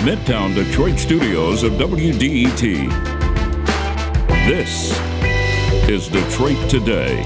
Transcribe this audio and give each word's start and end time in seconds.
the 0.00 0.10
Midtown 0.10 0.54
Detroit 0.54 0.98
studios 0.98 1.62
of 1.62 1.72
WDET. 1.74 2.88
This 4.46 4.98
is 5.88 6.08
Detroit 6.08 6.70
Today. 6.70 7.22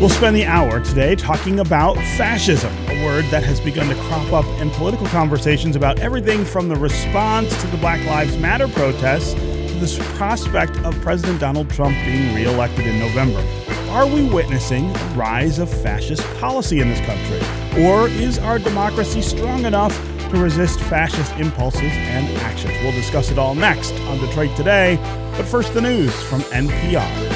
We'll 0.00 0.08
spend 0.08 0.36
the 0.36 0.46
hour 0.46 0.80
today 0.80 1.16
talking 1.16 1.60
about 1.60 1.96
fascism, 2.16 2.72
a 2.88 3.04
word 3.04 3.26
that 3.26 3.44
has 3.44 3.60
begun 3.60 3.88
to 3.88 3.94
crop 4.04 4.32
up 4.32 4.46
in 4.60 4.70
political 4.70 5.06
conversations 5.08 5.76
about 5.76 5.98
everything 5.98 6.46
from 6.46 6.68
the 6.68 6.76
response 6.76 7.60
to 7.60 7.66
the 7.66 7.76
Black 7.76 8.02
Lives 8.06 8.38
Matter 8.38 8.68
protests 8.68 9.34
to 9.34 9.74
the 9.78 10.04
prospect 10.14 10.78
of 10.78 10.98
President 11.02 11.40
Donald 11.40 11.68
Trump 11.68 11.94
being 12.06 12.34
reelected 12.34 12.86
in 12.86 12.98
November. 12.98 13.65
Are 13.96 14.06
we 14.06 14.28
witnessing 14.28 14.94
a 14.94 15.04
rise 15.14 15.58
of 15.58 15.70
fascist 15.70 16.22
policy 16.38 16.80
in 16.80 16.90
this 16.90 17.00
country? 17.06 17.82
Or 17.82 18.08
is 18.08 18.38
our 18.38 18.58
democracy 18.58 19.22
strong 19.22 19.64
enough 19.64 19.98
to 20.28 20.36
resist 20.36 20.78
fascist 20.80 21.32
impulses 21.36 21.80
and 21.80 22.28
actions? 22.40 22.74
We'll 22.82 22.92
discuss 22.92 23.30
it 23.30 23.38
all 23.38 23.54
next 23.54 23.94
on 24.00 24.18
Detroit 24.18 24.54
Today. 24.54 24.96
But 25.34 25.46
first, 25.46 25.72
the 25.72 25.80
news 25.80 26.14
from 26.24 26.42
NPR. 26.42 27.35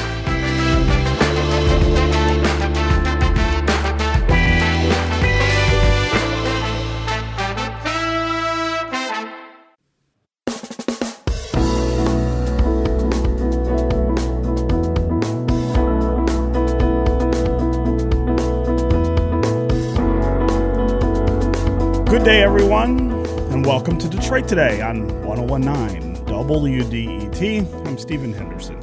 Good 22.21 22.25
day, 22.25 22.43
everyone, 22.43 23.09
and 23.51 23.65
welcome 23.65 23.97
to 23.97 24.07
Detroit 24.07 24.47
Today 24.47 24.79
on 24.79 25.25
1019 25.25 26.17
WDET. 26.27 27.87
I'm 27.87 27.97
Stephen 27.97 28.31
Henderson. 28.31 28.75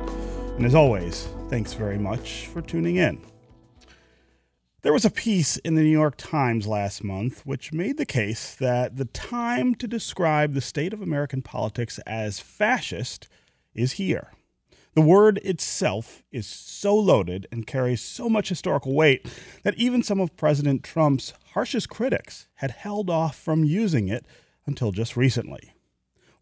And 0.56 0.67
as 0.67 0.75
always, 0.75 1.28
thanks 1.48 1.72
very 1.72 1.98
much 1.98 2.48
for 2.48 2.61
tuning 2.61 2.97
in. 2.97 3.25
There 4.83 4.92
was 4.92 5.05
a 5.05 5.11
piece 5.11 5.56
in 5.59 5.77
the 5.77 5.83
New 5.83 5.89
York 5.89 6.16
Times 6.16 6.66
last 6.66 7.05
month 7.05 7.47
which 7.47 7.72
made 7.72 7.97
the 7.97 8.05
case 8.05 8.56
that 8.56 8.97
the 8.97 9.05
time 9.05 9.77
to 9.77 9.86
describe 9.86 10.55
the 10.55 10.61
state 10.61 10.92
of 10.92 11.00
American 11.00 11.41
politics 11.41 12.00
as 12.09 12.41
fascist 12.41 13.28
is 13.72 13.92
here. 13.92 14.33
The 14.98 15.02
word 15.02 15.38
itself 15.44 16.24
is 16.32 16.44
so 16.44 16.96
loaded 16.96 17.46
and 17.52 17.68
carries 17.68 18.00
so 18.00 18.28
much 18.28 18.48
historical 18.48 18.96
weight 18.96 19.28
that 19.62 19.77
even 19.77 20.02
some 20.02 20.18
of 20.18 20.36
President 20.36 20.82
Trump's 20.82 21.32
harshest 21.52 21.88
critics 21.88 22.48
had 22.54 22.72
held 22.72 23.08
off 23.08 23.36
from 23.36 23.62
using 23.62 24.08
it 24.08 24.26
until 24.66 24.91
just 24.91 25.16
recently. 25.16 25.72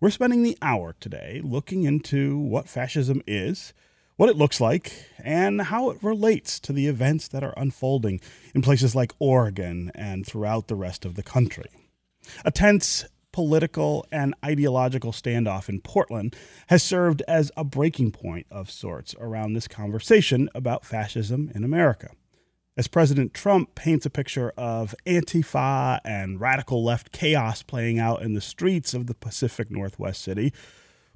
We're 0.00 0.08
spending 0.08 0.42
the 0.42 0.56
hour 0.62 0.96
today 0.98 1.42
looking 1.44 1.84
into 1.84 2.38
what 2.38 2.66
fascism 2.66 3.20
is, 3.26 3.74
what 4.16 4.30
it 4.30 4.36
looks 4.36 4.58
like, 4.58 5.04
and 5.22 5.60
how 5.60 5.90
it 5.90 6.02
relates 6.02 6.58
to 6.60 6.72
the 6.72 6.86
events 6.86 7.28
that 7.28 7.44
are 7.44 7.52
unfolding 7.58 8.22
in 8.54 8.62
places 8.62 8.94
like 8.94 9.12
Oregon 9.18 9.92
and 9.94 10.26
throughout 10.26 10.68
the 10.68 10.76
rest 10.76 11.04
of 11.04 11.14
the 11.14 11.22
country. 11.22 11.68
A 12.42 12.50
tense 12.50 13.04
political 13.36 14.06
and 14.10 14.34
ideological 14.42 15.12
standoff 15.12 15.68
in 15.68 15.78
Portland 15.78 16.34
has 16.68 16.82
served 16.82 17.20
as 17.28 17.52
a 17.54 17.62
breaking 17.62 18.10
point 18.10 18.46
of 18.50 18.70
sorts 18.70 19.14
around 19.20 19.52
this 19.52 19.68
conversation 19.68 20.48
about 20.54 20.86
fascism 20.86 21.52
in 21.54 21.62
America. 21.62 22.12
As 22.78 22.88
President 22.88 23.34
Trump 23.34 23.74
paints 23.74 24.06
a 24.06 24.10
picture 24.10 24.54
of 24.56 24.94
Antifa 25.04 26.00
and 26.02 26.40
radical 26.40 26.82
left 26.82 27.12
chaos 27.12 27.62
playing 27.62 27.98
out 27.98 28.22
in 28.22 28.32
the 28.32 28.40
streets 28.40 28.94
of 28.94 29.06
the 29.06 29.14
Pacific 29.14 29.70
Northwest 29.70 30.22
city, 30.22 30.50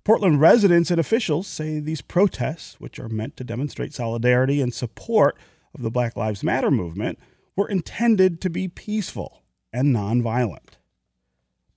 Portland 0.04 0.42
residents 0.42 0.90
and 0.90 1.00
officials 1.00 1.46
say 1.46 1.80
these 1.80 2.02
protests, 2.02 2.78
which 2.78 2.98
are 2.98 3.08
meant 3.08 3.34
to 3.38 3.44
demonstrate 3.44 3.94
solidarity 3.94 4.60
and 4.60 4.74
support 4.74 5.38
of 5.74 5.80
the 5.80 5.90
Black 5.90 6.18
Lives 6.18 6.44
Matter 6.44 6.70
movement, 6.70 7.18
were 7.56 7.70
intended 7.70 8.42
to 8.42 8.50
be 8.50 8.68
peaceful 8.68 9.42
and 9.72 9.96
nonviolent. 9.96 10.76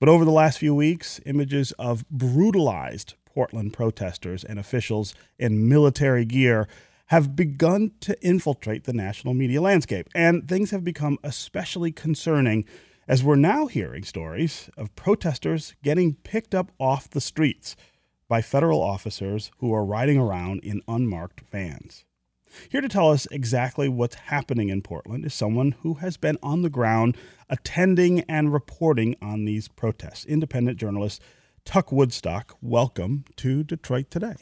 But 0.04 0.10
over 0.10 0.26
the 0.26 0.30
last 0.30 0.58
few 0.58 0.74
weeks, 0.74 1.18
images 1.24 1.72
of 1.78 2.06
brutalized 2.10 3.14
Portland 3.24 3.72
protesters 3.72 4.44
and 4.44 4.58
officials 4.58 5.14
in 5.38 5.66
military 5.66 6.26
gear 6.26 6.68
have 7.06 7.34
begun 7.34 7.90
to 8.00 8.14
infiltrate 8.22 8.84
the 8.84 8.92
national 8.92 9.32
media 9.32 9.62
landscape. 9.62 10.10
And 10.14 10.46
things 10.46 10.72
have 10.72 10.84
become 10.84 11.16
especially 11.24 11.90
concerning 11.90 12.66
as 13.08 13.24
we're 13.24 13.36
now 13.36 13.64
hearing 13.64 14.04
stories 14.04 14.68
of 14.76 14.94
protesters 14.94 15.74
getting 15.82 16.16
picked 16.16 16.54
up 16.54 16.70
off 16.78 17.08
the 17.08 17.18
streets 17.22 17.74
by 18.28 18.42
federal 18.42 18.82
officers 18.82 19.52
who 19.60 19.72
are 19.72 19.86
riding 19.86 20.18
around 20.18 20.60
in 20.60 20.82
unmarked 20.86 21.40
vans. 21.50 22.04
Here 22.68 22.80
to 22.80 22.88
tell 22.88 23.10
us 23.10 23.26
exactly 23.30 23.88
what's 23.88 24.14
happening 24.14 24.68
in 24.68 24.82
Portland 24.82 25.24
is 25.24 25.34
someone 25.34 25.74
who 25.82 25.94
has 25.94 26.16
been 26.16 26.38
on 26.42 26.62
the 26.62 26.70
ground 26.70 27.16
attending 27.48 28.20
and 28.22 28.52
reporting 28.52 29.16
on 29.20 29.44
these 29.44 29.68
protests. 29.68 30.24
Independent 30.24 30.78
journalist 30.78 31.20
Tuck 31.64 31.90
Woodstock, 31.90 32.56
welcome 32.60 33.24
to 33.36 33.62
Detroit 33.62 34.10
Today. 34.10 34.34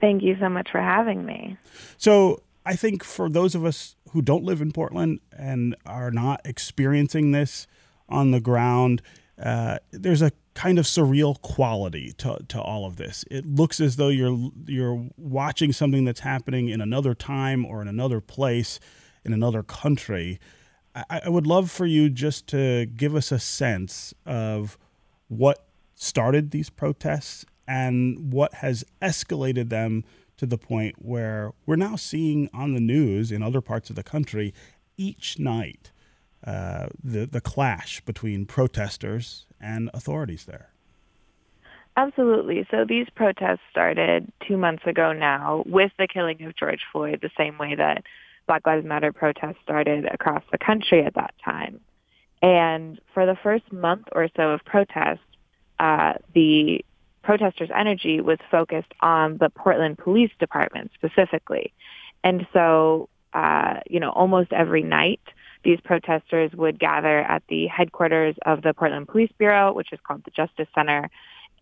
Thank 0.00 0.22
you 0.22 0.36
so 0.38 0.48
much 0.48 0.70
for 0.70 0.80
having 0.80 1.24
me. 1.24 1.56
So, 1.96 2.42
I 2.66 2.74
think 2.74 3.04
for 3.04 3.28
those 3.28 3.54
of 3.54 3.64
us 3.64 3.94
who 4.10 4.20
don't 4.20 4.42
live 4.42 4.60
in 4.60 4.72
Portland 4.72 5.20
and 5.30 5.76
are 5.86 6.10
not 6.10 6.40
experiencing 6.44 7.30
this 7.30 7.68
on 8.08 8.32
the 8.32 8.40
ground, 8.40 9.02
uh, 9.40 9.78
there's 9.92 10.20
a 10.20 10.32
kind 10.56 10.78
of 10.78 10.86
surreal 10.86 11.40
quality 11.42 12.12
to, 12.12 12.38
to 12.48 12.60
all 12.60 12.86
of 12.86 12.96
this. 12.96 13.26
It 13.30 13.46
looks 13.46 13.78
as 13.78 13.96
though 13.96 14.08
you're 14.08 14.50
you're 14.66 15.06
watching 15.18 15.72
something 15.72 16.04
that's 16.06 16.20
happening 16.20 16.70
in 16.70 16.80
another 16.80 17.14
time 17.14 17.64
or 17.66 17.82
in 17.82 17.88
another 17.88 18.20
place, 18.22 18.80
in 19.24 19.32
another 19.34 19.62
country. 19.62 20.40
I, 20.94 21.20
I 21.26 21.28
would 21.28 21.46
love 21.46 21.70
for 21.70 21.84
you 21.84 22.08
just 22.08 22.46
to 22.48 22.86
give 22.86 23.14
us 23.14 23.30
a 23.30 23.38
sense 23.38 24.14
of 24.24 24.78
what 25.28 25.66
started 25.94 26.52
these 26.52 26.70
protests 26.70 27.44
and 27.68 28.32
what 28.32 28.54
has 28.54 28.82
escalated 29.02 29.68
them 29.68 30.04
to 30.38 30.46
the 30.46 30.58
point 30.58 30.96
where 30.98 31.52
we're 31.66 31.76
now 31.76 31.96
seeing 31.96 32.48
on 32.54 32.72
the 32.72 32.80
news 32.80 33.30
in 33.30 33.42
other 33.42 33.60
parts 33.60 33.90
of 33.90 33.96
the 33.96 34.02
country 34.02 34.54
each 34.96 35.38
night 35.38 35.92
uh, 36.46 36.86
the 37.02 37.26
the 37.26 37.40
clash 37.40 38.00
between 38.02 38.46
protesters 38.46 39.45
and 39.60 39.90
authorities 39.94 40.44
there. 40.44 40.70
Absolutely. 41.96 42.66
So 42.70 42.84
these 42.86 43.06
protests 43.14 43.60
started 43.70 44.30
two 44.46 44.58
months 44.58 44.82
ago 44.86 45.12
now 45.12 45.64
with 45.66 45.92
the 45.98 46.06
killing 46.06 46.42
of 46.42 46.54
George 46.54 46.80
Floyd, 46.92 47.20
the 47.22 47.30
same 47.38 47.56
way 47.56 47.74
that 47.74 48.04
Black 48.46 48.66
Lives 48.66 48.84
Matter 48.84 49.12
protests 49.12 49.56
started 49.62 50.04
across 50.04 50.42
the 50.52 50.58
country 50.58 51.04
at 51.04 51.14
that 51.14 51.34
time. 51.42 51.80
And 52.42 53.00
for 53.14 53.24
the 53.24 53.36
first 53.42 53.72
month 53.72 54.08
or 54.12 54.28
so 54.36 54.50
of 54.50 54.64
protests, 54.64 55.20
uh, 55.78 56.14
the 56.34 56.84
protesters' 57.22 57.70
energy 57.74 58.20
was 58.20 58.38
focused 58.50 58.92
on 59.00 59.38
the 59.38 59.48
Portland 59.50 59.98
Police 59.98 60.30
Department 60.38 60.90
specifically. 60.94 61.72
And 62.22 62.46
so, 62.52 63.08
uh, 63.32 63.80
you 63.88 64.00
know, 64.00 64.10
almost 64.10 64.52
every 64.52 64.82
night, 64.82 65.20
these 65.64 65.80
protesters 65.82 66.52
would 66.54 66.78
gather 66.78 67.20
at 67.20 67.42
the 67.48 67.66
headquarters 67.66 68.36
of 68.44 68.62
the 68.62 68.74
Portland 68.74 69.08
Police 69.08 69.32
Bureau, 69.38 69.72
which 69.72 69.92
is 69.92 69.98
called 70.06 70.24
the 70.24 70.30
Justice 70.30 70.68
Center, 70.74 71.10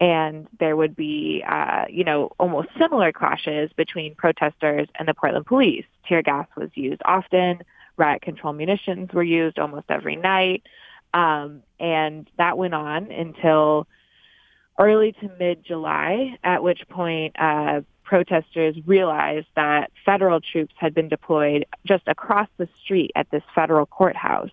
and 0.00 0.48
there 0.58 0.76
would 0.76 0.96
be, 0.96 1.44
uh, 1.46 1.84
you 1.88 2.04
know, 2.04 2.30
almost 2.38 2.68
similar 2.78 3.12
clashes 3.12 3.70
between 3.76 4.14
protesters 4.14 4.88
and 4.98 5.06
the 5.06 5.14
Portland 5.14 5.46
police. 5.46 5.84
Tear 6.08 6.22
gas 6.22 6.48
was 6.56 6.70
used 6.74 7.00
often. 7.04 7.62
Riot 7.96 8.22
control 8.22 8.52
munitions 8.52 9.12
were 9.12 9.22
used 9.22 9.58
almost 9.58 9.86
every 9.88 10.16
night. 10.16 10.64
Um, 11.12 11.62
and 11.78 12.28
that 12.38 12.58
went 12.58 12.74
on 12.74 13.12
until 13.12 13.86
early 14.80 15.12
to 15.12 15.30
mid-July, 15.38 16.36
at 16.42 16.62
which 16.62 16.80
point 16.88 17.36
uh, 17.38 17.82
protesters 18.04 18.76
realized 18.86 19.46
that 19.56 19.90
federal 20.04 20.40
troops 20.40 20.74
had 20.78 20.94
been 20.94 21.08
deployed 21.08 21.66
just 21.84 22.04
across 22.06 22.48
the 22.58 22.68
street 22.82 23.10
at 23.14 23.30
this 23.30 23.42
federal 23.54 23.86
courthouse. 23.86 24.50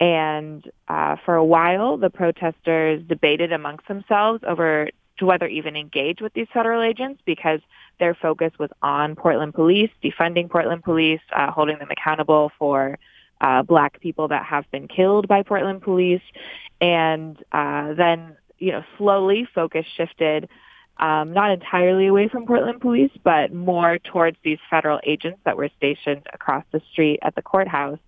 And 0.00 0.68
uh, 0.86 1.16
for 1.24 1.34
a 1.34 1.44
while, 1.44 1.96
the 1.96 2.10
protesters 2.10 3.02
debated 3.06 3.52
amongst 3.52 3.88
themselves 3.88 4.42
over 4.46 4.90
to 5.18 5.26
whether 5.26 5.46
even 5.46 5.76
engage 5.76 6.20
with 6.20 6.32
these 6.34 6.46
federal 6.52 6.82
agents 6.82 7.20
because 7.26 7.60
their 7.98 8.14
focus 8.14 8.52
was 8.58 8.70
on 8.82 9.16
Portland 9.16 9.54
police, 9.54 9.90
defunding 10.02 10.48
Portland 10.48 10.84
police, 10.84 11.20
uh, 11.34 11.50
holding 11.50 11.78
them 11.78 11.88
accountable 11.90 12.52
for 12.58 12.98
uh, 13.40 13.62
black 13.62 14.00
people 14.00 14.28
that 14.28 14.44
have 14.44 14.70
been 14.70 14.86
killed 14.86 15.26
by 15.26 15.42
Portland 15.42 15.82
police. 15.82 16.22
And 16.80 17.36
uh, 17.50 17.94
then, 17.94 18.36
you 18.58 18.70
know, 18.72 18.84
slowly 18.96 19.48
focus 19.52 19.84
shifted 19.96 20.48
um, 20.98 21.32
not 21.32 21.50
entirely 21.50 22.06
away 22.06 22.28
from 22.28 22.46
Portland 22.46 22.80
police, 22.80 23.12
but 23.22 23.52
more 23.52 23.98
towards 23.98 24.36
these 24.42 24.58
federal 24.68 25.00
agents 25.06 25.38
that 25.44 25.56
were 25.56 25.70
stationed 25.76 26.26
across 26.32 26.64
the 26.72 26.80
street 26.92 27.20
at 27.22 27.34
the 27.34 27.42
courthouse. 27.42 27.98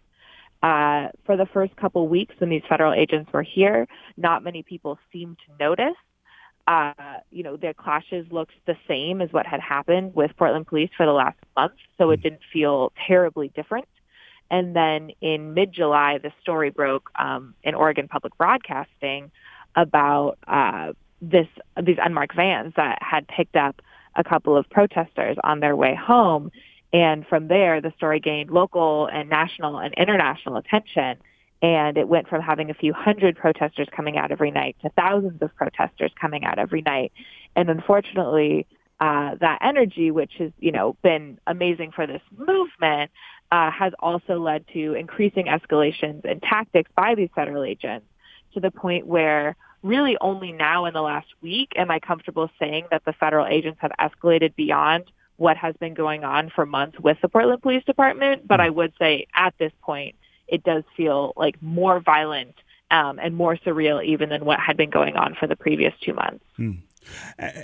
Uh, 0.62 1.08
for 1.24 1.36
the 1.38 1.46
first 1.46 1.74
couple 1.76 2.06
weeks 2.06 2.34
when 2.38 2.50
these 2.50 2.62
federal 2.68 2.92
agents 2.92 3.32
were 3.32 3.42
here, 3.42 3.86
not 4.16 4.44
many 4.44 4.62
people 4.62 4.98
seemed 5.12 5.38
to 5.38 5.64
notice. 5.64 5.96
Uh, 6.66 6.92
you 7.30 7.42
know, 7.42 7.56
their 7.56 7.72
clashes 7.72 8.26
looked 8.30 8.52
the 8.66 8.76
same 8.86 9.22
as 9.22 9.32
what 9.32 9.46
had 9.46 9.60
happened 9.60 10.14
with 10.14 10.30
Portland 10.36 10.66
police 10.66 10.90
for 10.96 11.06
the 11.06 11.12
last 11.12 11.38
month, 11.56 11.72
so 11.96 12.10
it 12.10 12.22
didn't 12.22 12.42
feel 12.52 12.92
terribly 13.06 13.50
different. 13.54 13.88
And 14.50 14.76
then 14.76 15.12
in 15.20 15.54
mid-July, 15.54 16.18
the 16.18 16.32
story 16.42 16.70
broke 16.70 17.10
um, 17.18 17.54
in 17.62 17.74
Oregon 17.74 18.08
Public 18.08 18.36
Broadcasting 18.36 19.30
about 19.76 20.38
uh, 20.46 20.92
this 21.20 21.46
these 21.82 21.98
unmarked 22.02 22.34
vans 22.34 22.74
that 22.76 22.98
had 23.02 23.26
picked 23.28 23.56
up 23.56 23.80
a 24.16 24.24
couple 24.24 24.56
of 24.56 24.68
protesters 24.70 25.36
on 25.44 25.60
their 25.60 25.76
way 25.76 25.94
home. 25.94 26.50
And 26.92 27.26
from 27.26 27.48
there, 27.48 27.80
the 27.80 27.92
story 27.96 28.20
gained 28.20 28.50
local 28.50 29.06
and 29.06 29.28
national 29.28 29.78
and 29.78 29.94
international 29.94 30.56
attention. 30.56 31.18
And 31.62 31.98
it 31.98 32.08
went 32.08 32.28
from 32.28 32.40
having 32.40 32.70
a 32.70 32.74
few 32.74 32.92
hundred 32.92 33.36
protesters 33.36 33.86
coming 33.94 34.16
out 34.16 34.32
every 34.32 34.50
night 34.50 34.76
to 34.82 34.88
thousands 34.90 35.40
of 35.42 35.54
protesters 35.54 36.10
coming 36.20 36.44
out 36.44 36.58
every 36.58 36.82
night. 36.82 37.12
And 37.54 37.68
unfortunately, 37.68 38.66
uh, 38.98 39.34
that 39.40 39.58
energy, 39.62 40.10
which 40.10 40.32
has, 40.38 40.50
you 40.58 40.72
know, 40.72 40.96
been 41.02 41.38
amazing 41.46 41.92
for 41.92 42.06
this 42.06 42.22
movement, 42.36 43.10
uh, 43.52 43.70
has 43.70 43.92
also 44.00 44.38
led 44.38 44.64
to 44.72 44.94
increasing 44.94 45.46
escalations 45.46 46.24
and 46.24 46.42
tactics 46.42 46.90
by 46.96 47.14
these 47.14 47.28
federal 47.34 47.62
agents 47.62 48.06
to 48.54 48.60
the 48.60 48.70
point 48.70 49.06
where 49.06 49.56
really 49.82 50.16
only 50.20 50.52
now 50.52 50.84
in 50.84 50.94
the 50.94 51.00
last 51.02 51.28
week 51.40 51.72
am 51.76 51.90
I 51.90 51.98
comfortable 52.00 52.50
saying 52.58 52.86
that 52.90 53.04
the 53.04 53.12
federal 53.12 53.46
agents 53.46 53.78
have 53.80 53.92
escalated 53.98 54.54
beyond 54.54 55.04
what 55.36 55.56
has 55.56 55.74
been 55.80 55.94
going 55.94 56.22
on 56.22 56.50
for 56.54 56.66
months 56.66 56.98
with 57.00 57.16
the 57.22 57.28
Portland 57.28 57.62
Police 57.62 57.84
Department. 57.84 58.46
But 58.46 58.60
I 58.60 58.68
would 58.68 58.92
say 58.98 59.26
at 59.34 59.54
this 59.58 59.72
point, 59.82 60.16
it 60.46 60.62
does 60.64 60.84
feel 60.96 61.32
like 61.36 61.60
more 61.62 61.98
violent 62.00 62.54
um, 62.90 63.18
and 63.18 63.34
more 63.34 63.56
surreal 63.56 64.04
even 64.04 64.28
than 64.28 64.44
what 64.44 64.60
had 64.60 64.76
been 64.76 64.90
going 64.90 65.16
on 65.16 65.34
for 65.38 65.46
the 65.46 65.56
previous 65.56 65.94
two 66.02 66.12
months. 66.12 66.44
Hmm. 66.56 66.72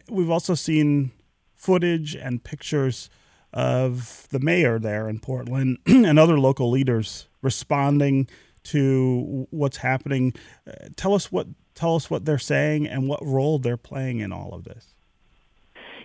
We've 0.09 0.31
also 0.31 0.55
seen 0.55 1.13
footage 1.55 2.15
and 2.15 2.43
pictures 2.43 3.11
of 3.53 4.27
the 4.31 4.41
mayor 4.41 4.79
there 4.79 5.09
in 5.09 5.19
Portland 5.19 5.79
and 5.87 6.19
other 6.19 6.39
local 6.39 6.71
leaders 6.71 7.27
responding 7.43 8.29
to 8.67 9.47
what's 9.51 9.79
happening. 9.79 10.35
Uh, 10.67 10.89
tell 10.97 11.15
us 11.15 11.31
what 11.31 11.47
tell 11.75 11.95
us 11.95 12.11
what 12.11 12.25
they're 12.25 12.39
saying 12.39 12.87
and 12.87 13.09
what 13.09 13.25
role 13.25 13.59
they're 13.59 13.77
playing 13.77 14.21
in 14.21 14.33
all 14.33 14.55
of 14.55 14.65
this. 14.65 14.95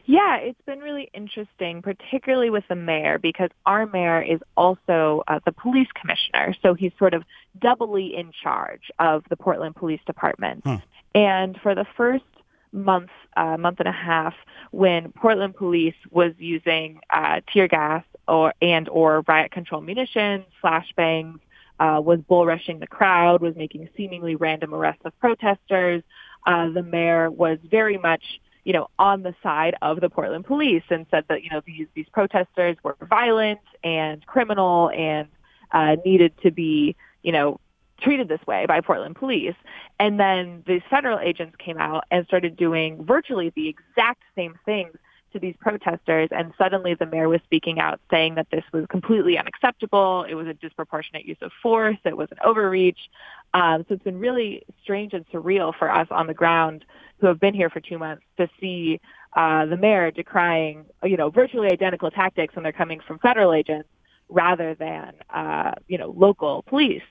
Yeah, 0.05 0.37
it's 0.37 0.61
been 0.65 0.79
really 0.79 1.09
interesting, 1.13 1.81
particularly 1.81 2.49
with 2.49 2.63
the 2.67 2.75
mayor, 2.75 3.19
because 3.19 3.49
our 3.65 3.85
mayor 3.85 4.21
is 4.21 4.39
also 4.57 5.23
uh, 5.27 5.39
the 5.45 5.51
police 5.51 5.87
commissioner. 5.93 6.55
So 6.61 6.73
he's 6.73 6.91
sort 6.97 7.13
of 7.13 7.23
doubly 7.59 8.15
in 8.15 8.31
charge 8.43 8.91
of 8.99 9.23
the 9.29 9.37
Portland 9.37 9.75
Police 9.75 10.01
Department. 10.05 10.63
Huh. 10.65 10.79
And 11.13 11.57
for 11.61 11.75
the 11.75 11.85
first 11.95 12.25
month, 12.71 13.09
uh, 13.37 13.57
month 13.57 13.79
and 13.79 13.87
a 13.87 13.93
half, 13.93 14.33
when 14.71 15.11
Portland 15.11 15.55
police 15.55 15.95
was 16.09 16.33
using 16.37 16.99
uh, 17.09 17.41
tear 17.51 17.67
gas 17.67 18.03
or 18.27 18.53
and 18.61 18.89
or 18.89 19.23
riot 19.27 19.51
control 19.51 19.81
munitions, 19.81 20.45
flashbangs, 20.63 21.39
uh, 21.81 21.99
was 21.99 22.19
bull 22.19 22.45
rushing 22.45 22.79
the 22.79 22.85
crowd, 22.85 23.41
was 23.41 23.55
making 23.55 23.89
seemingly 23.97 24.35
random 24.35 24.73
arrests 24.73 25.01
of 25.03 25.17
protesters. 25.19 26.03
Uh, 26.45 26.69
the 26.69 26.83
mayor 26.83 27.31
was 27.31 27.57
very 27.63 27.97
much, 27.97 28.23
you 28.63 28.71
know, 28.71 28.87
on 28.99 29.23
the 29.23 29.33
side 29.41 29.75
of 29.81 29.99
the 29.99 30.09
Portland 30.09 30.45
police 30.45 30.83
and 30.91 31.07
said 31.09 31.25
that, 31.27 31.43
you 31.43 31.49
know, 31.49 31.61
these, 31.65 31.87
these 31.95 32.05
protesters 32.13 32.77
were 32.83 32.95
violent 33.09 33.61
and 33.83 34.23
criminal 34.27 34.91
and 34.91 35.27
uh, 35.71 35.95
needed 36.05 36.31
to 36.43 36.51
be, 36.51 36.95
you 37.23 37.31
know, 37.31 37.59
treated 37.99 38.27
this 38.27 38.45
way 38.45 38.67
by 38.67 38.79
Portland 38.81 39.15
police. 39.15 39.55
And 39.99 40.19
then 40.19 40.63
these 40.67 40.81
federal 40.87 41.17
agents 41.17 41.55
came 41.57 41.79
out 41.79 42.03
and 42.11 42.27
started 42.27 42.55
doing 42.55 43.03
virtually 43.03 43.51
the 43.55 43.67
exact 43.69 44.21
same 44.35 44.53
things 44.65 44.95
to 45.33 45.39
these 45.39 45.55
protesters, 45.59 46.29
and 46.31 46.53
suddenly 46.57 46.93
the 46.93 47.05
mayor 47.05 47.29
was 47.29 47.41
speaking 47.43 47.79
out 47.79 47.99
saying 48.09 48.35
that 48.35 48.47
this 48.51 48.63
was 48.71 48.85
completely 48.89 49.37
unacceptable. 49.37 50.25
It 50.29 50.35
was 50.35 50.47
a 50.47 50.53
disproportionate 50.53 51.25
use 51.25 51.37
of 51.41 51.51
force. 51.61 51.97
It 52.03 52.17
was 52.17 52.29
an 52.31 52.37
overreach. 52.45 53.09
Um, 53.53 53.85
so 53.87 53.95
it's 53.95 54.03
been 54.03 54.19
really 54.19 54.63
strange 54.83 55.13
and 55.13 55.25
surreal 55.29 55.73
for 55.77 55.91
us 55.91 56.07
on 56.11 56.27
the 56.27 56.33
ground 56.33 56.85
who 57.19 57.27
have 57.27 57.39
been 57.39 57.53
here 57.53 57.69
for 57.69 57.79
two 57.79 57.97
months 57.97 58.23
to 58.37 58.49
see 58.59 58.99
uh, 59.33 59.65
the 59.65 59.77
mayor 59.77 60.11
decrying, 60.11 60.85
you 61.03 61.17
know, 61.17 61.29
virtually 61.29 61.71
identical 61.71 62.11
tactics 62.11 62.55
when 62.55 62.63
they're 62.63 62.71
coming 62.71 62.99
from 63.05 63.19
federal 63.19 63.53
agents 63.53 63.87
rather 64.29 64.73
than, 64.75 65.13
uh, 65.29 65.71
you 65.87 65.97
know, 65.97 66.13
local 66.17 66.63
police. 66.63 67.03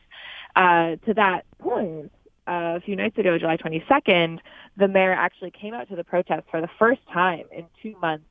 Uh, 0.57 0.97
to 1.07 1.15
that 1.15 1.45
point, 1.59 2.11
uh, 2.51 2.77
a 2.77 2.81
few 2.81 2.97
nights 2.97 3.17
ago, 3.17 3.39
July 3.39 3.57
22nd, 3.57 4.41
the 4.77 4.89
mayor 4.89 5.13
actually 5.13 5.53
came 5.53 5.73
out 5.73 5.89
to 5.89 5.97
the 5.97 6.03
protest 6.03 6.43
for 6.51 6.61
the 6.61 6.69
first 6.79 7.01
time 7.13 7.45
in 7.53 7.67
two 7.81 7.95
months. 8.01 8.25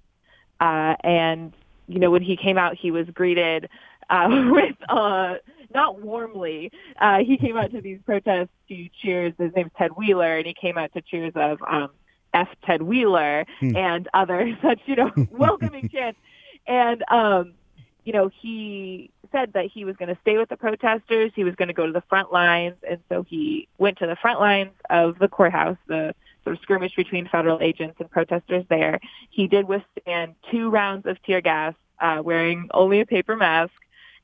Uh, 0.59 0.95
and, 1.05 1.53
you 1.87 1.99
know, 1.99 2.11
when 2.11 2.21
he 2.21 2.35
came 2.35 2.57
out, 2.57 2.75
he 2.75 2.91
was 2.91 3.07
greeted 3.13 3.69
uh, 4.09 4.49
with, 4.51 4.75
uh, 4.89 5.35
not 5.73 6.01
warmly, 6.01 6.71
uh, 6.99 7.19
he 7.19 7.37
came 7.37 7.55
out 7.55 7.71
to 7.71 7.79
these 7.79 7.99
protests 8.05 8.49
to 8.67 8.89
cheers. 9.01 9.33
His 9.37 9.53
name's 9.55 9.71
Ted 9.77 9.91
Wheeler, 9.95 10.37
and 10.37 10.45
he 10.45 10.53
came 10.53 10.77
out 10.77 10.91
to 10.93 11.01
cheers 11.01 11.31
of 11.35 11.59
um, 11.65 11.89
F. 12.33 12.49
Ted 12.65 12.81
Wheeler 12.81 13.45
hmm. 13.59 13.75
and 13.77 14.09
other 14.13 14.57
such, 14.61 14.79
you 14.85 14.97
know, 14.97 15.11
welcoming 15.31 15.87
chants. 15.93 16.19
And, 16.67 17.03
um, 17.09 17.53
you 18.03 18.11
know, 18.11 18.29
he 18.41 19.11
said 19.31 19.53
that 19.53 19.65
he 19.65 19.85
was 19.85 19.95
going 19.97 20.13
to 20.13 20.17
stay 20.21 20.37
with 20.37 20.49
the 20.49 20.57
protesters. 20.57 21.31
He 21.35 21.43
was 21.43 21.55
going 21.55 21.67
to 21.67 21.73
go 21.73 21.85
to 21.85 21.91
the 21.91 22.03
front 22.09 22.31
lines. 22.31 22.75
And 22.89 22.99
so 23.09 23.23
he 23.23 23.67
went 23.77 23.97
to 23.99 24.07
the 24.07 24.15
front 24.15 24.39
lines 24.39 24.71
of 24.89 25.19
the 25.19 25.27
courthouse, 25.27 25.77
the 25.87 26.15
sort 26.43 26.55
of 26.55 26.61
skirmish 26.61 26.95
between 26.95 27.27
federal 27.27 27.59
agents 27.61 27.97
and 27.99 28.09
protesters 28.09 28.65
there. 28.69 28.99
He 29.29 29.47
did 29.47 29.67
withstand 29.67 30.35
two 30.51 30.69
rounds 30.69 31.05
of 31.05 31.21
tear 31.23 31.41
gas, 31.41 31.75
uh, 31.99 32.21
wearing 32.23 32.69
only 32.73 33.01
a 33.01 33.05
paper 33.05 33.35
mask. 33.35 33.73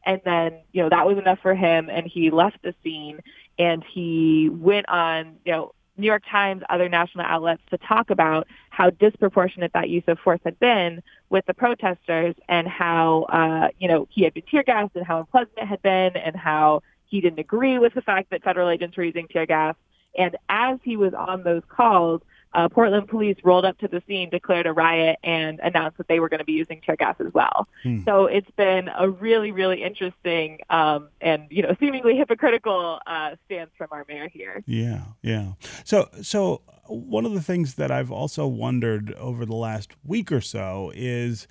And 0.05 0.21
then, 0.23 0.59
you 0.71 0.83
know, 0.83 0.89
that 0.89 1.05
was 1.05 1.17
enough 1.17 1.39
for 1.41 1.55
him. 1.55 1.89
And 1.89 2.07
he 2.07 2.29
left 2.29 2.61
the 2.61 2.73
scene 2.83 3.19
and 3.57 3.83
he 3.83 4.49
went 4.49 4.87
on, 4.89 5.37
you 5.45 5.51
know, 5.51 5.74
New 5.97 6.07
York 6.07 6.23
Times, 6.29 6.63
other 6.69 6.89
national 6.89 7.25
outlets 7.25 7.61
to 7.69 7.77
talk 7.77 8.09
about 8.09 8.47
how 8.69 8.89
disproportionate 8.89 9.71
that 9.73 9.89
use 9.89 10.03
of 10.07 10.19
force 10.19 10.41
had 10.43 10.59
been 10.59 11.01
with 11.29 11.45
the 11.45 11.53
protesters 11.53 12.35
and 12.49 12.67
how, 12.67 13.23
uh, 13.23 13.69
you 13.79 13.87
know, 13.87 14.07
he 14.11 14.23
had 14.23 14.33
been 14.33 14.43
tear 14.49 14.63
gassed 14.63 14.95
and 14.95 15.05
how 15.05 15.19
unpleasant 15.19 15.57
it 15.57 15.65
had 15.65 15.81
been 15.81 16.17
and 16.17 16.35
how 16.35 16.81
he 17.07 17.21
didn't 17.21 17.39
agree 17.39 17.79
with 17.79 17.93
the 17.93 18.01
fact 18.01 18.29
that 18.31 18.43
federal 18.43 18.69
agents 18.69 18.97
were 18.97 19.03
using 19.03 19.27
tear 19.27 19.45
gas. 19.45 19.75
And 20.17 20.37
as 20.49 20.79
he 20.83 20.97
was 20.97 21.13
on 21.13 21.43
those 21.43 21.63
calls, 21.67 22.21
uh, 22.55 22.69
Portland 22.69 23.07
police 23.07 23.35
rolled 23.43 23.65
up 23.65 23.77
to 23.79 23.87
the 23.87 24.01
scene, 24.07 24.29
declared 24.29 24.65
a 24.65 24.73
riot, 24.73 25.19
and 25.23 25.59
announced 25.59 25.97
that 25.97 26.07
they 26.07 26.19
were 26.19 26.29
going 26.29 26.39
to 26.39 26.45
be 26.45 26.53
using 26.53 26.81
tear 26.81 26.95
gas 26.95 27.15
as 27.19 27.33
well. 27.33 27.67
Hmm. 27.83 28.03
So 28.05 28.25
it's 28.25 28.49
been 28.51 28.89
a 28.97 29.09
really, 29.09 29.51
really 29.51 29.83
interesting 29.83 30.59
um, 30.69 31.09
and 31.19 31.47
you 31.49 31.61
know 31.61 31.75
seemingly 31.79 32.15
hypocritical 32.15 32.99
uh, 33.05 33.35
stance 33.45 33.71
from 33.77 33.89
our 33.91 34.05
mayor 34.07 34.29
here. 34.29 34.63
Yeah, 34.65 35.01
yeah. 35.21 35.53
So, 35.83 36.09
so 36.21 36.61
one 36.87 37.25
of 37.25 37.33
the 37.33 37.41
things 37.41 37.75
that 37.75 37.91
I've 37.91 38.11
also 38.11 38.47
wondered 38.47 39.13
over 39.15 39.45
the 39.45 39.55
last 39.55 39.91
week 40.05 40.31
or 40.31 40.41
so 40.41 40.91
is 40.95 41.47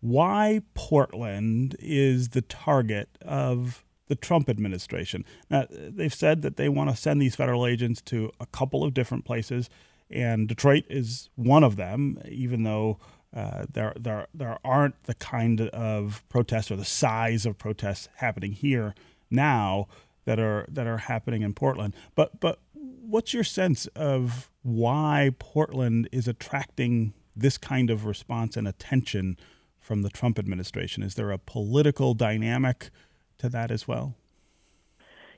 why 0.00 0.62
Portland 0.74 1.76
is 1.78 2.30
the 2.30 2.42
target 2.42 3.08
of 3.22 3.84
the 4.08 4.16
Trump 4.16 4.48
administration. 4.48 5.24
Now, 5.48 5.66
they've 5.70 6.12
said 6.12 6.42
that 6.42 6.56
they 6.56 6.68
want 6.68 6.90
to 6.90 6.96
send 6.96 7.22
these 7.22 7.36
federal 7.36 7.66
agents 7.66 8.02
to 8.02 8.32
a 8.40 8.46
couple 8.46 8.82
of 8.82 8.92
different 8.92 9.24
places 9.24 9.70
and 10.10 10.48
Detroit 10.48 10.84
is 10.88 11.30
one 11.34 11.64
of 11.64 11.76
them. 11.76 12.18
Even 12.28 12.62
though 12.62 12.98
uh, 13.34 13.64
there 13.72 13.94
there 13.98 14.26
there 14.34 14.58
aren't 14.64 15.02
the 15.04 15.14
kind 15.14 15.60
of 15.60 16.22
protests 16.28 16.70
or 16.70 16.76
the 16.76 16.84
size 16.84 17.46
of 17.46 17.58
protests 17.58 18.08
happening 18.16 18.52
here 18.52 18.94
now 19.30 19.86
that 20.24 20.38
are 20.38 20.66
that 20.68 20.86
are 20.86 20.98
happening 20.98 21.42
in 21.42 21.54
Portland. 21.54 21.94
But 22.14 22.40
but 22.40 22.58
what's 22.74 23.32
your 23.32 23.44
sense 23.44 23.86
of 23.88 24.50
why 24.62 25.30
Portland 25.38 26.08
is 26.12 26.28
attracting 26.28 27.14
this 27.34 27.58
kind 27.58 27.90
of 27.90 28.04
response 28.04 28.56
and 28.56 28.68
attention 28.68 29.38
from 29.80 30.02
the 30.02 30.10
Trump 30.10 30.38
administration? 30.38 31.02
Is 31.02 31.14
there 31.14 31.30
a 31.30 31.38
political 31.38 32.14
dynamic 32.14 32.90
to 33.38 33.48
that 33.48 33.70
as 33.70 33.88
well? 33.88 34.14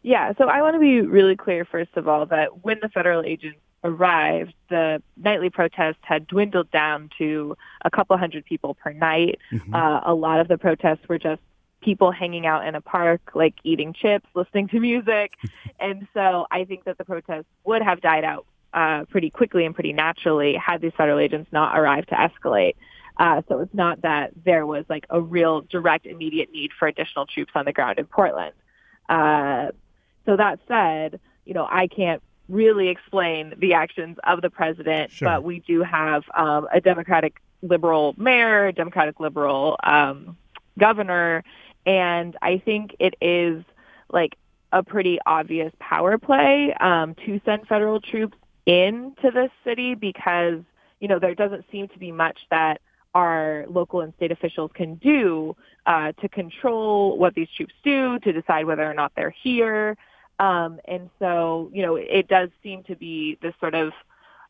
Yeah, 0.02 0.32
so 0.36 0.48
I 0.48 0.60
want 0.60 0.74
to 0.74 0.80
be 0.80 1.00
really 1.00 1.34
clear, 1.34 1.64
first 1.64 1.96
of 1.96 2.06
all, 2.06 2.26
that 2.26 2.62
when 2.62 2.78
the 2.82 2.90
federal 2.90 3.22
agents 3.22 3.58
arrived, 3.84 4.54
the 4.70 5.02
nightly 5.16 5.50
protests 5.50 6.00
had 6.02 6.26
dwindled 6.26 6.70
down 6.70 7.10
to 7.18 7.56
a 7.84 7.90
couple 7.90 8.16
hundred 8.16 8.44
people 8.44 8.74
per 8.74 8.92
night. 8.92 9.38
Mm-hmm. 9.52 9.74
Uh, 9.74 10.00
a 10.04 10.14
lot 10.14 10.40
of 10.40 10.48
the 10.48 10.58
protests 10.58 11.06
were 11.08 11.18
just 11.18 11.42
people 11.82 12.10
hanging 12.10 12.46
out 12.46 12.66
in 12.66 12.74
a 12.74 12.80
park, 12.80 13.20
like 13.34 13.54
eating 13.62 13.92
chips, 13.92 14.26
listening 14.34 14.68
to 14.68 14.80
music. 14.80 15.34
and 15.80 16.08
so 16.14 16.46
I 16.50 16.64
think 16.64 16.84
that 16.84 16.98
the 16.98 17.04
protests 17.04 17.46
would 17.64 17.82
have 17.82 18.00
died 18.00 18.24
out 18.24 18.46
uh, 18.72 19.04
pretty 19.10 19.30
quickly 19.30 19.66
and 19.66 19.74
pretty 19.74 19.92
naturally 19.92 20.54
had 20.54 20.80
these 20.80 20.92
federal 20.96 21.18
agents 21.18 21.52
not 21.52 21.78
arrived 21.78 22.08
to 22.08 22.14
escalate. 22.14 22.74
Uh, 23.16 23.42
so 23.48 23.60
it's 23.60 23.74
not 23.74 24.02
that 24.02 24.32
there 24.44 24.66
was 24.66 24.84
like 24.88 25.04
a 25.10 25.20
real 25.20 25.60
direct 25.60 26.06
immediate 26.06 26.50
need 26.52 26.72
for 26.76 26.88
additional 26.88 27.26
troops 27.26 27.52
on 27.54 27.64
the 27.64 27.72
ground 27.72 27.98
in 27.98 28.06
Portland. 28.06 28.54
Uh, 29.08 29.68
so 30.26 30.36
that 30.36 30.58
said, 30.66 31.20
you 31.44 31.54
know, 31.54 31.66
I 31.70 31.86
can't 31.86 32.22
really 32.48 32.88
explain 32.88 33.54
the 33.58 33.74
actions 33.74 34.16
of 34.24 34.42
the 34.42 34.50
president, 34.50 35.10
Sure. 35.10 35.28
but 35.28 35.44
we 35.44 35.60
do 35.60 35.82
have 35.82 36.24
um, 36.36 36.66
a 36.72 36.80
Democratic 36.80 37.40
liberal 37.62 38.14
mayor, 38.18 38.72
Democratic 38.72 39.18
liberal 39.20 39.76
um, 39.82 40.36
governor, 40.78 41.42
and 41.86 42.36
I 42.42 42.58
think 42.58 42.96
it 42.98 43.14
is 43.20 43.64
like 44.12 44.36
a 44.72 44.82
pretty 44.82 45.18
obvious 45.24 45.72
power 45.78 46.18
play 46.18 46.74
um, 46.80 47.14
to 47.26 47.40
send 47.44 47.66
federal 47.66 48.00
troops 48.00 48.36
into 48.66 49.30
this 49.30 49.50
city 49.62 49.94
because 49.94 50.60
you 51.00 51.08
know 51.08 51.18
there 51.18 51.34
doesn't 51.34 51.64
seem 51.70 51.88
to 51.88 51.98
be 51.98 52.10
much 52.12 52.38
that 52.50 52.80
our 53.14 53.64
local 53.68 54.00
and 54.00 54.12
state 54.14 54.32
officials 54.32 54.70
can 54.74 54.96
do 54.96 55.54
uh, 55.86 56.12
to 56.20 56.28
control 56.28 57.16
what 57.18 57.34
these 57.34 57.48
troops 57.56 57.74
do, 57.84 58.18
to 58.20 58.32
decide 58.32 58.66
whether 58.66 58.88
or 58.88 58.94
not 58.94 59.12
they're 59.14 59.34
here. 59.42 59.96
Um, 60.38 60.80
and 60.84 61.10
so, 61.18 61.70
you 61.72 61.82
know, 61.82 61.96
it 61.96 62.28
does 62.28 62.50
seem 62.62 62.82
to 62.84 62.96
be 62.96 63.38
this 63.40 63.54
sort 63.60 63.74
of 63.74 63.92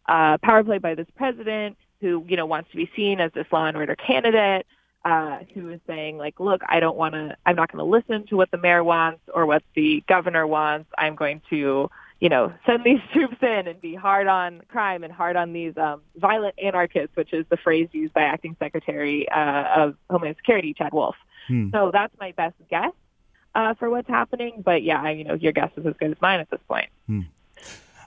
uh, 0.06 0.38
power 0.38 0.64
play 0.64 0.78
by 0.78 0.94
this 0.94 1.06
president 1.16 1.76
who, 2.00 2.24
you 2.28 2.36
know, 2.36 2.46
wants 2.46 2.70
to 2.70 2.76
be 2.76 2.90
seen 2.96 3.20
as 3.20 3.32
this 3.32 3.46
law 3.52 3.66
and 3.66 3.76
order 3.76 3.96
candidate, 3.96 4.66
uh, 5.04 5.38
who 5.52 5.70
is 5.70 5.80
saying 5.86 6.16
like, 6.16 6.40
look, 6.40 6.62
I 6.66 6.80
don't 6.80 6.96
want 6.96 7.14
to, 7.14 7.36
I'm 7.44 7.56
not 7.56 7.70
going 7.70 7.78
to 7.78 7.90
listen 7.90 8.26
to 8.28 8.36
what 8.36 8.50
the 8.50 8.58
mayor 8.58 8.82
wants 8.82 9.20
or 9.32 9.46
what 9.46 9.62
the 9.74 10.02
governor 10.08 10.46
wants. 10.46 10.90
I'm 10.96 11.14
going 11.14 11.42
to, 11.50 11.90
you 12.20 12.28
know, 12.28 12.52
send 12.64 12.84
these 12.84 13.00
troops 13.12 13.36
in 13.42 13.66
and 13.66 13.80
be 13.80 13.94
hard 13.94 14.26
on 14.26 14.62
crime 14.68 15.04
and 15.04 15.12
hard 15.12 15.36
on 15.36 15.52
these 15.52 15.76
um, 15.76 16.00
violent 16.16 16.54
anarchists, 16.62 17.14
which 17.16 17.32
is 17.34 17.44
the 17.50 17.58
phrase 17.58 17.88
used 17.92 18.14
by 18.14 18.22
Acting 18.22 18.56
Secretary 18.58 19.28
uh, 19.28 19.64
of 19.76 19.96
Homeland 20.08 20.36
Security, 20.36 20.72
Chad 20.72 20.94
Wolf. 20.94 21.16
Hmm. 21.48 21.68
So 21.70 21.90
that's 21.92 22.14
my 22.18 22.32
best 22.32 22.54
guess 22.70 22.92
uh, 23.54 23.74
for 23.74 23.90
what's 23.90 24.08
happening. 24.08 24.62
But 24.64 24.82
yeah, 24.82 25.08
you 25.10 25.24
know, 25.24 25.34
your 25.34 25.52
guess 25.52 25.70
is 25.76 25.86
as 25.86 25.94
good 25.98 26.12
as 26.12 26.20
mine 26.20 26.40
at 26.40 26.50
this 26.50 26.60
point. 26.68 26.88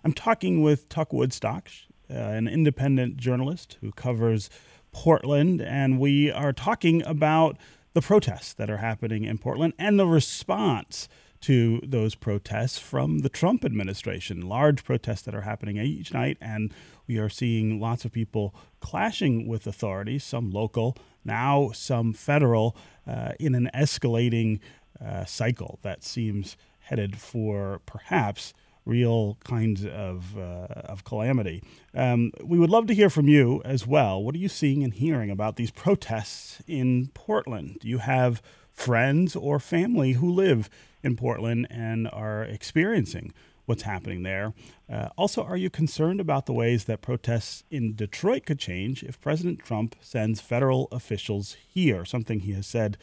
I'm 0.04 0.14
talking 0.14 0.62
with 0.62 0.90
Tuck 0.90 1.12
Woodstock, 1.12 1.70
uh, 2.10 2.14
an 2.14 2.48
independent 2.48 3.18
journalist 3.18 3.78
who 3.82 3.92
covers 3.92 4.50
Portland, 4.92 5.62
and 5.62 6.00
we 6.00 6.32
are 6.32 6.54
talking 6.54 7.04
about 7.04 7.58
the 7.94 8.02
protests 8.02 8.54
that 8.54 8.70
are 8.70 8.78
happening 8.78 9.26
in 9.26 9.38
Portland 9.38 9.74
and 9.78 10.00
the 10.00 10.08
response 10.08 11.10
to 11.42 11.80
those 11.84 12.16
protests 12.16 12.80
from 12.80 13.20
the 13.20 13.30
Trump 13.30 13.64
administration. 13.64 14.42
Large 14.42 14.84
protests 14.84 15.22
that 15.24 15.36
are 15.36 15.42
happening 15.42 15.78
each 15.78 16.14
night, 16.14 16.38
and 16.42 16.74
we 17.08 17.18
are 17.18 17.30
seeing 17.30 17.80
lots 17.80 18.06
of 18.06 18.12
people 18.12 18.56
clashing 18.80 19.48
with 19.48 19.68
authorities, 19.68 20.24
some 20.24 20.52
local, 20.52 20.98
now 21.24 21.72
some 21.74 22.14
federal, 22.14 22.76
uh, 23.06 23.34
in 23.40 23.56
an 23.56 23.70
escalating 23.74 24.60
uh, 25.04 25.26
cycle 25.26 25.80
that 25.82 26.04
seems 26.04 26.58
headed 26.80 27.18
for 27.18 27.82
perhaps 27.86 28.54
real 28.88 29.38
kinds 29.44 29.86
of 29.86 30.38
uh, 30.38 30.68
of 30.86 31.04
calamity. 31.04 31.62
Um, 31.94 32.32
we 32.42 32.58
would 32.58 32.70
love 32.70 32.88
to 32.88 32.96
hear 32.96 33.10
from 33.10 33.28
you 33.28 33.62
as 33.66 33.86
well. 33.86 34.24
What 34.24 34.34
are 34.34 34.40
you 34.40 34.50
seeing 34.50 34.84
and 34.84 34.94
hearing 34.94 35.30
about 35.30 35.58
these 35.58 35.72
protests 35.72 36.64
in 36.68 37.10
Portland? 37.14 37.78
Do 37.82 37.90
you 37.90 37.98
have 38.00 38.42
friends 38.72 39.36
or 39.36 39.60
family 39.60 40.14
who 40.14 40.32
live 40.32 40.70
in 41.04 41.16
Portland 41.16 41.68
and 41.70 42.08
are 42.14 42.44
experiencing 42.44 43.34
what's 43.66 43.84
happening 43.84 44.24
there? 44.24 44.54
Uh, 44.90 45.10
also, 45.18 45.44
are 45.44 45.58
you 45.58 45.70
concerned 45.70 46.22
about 46.22 46.46
the 46.46 46.54
ways 46.54 46.86
that 46.86 47.02
protests 47.02 47.66
in 47.70 47.94
Detroit 47.94 48.46
could 48.46 48.60
change 48.60 49.04
if 49.04 49.20
President 49.20 49.60
Trump 49.60 49.96
sends 50.00 50.40
federal 50.40 50.88
officials 50.92 51.58
here? 51.68 52.06
Something 52.06 52.40
he 52.40 52.54
has 52.54 52.66
said 52.66 52.98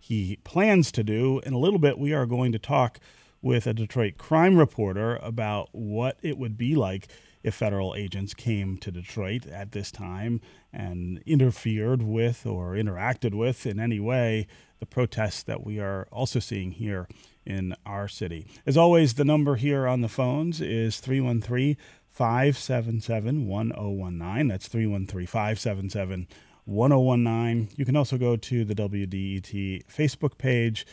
he 0.00 0.38
plans 0.42 0.90
to 0.92 1.04
do. 1.04 1.40
In 1.44 1.52
a 1.52 1.58
little 1.58 1.78
bit, 1.78 1.98
we 1.98 2.12
are 2.12 2.26
going 2.26 2.50
to 2.52 2.58
talk 2.58 2.98
with 3.42 3.66
a 3.66 3.74
Detroit 3.74 4.18
crime 4.18 4.56
reporter 4.56 5.16
about 5.22 5.68
what 5.72 6.18
it 6.22 6.38
would 6.38 6.58
be 6.58 6.74
like 6.74 7.08
if 7.42 7.54
federal 7.54 7.94
agents 7.94 8.34
came 8.34 8.76
to 8.78 8.90
Detroit 8.90 9.46
at 9.46 9.72
this 9.72 9.90
time 9.90 10.40
and 10.72 11.22
interfered 11.24 12.02
with 12.02 12.44
or 12.44 12.72
interacted 12.72 13.34
with 13.34 13.66
in 13.66 13.80
any 13.80 13.98
way 13.98 14.46
the 14.78 14.86
protests 14.86 15.42
that 15.42 15.64
we 15.64 15.78
are 15.78 16.06
also 16.10 16.38
seeing 16.38 16.72
here 16.72 17.08
in 17.46 17.74
our 17.86 18.08
city. 18.08 18.46
As 18.66 18.76
always, 18.76 19.14
the 19.14 19.24
number 19.24 19.56
here 19.56 19.86
on 19.86 20.00
the 20.00 20.08
phones 20.08 20.60
is 20.60 21.00
313 21.00 21.76
577 22.08 23.46
1019. 23.46 24.48
That's 24.48 24.68
313 24.68 25.26
577 25.26 26.28
1019. 26.70 27.74
You 27.76 27.84
can 27.84 27.96
also 27.96 28.16
go 28.16 28.36
to 28.36 28.64
the 28.64 28.74
WDET 28.74 29.84
Facebook 29.86 30.38
page 30.38 30.86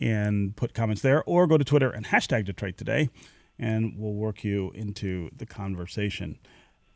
and 0.00 0.54
put 0.56 0.74
comments 0.74 1.02
there, 1.02 1.22
or 1.24 1.46
go 1.46 1.58
to 1.58 1.64
Twitter 1.64 1.90
and 1.90 2.06
hashtag 2.06 2.44
Detroit 2.44 2.76
Today, 2.76 3.08
and 3.58 3.94
we'll 3.96 4.14
work 4.14 4.44
you 4.44 4.70
into 4.74 5.30
the 5.36 5.46
conversation. 5.46 6.38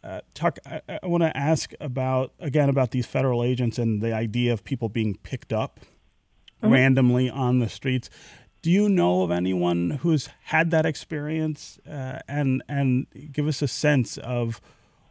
Uh, 0.05 0.21
Tuck, 0.35 0.59
I, 0.67 0.81
I 1.03 1.07
want 1.07 1.23
to 1.23 1.37
ask 1.37 1.73
about 1.81 2.33
again 2.39 2.69
about 2.69 2.93
these 2.93 3.07
federal 3.07 3.43
agents 3.43 3.79
and 3.79 4.01
the 4.01 4.13
idea 4.13 4.53
of 4.53 4.65
people 4.65 4.89
being 4.89 5.17
picked 5.17 5.53
up 5.53 5.81
randomly 6.63 7.29
on 7.29 7.59
the 7.59 7.69
streets. 7.69 8.09
Do 8.63 8.71
you 8.71 8.89
know 8.89 9.23
of 9.23 9.31
anyone 9.31 9.91
who's 10.03 10.29
had 10.45 10.71
that 10.71 10.87
experience, 10.87 11.79
uh, 11.89 12.21
and 12.29 12.63
and 12.69 13.07
give 13.33 13.47
us 13.47 13.63
a 13.63 13.69
sense 13.69 14.17
of 14.19 14.61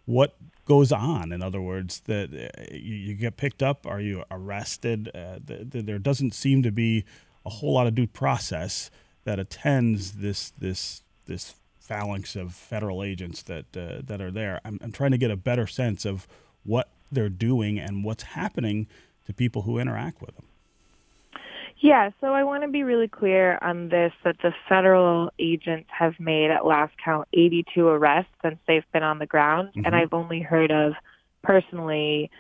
what 0.06 0.38
goes 0.66 0.92
on? 0.92 1.32
In 1.32 1.42
other 1.42 1.62
words, 1.62 2.02
that 2.02 2.32
you, 2.72 2.96
you 2.96 3.14
get 3.14 3.38
picked 3.38 3.64
up, 3.64 3.86
are 3.88 4.02
you 4.02 4.24
arrested? 4.30 5.10
Uh, 5.14 5.40
th- 5.46 5.70
th- 5.72 5.86
there 5.86 6.00
doesn't 6.00 6.34
seem 6.34 6.64
to 6.64 6.72
be 6.72 7.06
a 7.46 7.50
whole 7.50 7.74
lot 7.74 7.88
of 7.88 7.96
due 7.96 8.08
process 8.08 8.90
that 9.24 9.40
attends 9.40 10.14
this 10.14 10.52
this 10.58 11.04
this 11.26 11.56
phalanx 11.80 12.36
of 12.36 12.54
federal 12.54 13.04
agents 13.04 13.44
that 13.44 13.66
uh, 13.78 14.02
that 14.04 14.22
are 14.22 14.32
there. 14.32 14.60
I'm, 14.66 14.80
I'm 14.82 14.92
trying 14.92 15.12
to 15.12 15.18
get 15.18 15.32
a 15.32 15.36
better 15.36 15.68
sense 15.68 16.06
of 16.06 16.28
what 16.64 16.90
they're 17.12 17.30
doing 17.30 17.80
and 17.80 18.04
what's 18.04 18.24
happening 18.24 18.88
to 19.28 19.34
people 19.34 19.64
who 19.64 19.78
interact 19.78 20.22
with 20.22 20.36
them. 20.36 20.46
Yeah, 21.78 22.10
so 22.22 22.34
I 22.34 22.44
want 22.44 22.64
to 22.64 22.70
be 22.70 22.84
really 22.84 23.08
clear 23.08 23.60
on 23.62 23.90
this 23.90 24.14
that 24.24 24.38
the 24.42 24.54
federal 24.68 25.30
agents 25.40 25.90
have 25.92 26.20
made 26.20 26.50
at 26.50 26.66
last 26.66 26.94
count 27.04 27.28
82 27.34 27.88
arrests 27.88 28.32
since 28.42 28.58
they've 28.68 28.90
been 28.94 29.04
on 29.04 29.20
the 29.20 29.26
ground, 29.26 29.72
Mhm. 29.76 29.86
and 29.86 29.96
I've 29.96 30.14
only 30.14 30.40
heard 30.40 30.72
of 30.72 30.94
personally 31.44 32.32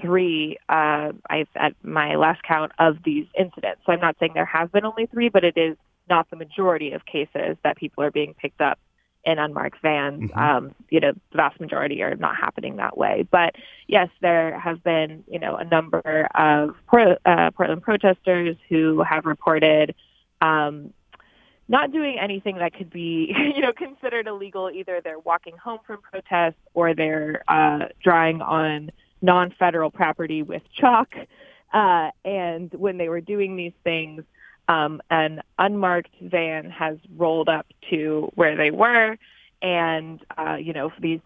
three 0.00 0.56
uh, 0.68 1.12
I've, 1.28 1.48
at 1.56 1.74
my 1.82 2.14
last 2.14 2.42
count 2.44 2.72
of 2.78 3.02
these 3.02 3.26
incidents. 3.36 3.82
So 3.84 3.92
I'm 3.92 4.00
not 4.00 4.16
saying 4.18 4.32
there 4.34 4.46
have 4.46 4.72
been 4.72 4.86
only 4.86 5.06
three, 5.06 5.28
but 5.28 5.44
it 5.44 5.58
is 5.58 5.76
not 6.08 6.30
the 6.30 6.36
majority 6.36 6.92
of 6.92 7.04
cases 7.04 7.58
that 7.62 7.76
people 7.76 8.02
are 8.02 8.10
being 8.10 8.32
picked 8.34 8.60
up 8.60 8.78
in 9.26 9.38
unmarked 9.38 9.82
vans. 9.82 10.30
Mhm. 10.30 10.36
Um, 10.36 10.74
you 10.88 11.00
know, 11.00 11.12
the 11.12 11.36
vast 11.36 11.60
majority 11.60 12.02
are 12.02 12.14
not 12.14 12.36
happening 12.36 12.76
that 12.76 12.96
way. 12.96 13.26
But 13.30 13.56
yes, 13.88 14.08
there 14.20 14.58
have 14.58 14.82
been, 14.82 15.24
you 15.28 15.40
know, 15.40 15.56
a 15.56 15.64
number 15.64 16.28
of 16.34 16.76
Port- 16.86 17.18
uh, 17.26 17.50
Portland 17.50 17.82
protesters 17.82 18.56
who 18.68 19.02
have 19.02 19.26
reported 19.26 19.94
um, 20.40 20.92
not 21.68 21.90
doing 21.90 22.18
anything 22.20 22.58
that 22.58 22.72
could 22.72 22.90
be, 22.90 23.34
you 23.54 23.60
know, 23.60 23.72
considered 23.72 24.28
illegal. 24.28 24.70
Either 24.70 25.00
they're 25.02 25.18
walking 25.18 25.56
home 25.56 25.80
from 25.84 26.00
protests 26.00 26.60
or 26.72 26.94
they're 26.94 27.42
uh, 27.48 27.86
drawing 28.02 28.40
on 28.40 28.90
non-federal 29.22 29.90
property 29.90 30.42
with 30.42 30.62
chalk. 30.72 31.14
Uh, 31.72 32.10
and 32.24 32.72
when 32.74 32.96
they 32.96 33.08
were 33.08 33.20
doing 33.20 33.56
these 33.56 33.72
things, 33.82 34.22
um, 34.68 35.00
an 35.10 35.42
unmarked 35.58 36.14
van 36.20 36.70
has 36.70 36.98
rolled 37.16 37.48
up 37.48 37.66
to 37.90 38.30
where 38.34 38.56
they 38.56 38.70
were, 38.70 39.16
and 39.62 40.20
uh, 40.36 40.56
you 40.60 40.72
know 40.72 40.92
these 41.00 41.20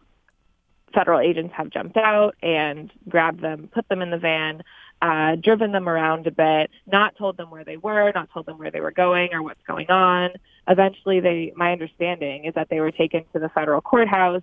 federal 0.95 1.21
agents 1.21 1.55
have 1.57 1.71
jumped 1.71 1.97
out 1.97 2.35
and 2.43 2.91
grabbed 3.09 3.41
them, 3.41 3.69
put 3.73 3.89
them 3.89 4.03
in 4.03 4.11
the 4.11 4.19
van, 4.19 4.63
uh, 5.03 5.37
driven 5.37 5.73
them 5.73 5.89
around 5.89 6.27
a 6.27 6.31
bit, 6.31 6.71
not 6.87 7.17
told 7.17 7.37
them 7.37 7.51
where 7.51 7.65
they 7.65 7.77
were, 7.77 8.13
not 8.15 8.29
told 8.33 8.47
them 8.47 8.59
where 8.59 8.71
they 8.71 8.81
were 8.81 8.91
going 8.91 9.33
or 9.33 9.43
what's 9.43 9.63
going 9.67 9.91
on. 9.91 10.31
Eventually, 10.69 11.21
they, 11.21 11.53
my 11.57 11.73
understanding 11.73 12.45
is 12.45 12.55
that 12.55 12.69
they 12.69 12.81
were 12.81 12.91
taken 12.91 13.25
to 13.33 13.39
the 13.39 13.49
federal 13.49 13.81
courthouse. 13.81 14.43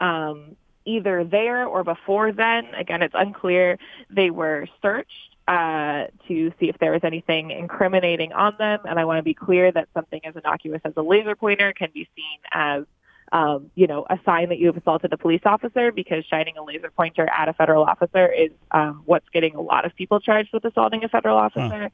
Um, 0.00 0.56
either 0.86 1.24
there 1.24 1.66
or 1.66 1.84
before 1.84 2.32
then, 2.32 2.66
again, 2.74 3.02
it's 3.02 3.14
unclear. 3.16 3.78
They 4.08 4.30
were 4.30 4.66
searched 4.80 5.29
uh, 5.50 6.06
to 6.28 6.52
see 6.60 6.68
if 6.68 6.78
there 6.78 6.92
was 6.92 7.00
anything 7.02 7.50
incriminating 7.50 8.32
on 8.32 8.54
them. 8.56 8.78
And 8.84 9.00
I 9.00 9.04
want 9.04 9.18
to 9.18 9.24
be 9.24 9.34
clear 9.34 9.72
that 9.72 9.88
something 9.92 10.20
as 10.24 10.36
innocuous 10.36 10.80
as 10.84 10.92
a 10.96 11.02
laser 11.02 11.34
pointer 11.34 11.72
can 11.72 11.88
be 11.92 12.08
seen 12.14 12.38
as 12.52 12.84
um, 13.32 13.70
you 13.74 13.86
know, 13.86 14.06
a 14.10 14.18
sign 14.24 14.48
that 14.48 14.58
you 14.58 14.66
have 14.66 14.76
assaulted 14.76 15.12
a 15.12 15.16
police 15.16 15.42
officer 15.44 15.92
because 15.92 16.24
shining 16.24 16.56
a 16.56 16.64
laser 16.64 16.90
pointer 16.90 17.28
at 17.36 17.48
a 17.48 17.52
federal 17.52 17.84
officer 17.84 18.26
is 18.26 18.50
um, 18.70 19.02
what's 19.06 19.28
getting 19.32 19.54
a 19.56 19.60
lot 19.60 19.84
of 19.84 19.94
people 19.94 20.20
charged 20.20 20.50
with 20.52 20.64
assaulting 20.64 21.04
a 21.04 21.08
federal 21.08 21.36
officer. 21.36 21.90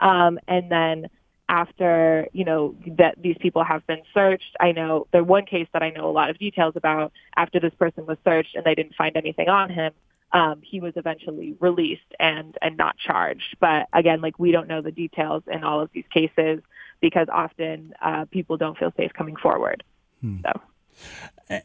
Um, 0.00 0.38
and 0.46 0.70
then 0.70 1.06
after, 1.48 2.28
you 2.32 2.44
know, 2.44 2.74
that 2.98 3.16
these 3.20 3.36
people 3.38 3.64
have 3.64 3.86
been 3.86 4.02
searched, 4.14 4.56
I 4.60 4.72
know 4.72 5.06
the 5.12 5.24
one 5.24 5.44
case 5.44 5.68
that 5.72 5.82
I 5.82 5.90
know 5.90 6.08
a 6.08 6.12
lot 6.12 6.30
of 6.30 6.38
details 6.38 6.74
about 6.76 7.12
after 7.36 7.60
this 7.60 7.74
person 7.78 8.06
was 8.06 8.18
searched 8.24 8.54
and 8.54 8.64
they 8.64 8.74
didn't 8.74 8.94
find 8.94 9.16
anything 9.16 9.48
on 9.48 9.70
him. 9.70 9.92
Um, 10.32 10.60
he 10.62 10.80
was 10.80 10.92
eventually 10.96 11.56
released 11.58 12.14
and 12.20 12.56
and 12.60 12.76
not 12.76 12.98
charged. 12.98 13.56
But 13.60 13.88
again, 13.92 14.20
like 14.20 14.38
we 14.38 14.52
don't 14.52 14.68
know 14.68 14.82
the 14.82 14.92
details 14.92 15.42
in 15.46 15.64
all 15.64 15.80
of 15.80 15.90
these 15.92 16.06
cases. 16.12 16.60
because 17.00 17.28
often 17.32 17.94
uh, 18.02 18.24
people 18.26 18.56
don't 18.56 18.76
feel 18.78 18.92
safe 18.96 19.12
coming 19.12 19.36
forward. 19.36 19.82
Hmm. 20.20 20.38
So. 20.42 21.58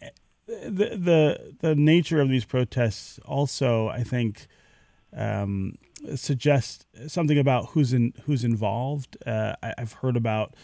The, 0.46 0.98
the 0.98 1.56
the 1.62 1.76
nature 1.76 2.20
of 2.20 2.28
these 2.28 2.44
protests 2.44 3.18
also, 3.26 3.88
I 3.88 4.04
think, 4.04 4.48
um, 5.16 5.78
suggests 6.16 6.86
something 7.08 7.38
about 7.38 7.68
who's 7.70 7.94
in 7.94 8.14
who's 8.26 8.44
involved. 8.44 9.18
Uh, 9.26 9.56
I, 9.64 9.74
have 9.78 9.94
heard 9.94 10.18
about 10.18 10.56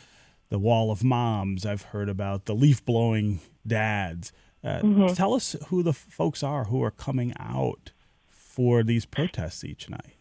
the 0.49 0.59
wall 0.59 0.91
of 0.91 1.03
moms. 1.03 1.65
I've 1.65 1.83
heard 1.83 2.09
about 2.09 2.45
the 2.45 2.53
leaf 2.53 2.83
blowing 2.83 3.39
dads. 3.65 4.33
Uh, 4.63 4.79
mm-hmm. 4.81 5.13
Tell 5.13 5.33
us 5.33 5.55
who 5.67 5.83
the 5.83 5.93
folks 5.93 6.43
are 6.43 6.65
who 6.65 6.83
are 6.83 6.91
coming 6.91 7.33
out 7.39 7.91
for 8.27 8.83
these 8.83 9.05
protests 9.05 9.63
each 9.63 9.89
night. 9.89 10.15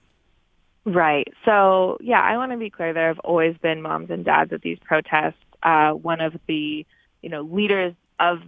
Right. 0.84 1.28
So, 1.44 1.98
yeah, 2.00 2.20
I 2.20 2.36
want 2.36 2.52
to 2.52 2.58
be 2.58 2.70
clear. 2.70 2.92
There 2.92 3.08
have 3.08 3.18
always 3.20 3.56
been 3.58 3.82
moms 3.82 4.10
and 4.10 4.24
dads 4.24 4.52
at 4.52 4.62
these 4.62 4.78
protests. 4.82 5.34
Uh, 5.62 5.90
one 5.90 6.20
of 6.20 6.34
the, 6.46 6.86
you 7.20 7.28
know, 7.28 7.42
leaders 7.42 7.94
of 8.20 8.38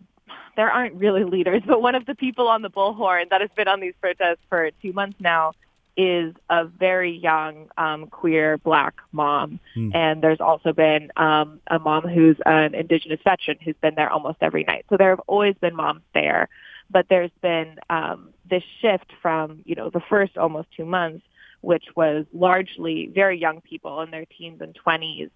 there 0.56 0.70
aren't 0.70 0.94
really 0.94 1.25
leaders, 1.25 1.62
but 1.66 1.82
one 1.82 1.94
of 1.94 2.06
the 2.06 2.14
people 2.14 2.49
on 2.49 2.62
the 2.62 2.70
bullhorn 2.70 3.28
that 3.30 3.40
has 3.40 3.50
been 3.56 3.68
on 3.68 3.80
these 3.80 3.94
protests 4.00 4.40
for 4.49 4.70
two 4.82 4.92
months 4.92 5.16
now 5.20 5.52
is 6.00 6.35
a 6.49 6.64
very 6.64 7.14
young 7.30 7.69
um, 7.76 8.07
queer 8.07 8.57
black 8.59 8.95
mom, 9.12 9.61
mm. 9.76 9.95
and 9.95 10.23
there's 10.23 10.40
also 10.40 10.73
been 10.73 11.12
um, 11.16 11.61
a 11.66 11.78
mom 11.78 12.04
who's 12.14 12.38
an 12.47 12.75
indigenous 12.75 13.21
veteran 13.23 13.59
who's 13.62 13.80
been 13.83 13.97
there 13.97 14.11
almost 14.11 14.38
every 14.40 14.64
night. 14.64 14.87
So 14.88 14.97
there 14.97 15.11
have 15.11 15.25
always 15.26 15.57
been 15.61 15.76
moms 15.76 16.04
there, 16.14 16.49
but 16.88 17.04
there's 17.11 17.37
been 17.42 17.78
um, 17.90 18.30
this 18.49 18.64
shift 18.80 19.12
from 19.21 19.61
you 19.64 19.75
know 19.75 19.90
the 19.90 20.04
first 20.09 20.38
almost 20.38 20.69
two 20.76 20.87
months, 20.87 21.25
which 21.61 21.87
was 21.95 22.25
largely 22.33 23.11
very 23.12 23.38
young 23.38 23.61
people 23.61 24.00
in 24.00 24.11
their 24.11 24.25
teens 24.25 24.61
and 24.62 24.75
twenties. 24.75 25.30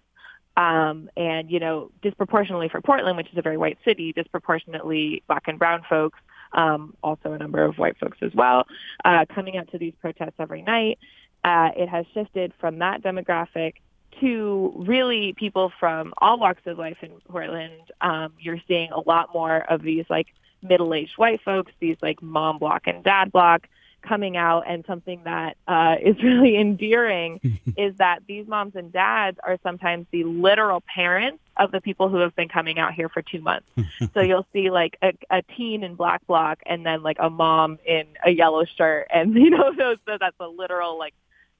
Um, 0.57 1.09
and, 1.17 1.51
you 1.51 1.59
know, 1.59 1.91
disproportionately 2.01 2.69
for 2.69 2.79
Portland, 2.79 3.17
which 3.17 3.29
is 3.29 3.37
a 3.37 3.41
very 3.41 3.57
white 3.57 3.77
city, 3.83 4.13
disproportionately 4.13 5.21
black 5.27 5.49
and 5.49 5.59
brown 5.59 5.81
folks 5.89 6.17
um, 6.53 6.95
also 7.03 7.33
a 7.33 7.37
number 7.37 7.63
of 7.63 7.77
white 7.77 7.97
folks 7.97 8.17
as 8.21 8.33
well, 8.33 8.65
uh, 9.03 9.25
coming 9.33 9.57
out 9.57 9.69
to 9.71 9.77
these 9.77 9.93
protests 10.01 10.35
every 10.39 10.61
night. 10.61 10.99
Uh, 11.43 11.69
it 11.75 11.87
has 11.87 12.05
shifted 12.13 12.53
from 12.59 12.79
that 12.79 13.03
demographic 13.03 13.75
to 14.19 14.73
really 14.77 15.33
people 15.33 15.71
from 15.79 16.13
all 16.17 16.39
walks 16.39 16.61
of 16.65 16.77
life 16.77 16.97
in 17.01 17.11
Portland. 17.29 17.91
Um, 18.01 18.33
you're 18.39 18.61
seeing 18.67 18.91
a 18.91 18.99
lot 18.99 19.33
more 19.33 19.57
of 19.57 19.81
these 19.81 20.05
like 20.09 20.27
middle-aged 20.61 21.17
white 21.17 21.41
folks, 21.41 21.71
these 21.79 21.97
like 22.01 22.21
mom 22.21 22.57
block 22.57 22.83
and 22.87 23.03
dad 23.03 23.31
block 23.31 23.67
coming 24.07 24.37
out 24.37 24.63
and 24.67 24.83
something 24.85 25.21
that 25.25 25.57
uh, 25.67 25.95
is 26.01 26.15
really 26.23 26.57
endearing 26.57 27.39
is 27.77 27.95
that 27.97 28.19
these 28.27 28.47
moms 28.47 28.75
and 28.75 28.91
dads 28.91 29.37
are 29.43 29.57
sometimes 29.63 30.05
the 30.11 30.23
literal 30.23 30.81
parents 30.93 31.39
of 31.57 31.71
the 31.71 31.79
people 31.79 32.09
who 32.09 32.17
have 32.17 32.35
been 32.35 32.49
coming 32.49 32.79
out 32.79 32.93
here 32.93 33.09
for 33.09 33.21
two 33.21 33.41
months. 33.41 33.67
so 34.13 34.21
you'll 34.21 34.47
see 34.53 34.69
like 34.69 34.97
a, 35.01 35.13
a 35.29 35.41
teen 35.55 35.83
in 35.83 35.95
black 35.95 36.25
bloc 36.27 36.59
and 36.65 36.85
then 36.85 37.01
like 37.03 37.17
a 37.19 37.29
mom 37.29 37.79
in 37.85 38.05
a 38.25 38.31
yellow 38.31 38.65
shirt 38.65 39.07
and 39.13 39.33
you 39.35 39.49
know 39.49 39.73
those 39.77 39.97
so 40.05 40.17
that's 40.19 40.35
a 40.39 40.47
literal 40.47 40.97
like 40.97 41.13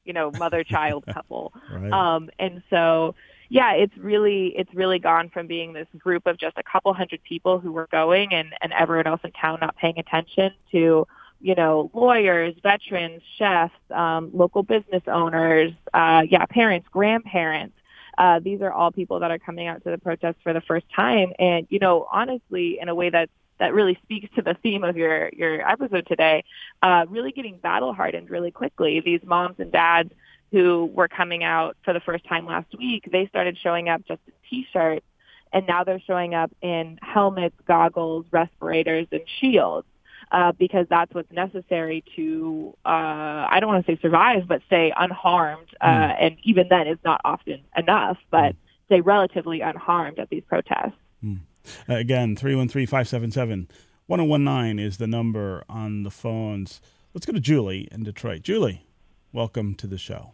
you 0.03 0.13
know 0.13 0.31
mother 0.31 0.63
child 0.63 1.05
couple. 1.05 1.53
right. 1.71 1.91
Um 1.91 2.29
and 2.39 2.61
so 2.69 3.15
yeah, 3.49 3.73
it's 3.73 3.95
really 3.97 4.53
it's 4.57 4.73
really 4.73 4.99
gone 4.99 5.29
from 5.29 5.47
being 5.47 5.73
this 5.73 5.87
group 5.97 6.25
of 6.25 6.37
just 6.37 6.57
a 6.57 6.63
couple 6.63 6.93
hundred 6.93 7.23
people 7.23 7.59
who 7.59 7.71
were 7.71 7.87
going 7.91 8.33
and 8.33 8.53
and 8.61 8.73
everyone 8.73 9.07
else 9.07 9.21
in 9.23 9.31
town 9.31 9.59
not 9.61 9.75
paying 9.77 9.99
attention 9.99 10.51
to 10.71 11.07
you 11.41 11.55
know, 11.55 11.89
lawyers, 11.93 12.55
veterans, 12.63 13.21
chefs, 13.37 13.73
um, 13.91 14.31
local 14.33 14.63
business 14.63 15.03
owners, 15.07 15.71
uh, 15.93 16.23
yeah, 16.29 16.45
parents, 16.45 16.87
grandparents. 16.91 17.75
Uh, 18.17 18.39
these 18.39 18.61
are 18.61 18.71
all 18.71 18.91
people 18.91 19.19
that 19.19 19.31
are 19.31 19.39
coming 19.39 19.67
out 19.67 19.83
to 19.83 19.91
the 19.91 19.97
protest 19.97 20.37
for 20.41 20.53
the 20.53 20.61
first 20.61 20.85
time. 20.95 21.33
And, 21.37 21.67
you 21.69 21.79
know, 21.79 22.07
honestly, 22.11 22.79
in 22.79 22.89
a 22.89 22.95
way 22.95 23.09
that 23.09 23.29
that 23.57 23.73
really 23.73 23.97
speaks 24.03 24.33
to 24.35 24.41
the 24.41 24.53
theme 24.63 24.83
of 24.83 24.97
your, 24.97 25.29
your 25.29 25.65
episode 25.67 26.05
today, 26.07 26.43
uh, 26.81 27.05
really 27.07 27.31
getting 27.31 27.57
battle 27.57 27.93
hardened 27.93 28.29
really 28.29 28.51
quickly. 28.51 28.99
These 28.99 29.21
moms 29.23 29.55
and 29.59 29.71
dads 29.71 30.11
who 30.51 30.89
were 30.93 31.07
coming 31.07 31.43
out 31.43 31.77
for 31.83 31.93
the 31.93 32.01
first 32.01 32.25
time 32.25 32.45
last 32.45 32.67
week, 32.77 33.07
they 33.11 33.27
started 33.27 33.57
showing 33.61 33.87
up 33.87 34.01
just 34.05 34.19
in 34.27 34.33
t-shirts 34.49 35.05
and 35.53 35.65
now 35.67 35.85
they're 35.85 36.01
showing 36.01 36.35
up 36.35 36.51
in 36.61 36.99
helmets, 37.01 37.55
goggles, 37.65 38.25
respirators, 38.29 39.07
and 39.11 39.21
shields 39.39 39.87
uh, 40.31 40.51
because 40.53 40.87
that's 40.89 41.13
what's 41.13 41.31
necessary 41.31 42.03
to, 42.15 42.75
uh, 42.85 43.45
I 43.49 43.59
don't 43.59 43.69
want 43.69 43.85
to 43.85 43.91
say 43.91 43.99
survive, 44.01 44.47
but 44.47 44.61
stay 44.67 44.91
unharmed. 44.95 45.67
Uh, 45.79 45.87
mm. 45.87 46.15
And 46.19 46.37
even 46.43 46.67
then 46.69 46.87
is 46.87 46.97
not 47.03 47.21
often 47.23 47.61
enough, 47.77 48.17
but 48.31 48.53
mm. 48.53 48.55
stay 48.87 49.01
relatively 49.01 49.61
unharmed 49.61 50.17
at 50.19 50.29
these 50.29 50.43
protests. 50.47 50.93
Mm. 51.23 51.41
Again, 51.87 52.35
313-577-1019 52.35 54.79
is 54.79 54.97
the 54.97 55.07
number 55.07 55.63
on 55.69 56.03
the 56.03 56.11
phones. 56.11 56.81
Let's 57.13 57.25
go 57.25 57.33
to 57.33 57.39
Julie 57.39 57.87
in 57.91 58.03
Detroit. 58.03 58.41
Julie, 58.41 58.85
welcome 59.31 59.75
to 59.75 59.87
the 59.87 59.97
show. 59.97 60.33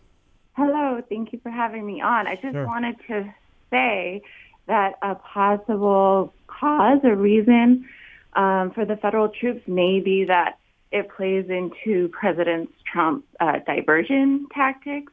Hello. 0.53 1.01
Thank 1.07 1.31
you 1.31 1.39
for 1.41 1.49
having 1.49 1.85
me 1.85 2.01
on. 2.01 2.27
I 2.27 2.35
just 2.35 2.53
sure. 2.53 2.65
wanted 2.65 2.95
to 3.07 3.33
say 3.69 4.21
that 4.67 4.95
a 5.01 5.15
possible 5.15 6.33
cause 6.47 6.99
or 7.03 7.15
reason 7.15 7.87
um, 8.33 8.71
for 8.71 8.85
the 8.85 8.95
federal 8.97 9.29
troops 9.29 9.61
may 9.67 9.99
be 9.99 10.25
that 10.25 10.57
it 10.91 11.09
plays 11.09 11.45
into 11.49 12.09
President 12.09 12.69
Trump's 12.91 13.27
uh, 13.39 13.59
diversion 13.65 14.47
tactics, 14.53 15.11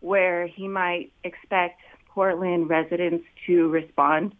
where 0.00 0.46
he 0.46 0.68
might 0.68 1.12
expect 1.24 1.80
Portland 2.08 2.68
residents 2.68 3.24
to 3.46 3.68
respond 3.68 4.34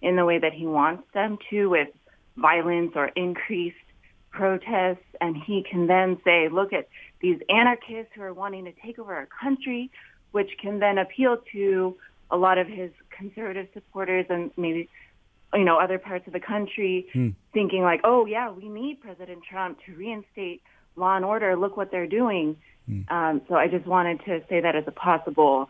in 0.00 0.16
the 0.16 0.24
way 0.24 0.38
that 0.38 0.52
he 0.52 0.66
wants 0.66 1.04
them 1.14 1.38
to 1.50 1.68
with 1.68 1.88
violence 2.36 2.92
or 2.94 3.08
increased 3.08 3.76
protests. 4.30 5.04
And 5.20 5.36
he 5.36 5.64
can 5.68 5.86
then 5.86 6.18
say, 6.24 6.48
look 6.48 6.72
at 6.72 6.88
these 7.20 7.38
anarchists 7.48 8.12
who 8.14 8.22
are 8.22 8.32
wanting 8.32 8.64
to 8.64 8.72
take 8.84 8.98
over 8.98 9.14
our 9.14 9.28
country, 9.40 9.90
which 10.32 10.50
can 10.60 10.78
then 10.78 10.98
appeal 10.98 11.38
to 11.52 11.96
a 12.30 12.36
lot 12.36 12.56
of 12.56 12.66
his 12.66 12.90
conservative 13.10 13.68
supporters 13.74 14.26
and 14.30 14.50
maybe 14.56 14.88
you 15.54 15.64
know, 15.64 15.78
other 15.78 15.98
parts 15.98 16.26
of 16.26 16.32
the 16.32 16.40
country 16.40 17.06
hmm. 17.12 17.30
thinking 17.52 17.82
like, 17.82 18.00
oh 18.04 18.26
yeah, 18.26 18.50
we 18.50 18.68
need 18.68 19.00
President 19.00 19.42
Trump 19.48 19.78
to 19.86 19.94
reinstate 19.94 20.62
law 20.96 21.16
and 21.16 21.24
order. 21.24 21.56
Look 21.56 21.76
what 21.76 21.90
they're 21.90 22.06
doing. 22.06 22.56
Hmm. 22.86 23.02
Um, 23.08 23.42
so 23.48 23.54
I 23.54 23.68
just 23.68 23.86
wanted 23.86 24.24
to 24.24 24.42
say 24.48 24.60
that 24.60 24.74
as 24.76 24.84
a 24.86 24.92
possible 24.92 25.68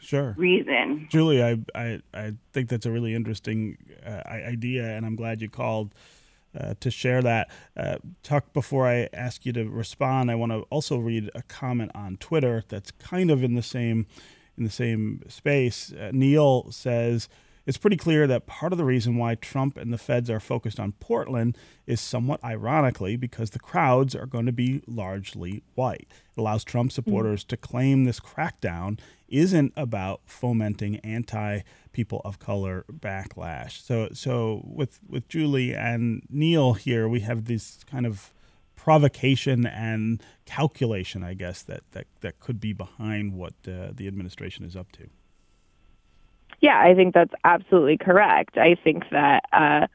sure 0.00 0.34
reason. 0.36 1.08
Julie, 1.10 1.42
I 1.42 1.58
I, 1.74 2.00
I 2.12 2.32
think 2.52 2.68
that's 2.68 2.86
a 2.86 2.90
really 2.90 3.14
interesting 3.14 3.78
uh, 4.04 4.22
idea, 4.26 4.84
and 4.84 5.06
I'm 5.06 5.16
glad 5.16 5.40
you 5.40 5.48
called. 5.48 5.94
Uh, 6.52 6.74
to 6.80 6.90
share 6.90 7.22
that. 7.22 7.48
Uh, 7.76 7.98
Tuck, 8.24 8.52
before 8.52 8.84
I 8.84 9.08
ask 9.12 9.46
you 9.46 9.52
to 9.52 9.70
respond, 9.70 10.32
I 10.32 10.34
want 10.34 10.50
to 10.50 10.62
also 10.62 10.98
read 10.98 11.30
a 11.32 11.42
comment 11.42 11.92
on 11.94 12.16
Twitter 12.16 12.64
that's 12.66 12.90
kind 12.90 13.30
of 13.30 13.44
in 13.44 13.54
the 13.54 13.62
same 13.62 14.08
in 14.58 14.64
the 14.64 14.70
same 14.70 15.22
space. 15.28 15.92
Uh, 15.92 16.10
Neil 16.12 16.70
says, 16.72 17.28
it's 17.70 17.78
pretty 17.78 17.96
clear 17.96 18.26
that 18.26 18.48
part 18.48 18.72
of 18.72 18.78
the 18.78 18.84
reason 18.84 19.16
why 19.16 19.36
Trump 19.36 19.76
and 19.76 19.92
the 19.92 19.96
feds 19.96 20.28
are 20.28 20.40
focused 20.40 20.80
on 20.80 20.90
Portland 20.98 21.56
is 21.86 22.00
somewhat 22.00 22.42
ironically 22.42 23.14
because 23.14 23.50
the 23.50 23.60
crowds 23.60 24.16
are 24.16 24.26
going 24.26 24.46
to 24.46 24.52
be 24.52 24.82
largely 24.88 25.62
white. 25.76 26.08
It 26.36 26.40
allows 26.40 26.64
Trump 26.64 26.90
supporters 26.90 27.42
mm-hmm. 27.42 27.50
to 27.50 27.56
claim 27.56 28.04
this 28.04 28.18
crackdown 28.18 28.98
isn't 29.28 29.72
about 29.76 30.22
fomenting 30.26 30.96
anti 31.04 31.60
people 31.92 32.20
of 32.24 32.40
color 32.40 32.84
backlash. 32.92 33.80
So 33.80 34.08
so 34.12 34.62
with 34.64 34.98
with 35.08 35.28
Julie 35.28 35.72
and 35.72 36.24
Neil 36.28 36.72
here 36.72 37.08
we 37.08 37.20
have 37.20 37.44
this 37.44 37.84
kind 37.84 38.04
of 38.04 38.34
provocation 38.74 39.64
and 39.64 40.20
calculation 40.44 41.22
I 41.22 41.34
guess 41.34 41.62
that 41.62 41.82
that, 41.92 42.08
that 42.22 42.40
could 42.40 42.58
be 42.58 42.72
behind 42.72 43.34
what 43.34 43.54
uh, 43.68 43.92
the 43.94 44.08
administration 44.08 44.64
is 44.64 44.74
up 44.74 44.90
to. 44.90 45.08
Yeah, 46.60 46.78
I 46.78 46.94
think 46.94 47.14
that's 47.14 47.32
absolutely 47.44 47.96
correct. 47.96 48.58
I 48.58 48.74
think 48.74 49.04
that, 49.10 49.44
uh, 49.52 49.86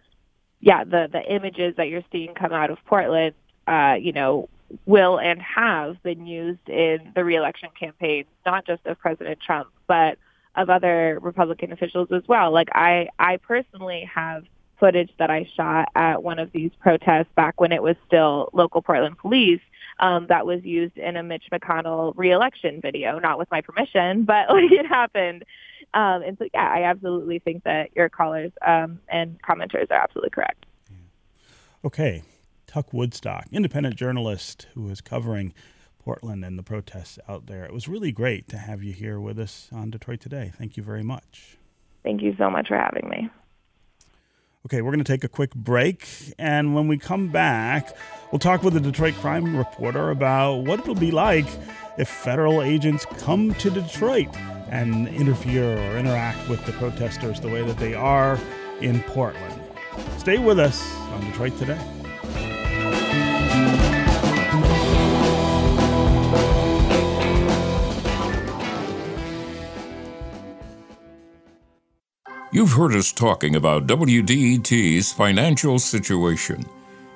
yeah, 0.62 0.84
the, 0.84 1.08
the 1.12 1.21
images 1.21 1.75
that 1.78 1.89
you're 1.89 2.04
seeing 2.12 2.34
come 2.34 2.51
out 2.51 2.71
of 2.71 2.78
Portland, 2.86 3.36
uh, 3.67 3.95
you 3.99 4.12
know, 4.12 4.49
will 4.86 5.19
and 5.19 5.39
have 5.41 6.01
been 6.01 6.25
used 6.25 6.67
in 6.67 7.12
the 7.15 7.23
reelection 7.23 7.69
campaign, 7.80 8.25
not 8.45 8.65
just 8.65 8.86
of 8.88 8.97
President 8.99 9.39
Trump, 9.39 9.69
but 9.88 10.17
of 10.56 10.69
other 10.69 11.19
Republican 11.21 11.71
officials 11.71 12.08
as 12.12 12.23
well. 12.28 12.51
Like 12.51 12.69
I, 12.73 13.10
I 13.19 13.38
personally 13.38 14.10
have 14.13 14.45
footage 14.80 15.12
that 15.19 15.30
I 15.30 15.47
shot 15.56 15.89
at 15.95 16.23
one 16.23 16.39
of 16.39 16.51
these 16.51 16.71
protests 16.80 17.30
back 17.36 17.62
when 17.62 17.71
it 17.71 17.82
was 17.82 17.95
still 18.08 18.49
local 18.54 18.82
Portland 18.82 19.17
police 19.17 19.62
um, 19.99 20.28
that 20.28 20.45
was 20.45 20.63
used 20.63 20.97
in 20.97 21.15
a 21.15 21.23
Mitch 21.23 21.45
McConnell 21.51 22.13
reelection 22.15 22.82
video, 22.82 23.19
not 23.19 23.38
with 23.38 23.49
my 23.51 23.62
permission, 23.62 24.23
but 24.23 24.49
like 24.49 24.71
it 24.71 24.86
happened. 24.86 25.45
Um, 25.96 26.22
and 26.24 26.38
so, 26.38 26.46
yeah, 26.54 26.70
I 26.70 26.84
absolutely 26.84 27.40
think 27.40 27.64
that 27.64 27.96
your 27.96 28.10
callers 28.10 28.52
um, 28.68 29.00
and 29.08 29.42
commenters 29.42 29.90
are 29.90 30.02
absolutely 30.02 30.30
correct. 30.30 30.66
Okay. 31.86 32.24
Tuck 32.68 32.92
Woodstock, 32.92 33.46
independent 33.52 33.96
journalist 33.96 34.68
who 34.74 34.90
is 34.90 35.00
covering 35.00 35.54
Portland 35.98 36.44
and 36.44 36.60
the 36.60 36.64
protests 36.64 37.18
out 37.30 37.46
there. 37.46 37.64
It 37.64 37.74
was 37.74 37.88
really 37.88 38.12
great 38.12 38.50
to 38.50 38.58
have 38.58 38.84
you 38.84 38.92
here 38.92 39.20
with 39.20 39.40
us 39.40 39.70
on 39.72 39.92
Detroit 39.92 40.20
Today. 40.20 40.52
Thank 40.58 40.76
you 40.76 40.84
very 40.84 41.04
much. 41.04 41.58
Thank 42.04 42.22
you 42.22 42.36
so 42.38 42.50
much 42.50 42.68
for 42.68 42.76
having 42.76 43.08
me. 43.10 43.30
Okay, 44.66 44.82
we're 44.82 44.92
going 44.92 45.04
to 45.04 45.10
take 45.10 45.24
a 45.24 45.30
quick 45.30 45.56
break. 45.56 46.08
And 46.38 46.76
when 46.76 46.88
we 46.88 46.98
come 46.98 47.30
back, 47.30 47.96
we'll 48.32 48.40
talk 48.40 48.64
with 48.64 48.76
a 48.76 48.80
Detroit 48.82 49.14
crime 49.16 49.56
reporter 49.56 50.10
about 50.10 50.66
what 50.66 50.80
it'll 50.80 50.96
be 50.96 51.12
like 51.12 51.48
if 51.98 52.10
federal 52.10 52.62
agents 52.62 53.06
come 53.20 53.54
to 53.56 53.70
Detroit 53.70 54.36
and 54.69 55.08
interfere 55.08 55.78
or 55.78 55.97
interact 55.97 56.47
with 56.49 56.63
the 56.65 56.71
protesters 56.73 57.39
the 57.39 57.49
way 57.49 57.63
that 57.63 57.78
they 57.78 57.93
are 57.93 58.39
in 58.82 59.01
Portland. 59.04 59.62
Stay 60.17 60.38
with 60.38 60.60
us 60.60 60.95
on 61.12 61.21
Detroit 61.21 61.58
Today. 61.58 61.80
You've 72.51 72.71
heard 72.71 72.93
us 72.93 73.12
talking 73.12 73.54
about 73.54 73.86
WDET's 73.86 75.12
financial 75.12 75.78
situation. 75.78 76.63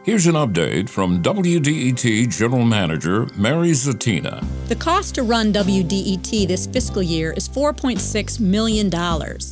Here's 0.09 0.25
an 0.25 0.33
update 0.33 0.89
from 0.89 1.21
WDET 1.21 2.35
General 2.35 2.65
Manager 2.65 3.27
Mary 3.35 3.69
Zatina. 3.73 4.43
The 4.67 4.75
cost 4.75 5.13
to 5.13 5.21
run 5.21 5.53
WDET 5.53 6.47
this 6.47 6.65
fiscal 6.65 7.03
year 7.03 7.31
is 7.33 7.47
$4.6 7.47 8.39
million. 8.39 8.91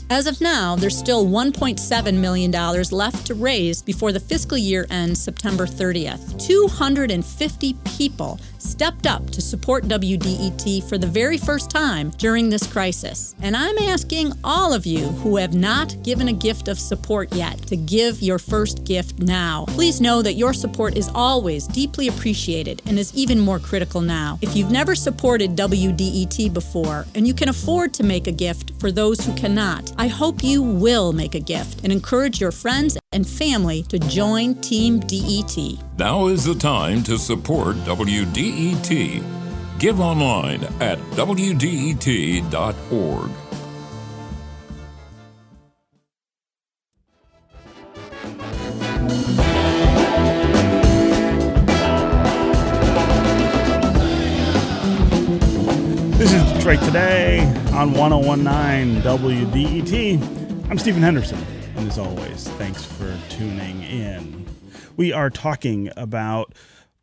As 0.10 0.26
of 0.26 0.42
now, 0.42 0.76
there's 0.76 0.98
still 0.98 1.28
$1.7 1.28 2.14
million 2.16 2.52
left 2.90 3.28
to 3.28 3.36
raise 3.36 3.84
before 3.84 4.12
the 4.12 4.20
fiscal 4.20 4.58
year 4.58 4.88
ends 4.90 5.22
September 5.22 5.68
30th. 5.68 6.44
250 6.44 7.74
people 7.86 8.40
stepped 8.60 9.08
up 9.08 9.30
to 9.32 9.42
support 9.42 9.86
WDET 9.86 10.88
for 10.88 10.98
the 10.98 11.08
very 11.08 11.38
first 11.38 11.70
time 11.70 12.12
during 12.18 12.50
this 12.50 12.66
crisis. 12.66 13.36
And 13.42 13.56
I'm 13.56 13.78
asking 13.78 14.34
all 14.44 14.74
of 14.74 14.86
you 14.86 15.08
who 15.08 15.38
have 15.38 15.54
not 15.54 16.02
given 16.04 16.28
a 16.28 16.34
gift 16.34 16.68
of 16.68 16.80
support 16.80 17.34
yet 17.34 17.58
to 17.68 17.76
give 17.76 18.22
your 18.22 18.40
first 18.40 18.84
gift 18.84 19.20
now. 19.20 19.66
Please 19.70 20.02
know 20.02 20.22
that 20.22 20.34
your 20.34 20.54
support 20.54 20.98
is 20.98 21.10
always 21.14 21.68
deeply 21.68 22.08
appreciated 22.08 22.82
and 22.86 23.00
is 23.00 23.14
even 23.16 23.40
more 23.40 23.60
critical 23.60 24.02
now. 24.02 24.40
If 24.42 24.56
you've 24.56 24.72
never 24.72 24.96
supported 24.96 25.56
WDET 25.56 26.54
before 26.54 27.06
and 27.16 27.28
you 27.28 27.34
can 27.34 27.50
afford 27.50 27.94
to 27.96 28.04
make 28.04 28.28
a 28.28 28.32
gift 28.32 28.72
for 28.80 28.92
those 28.92 29.20
who 29.20 29.36
cannot, 29.36 29.92
I 29.98 30.08
hope 30.08 30.44
you 30.44 30.62
will 30.62 31.14
make 31.14 31.36
a 31.36 31.40
gift 31.40 31.82
and 31.84 31.92
encourage 31.92 32.42
your 32.42 32.52
friends 32.52 32.98
and 33.14 33.26
family 33.28 33.84
to 33.84 33.98
join 34.00 34.54
Team 34.56 35.00
DET. 35.00 35.58
Now 35.98 36.28
is 36.28 36.44
the 36.44 36.56
time 36.56 37.04
to 37.04 37.18
support 37.18 37.78
WDET. 37.78 39.24
Give 39.80 40.02
online 40.02 40.64
at 40.82 40.98
WDET.org. 41.12 42.52
This 56.18 56.34
is 56.34 56.44
Detroit 56.54 56.82
Today 56.82 57.40
on 57.72 57.94
1019 57.94 59.02
WDET. 59.02 60.70
I'm 60.70 60.78
Stephen 60.78 61.02
Henderson, 61.02 61.38
and 61.78 61.88
as 61.88 62.00
always, 62.00 62.48
thanks 62.58 62.84
for 62.84 63.16
tuning 63.30 63.84
in. 63.84 64.46
We 64.96 65.14
are 65.14 65.30
talking 65.30 65.92
about 65.96 66.56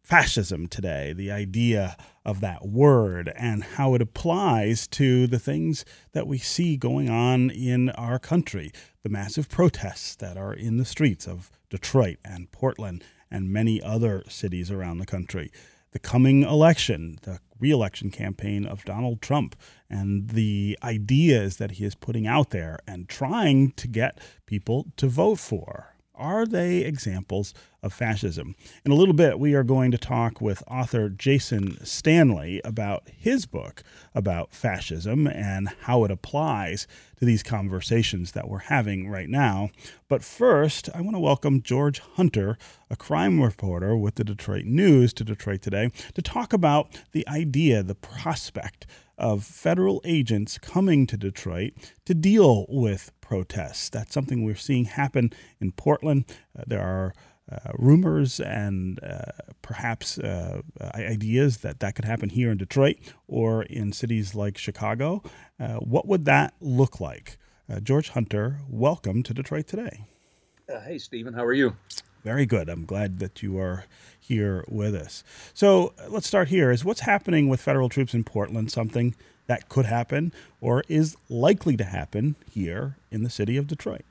fascism 0.03 0.67
today, 0.67 1.13
the 1.13 1.31
idea 1.31 1.97
of 2.25 2.41
that 2.41 2.67
word 2.67 3.33
and 3.37 3.63
how 3.63 3.95
it 3.95 4.03
applies 4.03 4.89
to 4.89 5.29
the 5.29 5.39
things 5.39 5.85
that 6.13 6.27
we 6.27 6.39
see 6.39 6.77
going 6.77 7.09
on 7.09 7.51
in 7.51 7.91
our 7.91 8.19
country, 8.19 8.73
the 9.05 9.09
massive 9.09 9.49
protests 9.49 10.17
that 10.17 10.37
are 10.37 10.53
in 10.53 10.77
the 10.77 10.85
streets 10.85 11.29
of 11.29 11.53
Detroit 11.71 12.19
and 12.25 12.51
Portland 12.51 13.05
and 13.31 13.53
many 13.53 13.81
other 13.81 14.25
cities 14.29 14.73
around 14.73 14.99
the 14.99 15.07
country 15.07 15.53
the 15.95 15.99
coming 16.01 16.43
election, 16.43 17.21
the 17.23 17.39
reelection 17.59 18.11
campaign 18.11 18.67
of 18.67 18.85
Donald 18.85 19.23
Trump, 19.23 19.57
and 19.89 20.31
the 20.31 20.79
ideas 20.83 21.57
that 21.57 21.73
he 21.73 21.85
is 21.85 21.95
putting 21.95 22.27
out 22.27 22.51
there 22.51 22.79
and 22.87 23.09
trying 23.09 23.73
to 23.73 23.89
get 23.89 24.19
people 24.47 24.87
to 24.97 25.07
vote 25.07 25.39
for. 25.39 25.95
Are 26.17 26.47
they 26.47 26.79
examples 26.79 27.55
of 27.83 27.93
fascism? 27.93 28.55
In 28.85 28.93
a 28.93 28.95
little 28.95 29.15
bit, 29.15 29.41
we 29.41 29.55
are 29.55 29.65
going 29.65 29.91
to 29.91 29.99
talk 29.99 30.41
with 30.41 30.63
author 30.69 31.09
Jason 31.09 31.85
Stanley 31.85 32.61
about 32.65 33.09
his 33.09 33.47
book 33.47 33.83
about 34.15 34.55
fascism 34.55 35.27
and 35.27 35.69
how 35.83 36.05
it 36.05 36.13
applies 36.13 36.87
these 37.25 37.43
conversations 37.43 38.33
that 38.33 38.49
we're 38.49 38.59
having 38.59 39.09
right 39.09 39.29
now. 39.29 39.71
But 40.09 40.23
first, 40.23 40.89
I 40.95 41.01
want 41.01 41.17
to 41.17 41.21
welcome 41.21 41.63
George 41.63 42.01
Hunter, 42.01 42.59
a 42.91 42.97
crime 42.97 43.41
reporter 43.41 43.97
with 43.97 44.17
the 44.17 44.25
Detroit 44.25 44.65
News, 44.65 45.13
to 45.15 45.25
Detroit 45.25 45.63
Today 45.63 45.91
to 46.15 46.23
talk 46.23 46.53
about 46.53 47.01
the 47.13 47.27
idea, 47.29 47.83
the 47.83 47.95
prospect 47.95 48.87
of 49.17 49.45
federal 49.45 50.01
agents 50.05 50.59
coming 50.59 51.07
to 51.07 51.17
Detroit 51.17 51.73
to 52.05 52.15
deal 52.15 52.67
with 52.69 53.13
protests. 53.21 53.89
That's 53.89 54.13
something 54.13 54.45
we're 54.45 54.57
seeing 54.57 54.85
happen 54.87 55.33
in 55.61 55.73
Portland. 55.73 56.25
Uh, 56.59 56.65
there 56.67 56.83
are 56.83 57.15
uh, 57.51 57.73
rumors 57.75 58.41
and 58.41 59.03
uh, 59.03 59.33
perhaps 59.63 60.19
uh, 60.19 60.63
ideas 60.95 61.59
that 61.59 61.81
that 61.81 61.95
could 61.95 62.05
happen 62.05 62.31
here 62.31 62.51
in 62.51 62.57
Detroit 62.57 62.97
or 63.29 63.65
in 63.65 63.93
cities 63.93 64.35
like 64.35 64.57
Chicago. 64.57 65.23
Uh, 65.61 65.75
what 65.75 66.07
would 66.07 66.25
that 66.25 66.55
look 66.61 67.01
like? 67.01 67.37
Uh, 67.71 67.81
George 67.81 68.11
Hunter, 68.11 68.61
welcome 68.69 69.23
to 69.23 69.35
Detroit 69.35 69.67
today. 69.67 70.07
hey, 70.69 70.99
Stephen, 70.99 71.35
how 71.35 71.45
are 71.45 71.53
you? 71.53 71.77
Very 72.23 72.47
good. 72.47 72.71
I'm 72.71 72.87
glad 72.87 73.19
that 73.19 73.43
you 73.43 73.59
are 73.59 73.85
here 74.19 74.65
with 74.67 74.95
us. 74.95 75.23
So 75.53 75.93
let's 76.09 76.27
start 76.27 76.49
here. 76.49 76.71
Is 76.71 76.85
what's 76.85 77.01
happening 77.01 77.49
with 77.49 77.61
federal 77.61 77.91
troops 77.91 78.15
in 78.15 78.25
Portland 78.25 78.71
something 78.73 79.15
that 79.47 79.69
could 79.69 79.85
happen 79.85 80.33
or 80.63 80.83
is 80.89 81.17
likely 81.29 81.77
to 81.77 81.85
happen 81.85 82.37
here 82.51 82.97
in 83.11 83.23
the 83.23 83.31
city 83.31 83.59
of 83.59 83.67
Detroit? 83.67 84.05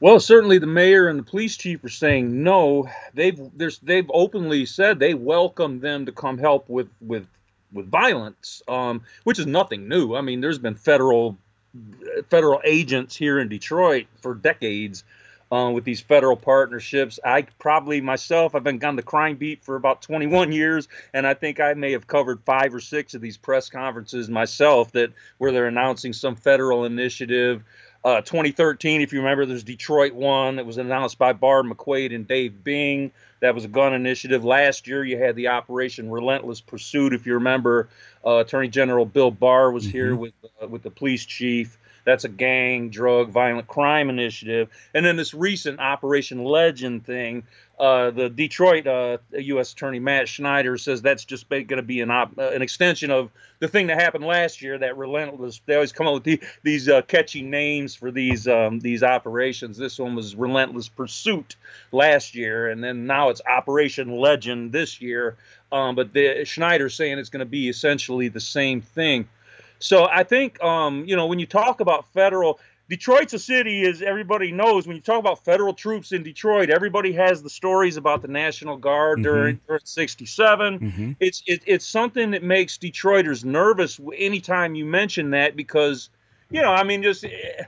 Well, 0.00 0.20
certainly 0.20 0.58
the 0.58 0.66
mayor 0.66 1.08
and 1.08 1.18
the 1.18 1.24
police 1.24 1.56
chief 1.56 1.82
are 1.82 1.88
saying 1.88 2.42
no. 2.42 2.88
They've 3.14 3.38
they've 3.82 4.10
openly 4.12 4.64
said 4.66 4.98
they 4.98 5.14
welcome 5.14 5.80
them 5.80 6.06
to 6.06 6.12
come 6.12 6.38
help 6.38 6.68
with 6.68 6.88
with 7.00 7.26
with 7.72 7.90
violence, 7.90 8.62
um, 8.68 9.02
which 9.24 9.38
is 9.38 9.46
nothing 9.46 9.88
new. 9.88 10.14
I 10.14 10.20
mean, 10.20 10.40
there's 10.40 10.58
been 10.58 10.76
federal 10.76 11.36
federal 12.30 12.60
agents 12.64 13.16
here 13.16 13.38
in 13.38 13.48
Detroit 13.48 14.06
for 14.22 14.34
decades 14.34 15.04
uh, 15.50 15.70
with 15.72 15.84
these 15.84 16.00
federal 16.00 16.36
partnerships. 16.36 17.18
I 17.24 17.42
probably 17.58 18.00
myself, 18.00 18.54
I've 18.54 18.64
been 18.64 18.82
on 18.84 18.96
the 18.96 19.02
crime 19.02 19.36
beat 19.36 19.64
for 19.64 19.76
about 19.76 20.02
21 20.02 20.52
years, 20.52 20.88
and 21.12 21.26
I 21.26 21.34
think 21.34 21.60
I 21.60 21.74
may 21.74 21.92
have 21.92 22.06
covered 22.06 22.40
five 22.44 22.74
or 22.74 22.80
six 22.80 23.14
of 23.14 23.20
these 23.20 23.36
press 23.36 23.68
conferences 23.68 24.28
myself 24.28 24.92
that 24.92 25.12
where 25.38 25.52
they're 25.52 25.66
announcing 25.66 26.12
some 26.12 26.36
federal 26.36 26.84
initiative. 26.84 27.64
Uh, 28.08 28.22
2013, 28.22 29.02
if 29.02 29.12
you 29.12 29.18
remember, 29.18 29.44
there's 29.44 29.64
Detroit 29.64 30.14
one 30.14 30.56
that 30.56 30.64
was 30.64 30.78
announced 30.78 31.18
by 31.18 31.34
Barb 31.34 31.66
McQuade 31.66 32.14
and 32.14 32.26
Dave 32.26 32.64
Bing. 32.64 33.12
That 33.40 33.54
was 33.54 33.66
a 33.66 33.68
gun 33.68 33.92
initiative. 33.92 34.46
Last 34.46 34.86
year, 34.86 35.04
you 35.04 35.18
had 35.18 35.36
the 35.36 35.48
Operation 35.48 36.10
Relentless 36.10 36.62
Pursuit. 36.62 37.12
If 37.12 37.26
you 37.26 37.34
remember, 37.34 37.90
uh, 38.24 38.36
Attorney 38.36 38.68
General 38.68 39.04
Bill 39.04 39.30
Barr 39.30 39.70
was 39.70 39.82
mm-hmm. 39.82 39.92
here 39.92 40.16
with 40.16 40.32
uh, 40.62 40.68
with 40.68 40.82
the 40.82 40.90
police 40.90 41.26
chief. 41.26 41.76
That's 42.04 42.24
a 42.24 42.30
gang, 42.30 42.88
drug, 42.88 43.28
violent 43.28 43.66
crime 43.66 44.08
initiative. 44.08 44.70
And 44.94 45.04
then 45.04 45.16
this 45.16 45.34
recent 45.34 45.78
Operation 45.78 46.42
Legend 46.42 47.04
thing, 47.04 47.42
uh, 47.78 48.10
the 48.10 48.28
Detroit 48.28 48.86
uh, 48.86 49.18
U.S. 49.32 49.72
Attorney 49.72 50.00
Matt 50.00 50.28
Schneider 50.28 50.76
says 50.78 51.00
that's 51.00 51.24
just 51.24 51.48
going 51.48 51.66
to 51.68 51.82
be 51.82 52.00
an 52.00 52.10
op- 52.10 52.36
uh, 52.36 52.50
an 52.50 52.60
extension 52.60 53.10
of 53.10 53.30
the 53.60 53.68
thing 53.68 53.86
that 53.86 54.00
happened 54.00 54.24
last 54.24 54.60
year. 54.60 54.78
That 54.78 54.96
relentless. 54.96 55.60
They 55.64 55.74
always 55.74 55.92
come 55.92 56.08
up 56.08 56.14
with 56.14 56.24
the, 56.24 56.42
these 56.64 56.88
uh, 56.88 57.02
catchy 57.02 57.42
names 57.42 57.94
for 57.94 58.10
these 58.10 58.48
um, 58.48 58.80
these 58.80 59.02
operations. 59.04 59.76
This 59.76 59.98
one 59.98 60.16
was 60.16 60.34
Relentless 60.34 60.88
Pursuit 60.88 61.54
last 61.92 62.34
year, 62.34 62.68
and 62.68 62.82
then 62.82 63.06
now 63.06 63.28
it's 63.28 63.40
Operation 63.48 64.16
Legend 64.16 64.72
this 64.72 65.00
year. 65.00 65.36
Um, 65.70 65.94
but 65.94 66.12
the, 66.12 66.44
Schneider 66.44 66.88
saying 66.88 67.18
it's 67.18 67.28
going 67.28 67.40
to 67.40 67.46
be 67.46 67.68
essentially 67.68 68.28
the 68.28 68.40
same 68.40 68.80
thing. 68.80 69.28
So 69.78 70.08
I 70.10 70.24
think, 70.24 70.62
um, 70.62 71.04
you 71.06 71.14
know, 71.14 71.26
when 71.26 71.38
you 71.38 71.46
talk 71.46 71.80
about 71.80 72.12
federal, 72.12 72.58
Detroit's 72.88 73.34
a 73.34 73.38
city, 73.38 73.86
as 73.86 74.00
everybody 74.00 74.50
knows. 74.50 74.86
When 74.86 74.96
you 74.96 75.02
talk 75.02 75.18
about 75.18 75.44
federal 75.44 75.74
troops 75.74 76.12
in 76.12 76.22
Detroit, 76.22 76.70
everybody 76.70 77.12
has 77.12 77.42
the 77.42 77.50
stories 77.50 77.98
about 77.98 78.22
the 78.22 78.28
National 78.28 78.78
Guard 78.78 79.18
mm-hmm. 79.18 79.24
during, 79.24 79.60
during 79.66 79.82
'67. 79.84 80.78
Mm-hmm. 80.78 81.12
It's 81.20 81.42
it, 81.46 81.62
it's 81.66 81.86
something 81.86 82.30
that 82.30 82.42
makes 82.42 82.78
Detroiters 82.78 83.44
nervous 83.44 84.00
anytime 84.16 84.74
you 84.74 84.86
mention 84.86 85.30
that 85.30 85.54
because, 85.54 86.08
you 86.50 86.62
know, 86.62 86.72
I 86.72 86.82
mean, 86.82 87.02
just 87.02 87.24
eh, 87.24 87.64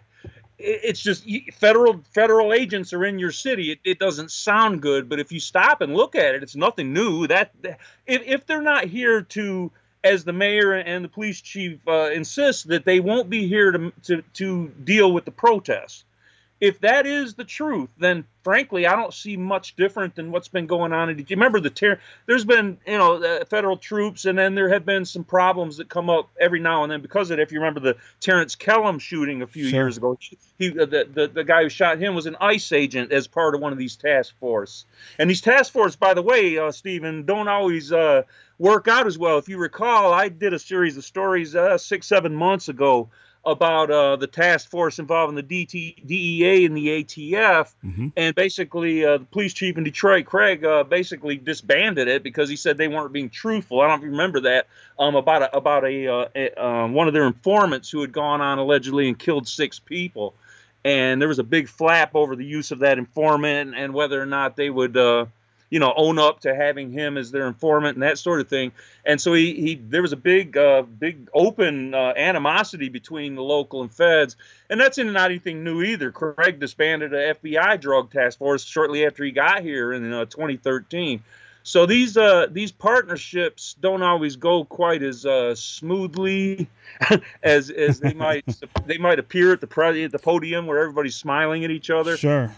it's 0.58 1.00
just 1.00 1.26
federal 1.52 2.00
federal 2.14 2.54
agents 2.54 2.94
are 2.94 3.04
in 3.04 3.18
your 3.18 3.32
city. 3.32 3.72
It, 3.72 3.80
it, 3.84 3.98
doesn't 3.98 4.30
sound 4.30 4.80
good, 4.80 5.08
but 5.08 5.20
if 5.20 5.32
you 5.32 5.40
stop 5.40 5.82
and 5.82 5.94
look 5.94 6.14
at 6.14 6.34
it, 6.34 6.42
it's 6.42 6.56
nothing 6.56 6.94
new. 6.94 7.26
That 7.26 7.52
if, 8.06 8.22
if 8.26 8.46
they're 8.46 8.62
not 8.62 8.84
here 8.84 9.22
to 9.22 9.70
as 10.02 10.24
the 10.24 10.32
mayor 10.32 10.72
and 10.72 11.04
the 11.04 11.08
police 11.08 11.40
chief 11.40 11.78
uh, 11.86 12.10
insist 12.10 12.68
that 12.68 12.84
they 12.84 13.00
won't 13.00 13.28
be 13.28 13.46
here 13.46 13.72
to, 13.72 13.92
to, 14.02 14.22
to 14.34 14.68
deal 14.68 15.12
with 15.12 15.24
the 15.24 15.30
protests 15.30 16.04
if 16.60 16.80
that 16.80 17.06
is 17.06 17.34
the 17.34 17.44
truth, 17.44 17.88
then 17.98 18.24
frankly, 18.42 18.86
I 18.86 18.94
don't 18.94 19.14
see 19.14 19.36
much 19.36 19.76
different 19.76 20.14
than 20.14 20.30
what's 20.30 20.48
been 20.48 20.66
going 20.66 20.92
on. 20.92 21.14
Do 21.14 21.24
you 21.26 21.36
remember 21.36 21.58
the 21.58 21.70
ter- 21.70 22.00
There's 22.26 22.44
been, 22.44 22.78
you 22.86 22.98
know, 22.98 23.22
uh, 23.22 23.44
federal 23.46 23.78
troops, 23.78 24.26
and 24.26 24.38
then 24.38 24.54
there 24.54 24.68
have 24.68 24.84
been 24.84 25.04
some 25.04 25.24
problems 25.24 25.78
that 25.78 25.88
come 25.88 26.10
up 26.10 26.28
every 26.38 26.60
now 26.60 26.82
and 26.82 26.92
then 26.92 27.00
because 27.00 27.30
of 27.30 27.38
it. 27.38 27.42
If 27.42 27.52
you 27.52 27.60
remember 27.60 27.80
the 27.80 27.96
Terrence 28.20 28.54
Kellum 28.54 28.98
shooting 28.98 29.40
a 29.40 29.46
few 29.46 29.64
sure. 29.64 29.80
years 29.80 29.96
ago, 29.96 30.18
he 30.58 30.70
uh, 30.70 30.84
the, 30.84 31.08
the 31.12 31.28
the 31.28 31.44
guy 31.44 31.62
who 31.62 31.70
shot 31.70 31.98
him 31.98 32.14
was 32.14 32.26
an 32.26 32.36
ICE 32.40 32.72
agent 32.72 33.10
as 33.10 33.26
part 33.26 33.54
of 33.54 33.62
one 33.62 33.72
of 33.72 33.78
these 33.78 33.96
task 33.96 34.34
force. 34.38 34.84
And 35.18 35.30
these 35.30 35.40
task 35.40 35.72
force, 35.72 35.96
by 35.96 36.12
the 36.12 36.22
way, 36.22 36.58
uh, 36.58 36.72
Stephen, 36.72 37.24
don't 37.24 37.48
always 37.48 37.90
uh, 37.90 38.22
work 38.58 38.86
out 38.86 39.06
as 39.06 39.16
well. 39.16 39.38
If 39.38 39.48
you 39.48 39.56
recall, 39.56 40.12
I 40.12 40.28
did 40.28 40.52
a 40.52 40.58
series 40.58 40.98
of 40.98 41.04
stories 41.04 41.56
uh, 41.56 41.78
six, 41.78 42.06
seven 42.06 42.34
months 42.34 42.68
ago 42.68 43.08
about 43.44 43.90
uh, 43.90 44.16
the 44.16 44.26
task 44.26 44.68
force 44.68 44.98
involving 44.98 45.34
the 45.34 45.42
DT, 45.42 46.06
DEA 46.06 46.66
and 46.66 46.76
the 46.76 47.02
ATF, 47.02 47.72
mm-hmm. 47.84 48.08
and 48.16 48.34
basically 48.34 49.04
uh, 49.04 49.18
the 49.18 49.24
police 49.24 49.54
chief 49.54 49.78
in 49.78 49.84
Detroit, 49.84 50.26
Craig, 50.26 50.64
uh, 50.64 50.84
basically 50.84 51.36
disbanded 51.36 52.06
it 52.06 52.22
because 52.22 52.50
he 52.50 52.56
said 52.56 52.76
they 52.76 52.88
weren't 52.88 53.12
being 53.12 53.30
truthful. 53.30 53.80
I 53.80 53.88
don't 53.88 54.02
remember 54.02 54.40
that 54.40 54.66
um, 54.98 55.14
about 55.14 55.42
a, 55.42 55.56
about 55.56 55.84
a, 55.84 56.06
uh, 56.06 56.28
a 56.34 56.64
um, 56.64 56.92
one 56.92 57.08
of 57.08 57.14
their 57.14 57.26
informants 57.26 57.90
who 57.90 58.02
had 58.02 58.12
gone 58.12 58.42
on 58.42 58.58
allegedly 58.58 59.08
and 59.08 59.18
killed 59.18 59.48
six 59.48 59.78
people, 59.78 60.34
and 60.84 61.20
there 61.20 61.28
was 61.28 61.38
a 61.38 61.44
big 61.44 61.68
flap 61.68 62.14
over 62.14 62.36
the 62.36 62.44
use 62.44 62.72
of 62.72 62.80
that 62.80 62.98
informant 62.98 63.74
and 63.74 63.94
whether 63.94 64.20
or 64.20 64.26
not 64.26 64.56
they 64.56 64.68
would 64.68 64.98
uh, 64.98 65.24
you 65.70 65.78
know, 65.78 65.94
own 65.96 66.18
up 66.18 66.40
to 66.40 66.54
having 66.54 66.90
him 66.90 67.16
as 67.16 67.30
their 67.30 67.46
informant 67.46 67.96
and 67.96 68.02
that 68.02 68.18
sort 68.18 68.40
of 68.40 68.48
thing. 68.48 68.72
And 69.06 69.20
so 69.20 69.32
he, 69.32 69.54
he 69.54 69.74
there 69.76 70.02
was 70.02 70.12
a 70.12 70.16
big, 70.16 70.56
uh, 70.56 70.82
big 70.82 71.30
open 71.32 71.94
uh, 71.94 72.12
animosity 72.16 72.88
between 72.88 73.36
the 73.36 73.42
local 73.42 73.80
and 73.80 73.94
feds. 73.94 74.36
And 74.68 74.80
that's 74.80 74.98
not 74.98 75.30
anything 75.30 75.62
new 75.64 75.82
either. 75.82 76.10
Craig 76.10 76.58
disbanded 76.58 77.14
a 77.14 77.34
FBI 77.34 77.80
drug 77.80 78.12
task 78.12 78.38
force 78.38 78.64
shortly 78.64 79.06
after 79.06 79.24
he 79.24 79.30
got 79.30 79.62
here 79.62 79.92
in 79.92 80.12
uh, 80.12 80.24
2013. 80.24 81.22
So 81.62 81.86
these 81.86 82.16
uh, 82.16 82.46
these 82.50 82.72
partnerships 82.72 83.76
don't 83.80 84.02
always 84.02 84.36
go 84.36 84.64
quite 84.64 85.02
as 85.02 85.26
uh, 85.26 85.54
smoothly 85.54 86.68
as 87.42 87.68
as 87.70 88.00
they 88.00 88.14
might 88.14 88.46
they 88.86 88.96
might 88.96 89.18
appear 89.18 89.52
at 89.52 89.60
the 89.60 89.66
pre- 89.66 90.02
at 90.02 90.10
the 90.10 90.18
podium 90.18 90.66
where 90.66 90.78
everybody's 90.78 91.16
smiling 91.16 91.64
at 91.64 91.70
each 91.70 91.90
other. 91.90 92.16
Sure 92.16 92.50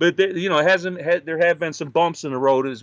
but 0.00 0.18
you 0.18 0.48
know, 0.48 0.56
hasn't 0.56 0.98
had, 1.00 1.26
there 1.26 1.38
have 1.38 1.58
been 1.58 1.74
some 1.74 1.90
bumps 1.90 2.24
in 2.24 2.32
the 2.32 2.38
road 2.38 2.66
as, 2.66 2.82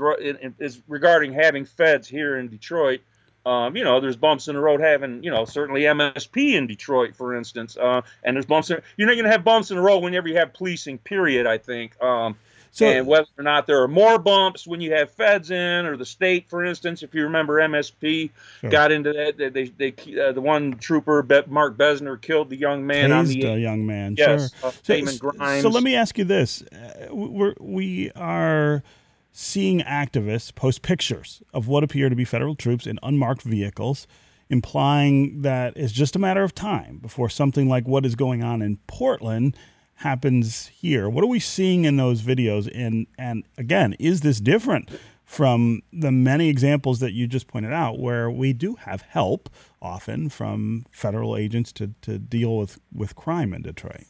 as 0.62 0.82
regarding 0.88 1.34
having 1.34 1.65
feds 1.65 2.08
here 2.08 2.38
in 2.38 2.47
Detroit. 2.47 3.01
Um, 3.43 3.75
you 3.75 3.84
know, 3.84 3.99
there's 3.99 4.15
bumps 4.15 4.47
in 4.49 4.56
the 4.56 4.62
road 4.62 4.82
having, 4.82 5.23
you 5.23 5.32
know, 5.32 5.45
certainly 5.45 5.82
MSP 5.82 6.53
in 6.53 6.67
Detroit, 6.67 7.15
for 7.15 7.36
instance, 7.36 7.75
uh, 7.75 8.01
and 8.23 8.36
there's 8.36 8.45
bumps. 8.45 8.69
In, 8.69 8.82
you're 8.97 9.08
not 9.08 9.15
going 9.15 9.25
to 9.25 9.32
have 9.32 9.43
bumps 9.43 9.71
in 9.71 9.77
the 9.77 9.84
road 9.84 10.03
whenever 10.03 10.27
you 10.27 10.38
have 10.38 10.53
policing. 10.53 10.99
Period. 10.99 11.47
I 11.47 11.58
think. 11.58 11.99
Um, 12.03 12.36
so, 12.77 12.85
and 12.85 13.07
whether 13.07 13.25
or 13.39 13.43
not 13.43 13.65
there 13.65 13.81
are 13.81 13.87
more 13.87 14.19
bumps 14.19 14.67
when 14.67 14.81
you 14.81 14.93
have 14.93 15.09
feds 15.09 15.49
in, 15.49 15.87
or 15.87 15.97
the 15.97 16.05
state, 16.05 16.47
for 16.47 16.63
instance, 16.63 17.01
if 17.01 17.11
you 17.15 17.23
remember, 17.23 17.55
MSP 17.55 18.29
sure. 18.61 18.69
got 18.69 18.91
into 18.91 19.13
that. 19.13 19.35
They, 19.35 19.49
they, 19.49 19.91
they 19.91 20.21
uh, 20.21 20.31
the 20.31 20.41
one 20.41 20.73
trooper, 20.73 21.25
Mark 21.47 21.75
Bessner, 21.75 22.21
killed 22.21 22.51
the 22.51 22.55
young 22.55 22.85
man 22.85 23.09
Tased 23.09 23.17
on 23.17 23.25
the 23.25 23.41
a 23.45 23.57
young 23.57 23.87
man. 23.87 24.13
Yes, 24.15 24.53
sure. 24.59 24.69
Uh, 24.69 24.71
so, 24.83 25.17
Grimes. 25.17 25.63
so 25.63 25.69
let 25.69 25.81
me 25.81 25.95
ask 25.95 26.19
you 26.19 26.23
this: 26.23 26.61
uh, 26.61 27.07
we're, 27.09 27.55
we 27.59 28.11
are 28.11 28.83
seeing 29.31 29.79
activists 29.79 30.53
post 30.53 30.83
pictures 30.83 31.41
of 31.55 31.67
what 31.67 31.83
appear 31.83 32.09
to 32.09 32.15
be 32.15 32.25
federal 32.25 32.53
troops 32.53 32.85
in 32.85 32.99
unmarked 33.01 33.41
vehicles 33.41 34.05
implying 34.49 35.41
that 35.41 35.73
it's 35.75 35.91
just 35.91 36.15
a 36.15 36.19
matter 36.19 36.43
of 36.43 36.53
time 36.53 36.99
before 36.99 37.27
something 37.27 37.67
like 37.67 37.87
what 37.87 38.05
is 38.05 38.15
going 38.15 38.43
on 38.43 38.61
in 38.61 38.77
Portland 38.87 39.57
happens 39.97 40.67
here. 40.67 41.10
What 41.10 41.23
are 41.23 41.27
we 41.27 41.39
seeing 41.39 41.86
in 41.86 41.97
those 41.97 42.21
videos? 42.21 42.69
And 42.73 43.07
and 43.17 43.43
again, 43.57 43.93
is 43.99 44.21
this 44.21 44.39
different 44.39 44.89
from 45.25 45.81
the 45.91 46.12
many 46.12 46.47
examples 46.47 46.99
that 46.99 47.12
you 47.12 47.27
just 47.27 47.47
pointed 47.47 47.73
out, 47.73 47.99
where 47.99 48.31
we 48.31 48.53
do 48.53 48.75
have 48.75 49.01
help 49.01 49.49
often 49.81 50.29
from 50.29 50.86
federal 50.89 51.36
agents 51.36 51.73
to, 51.73 51.93
to 52.01 52.17
deal 52.17 52.57
with, 52.57 52.79
with 52.93 53.13
crime 53.15 53.53
in 53.53 53.62
Detroit? 53.62 54.05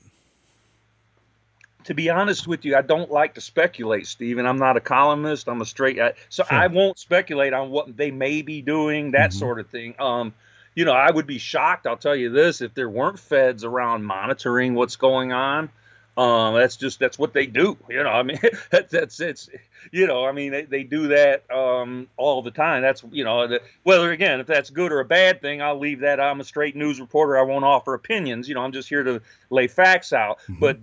to 1.88 1.94
be 1.94 2.10
honest 2.10 2.48
with 2.48 2.66
you, 2.66 2.76
I 2.76 2.82
don't 2.82 3.10
like 3.10 3.36
to 3.36 3.42
speculate, 3.42 4.08
Stephen. 4.08 4.46
I'm 4.46 4.58
not 4.58 4.76
a 4.76 4.82
columnist. 4.82 5.48
I'm 5.48 5.62
a 5.62 5.66
straight, 5.66 5.98
so 6.28 6.44
sure. 6.44 6.58
I 6.58 6.68
won't 6.68 7.00
speculate 7.00 7.54
on 7.54 7.70
what 7.70 7.96
they 7.96 8.12
may 8.12 8.42
be 8.42 8.62
doing, 8.62 9.12
that 9.12 9.30
mm-hmm. 9.30 9.40
sort 9.40 9.60
of 9.62 9.70
thing. 9.70 9.96
Um, 9.98 10.34
you 10.78 10.86
know, 10.86 10.94
I 10.94 11.10
would 11.10 11.26
be 11.26 11.40
shocked. 11.40 11.88
I'll 11.88 11.98
tell 11.98 12.16
you 12.16 12.30
this: 12.30 12.62
if 12.62 12.76
there 12.76 12.88
weren't 12.88 13.18
feds 13.18 13.64
around 13.64 14.04
monitoring 14.04 14.76
what's 14.76 14.96
going 14.96 15.32
on, 15.34 15.70
um, 16.16 16.54
that's 16.54 16.78
just 16.78 17.00
that's 17.00 17.18
what 17.18 17.34
they 17.34 17.48
do. 17.48 17.76
You 17.90 18.04
know, 18.04 18.10
I 18.10 18.22
mean, 18.22 18.38
that's, 18.70 18.92
that's 18.92 19.20
it's 19.20 19.50
you 19.92 20.06
know, 20.06 20.24
I 20.24 20.34
mean, 20.34 20.52
they, 20.52 20.66
they 20.66 20.84
do 20.84 21.08
that 21.08 21.50
um, 21.50 22.08
all 22.16 22.44
the 22.44 22.52
time. 22.52 22.84
That's 22.84 23.04
you 23.12 23.24
know, 23.24 23.48
the, 23.48 23.62
whether 23.82 24.12
again 24.12 24.40
if 24.40 24.46
that's 24.46 24.70
good 24.70 24.92
or 24.92 25.00
a 25.00 25.06
bad 25.06 25.42
thing, 25.42 25.64
I'll 25.64 25.80
leave 25.80 26.02
that. 26.02 26.20
I'm 26.20 26.42
a 26.42 26.44
straight 26.44 26.76
news 26.76 27.02
reporter. 27.02 27.40
I 27.40 27.42
won't 27.42 27.66
offer 27.66 27.96
opinions. 27.96 28.48
You 28.48 28.54
know, 28.54 28.62
I'm 28.62 28.72
just 28.72 28.88
here 28.88 29.02
to 29.02 29.20
lay 29.50 29.66
facts 29.66 30.14
out. 30.14 30.38
Mm-hmm. 30.42 30.60
But 30.60 30.78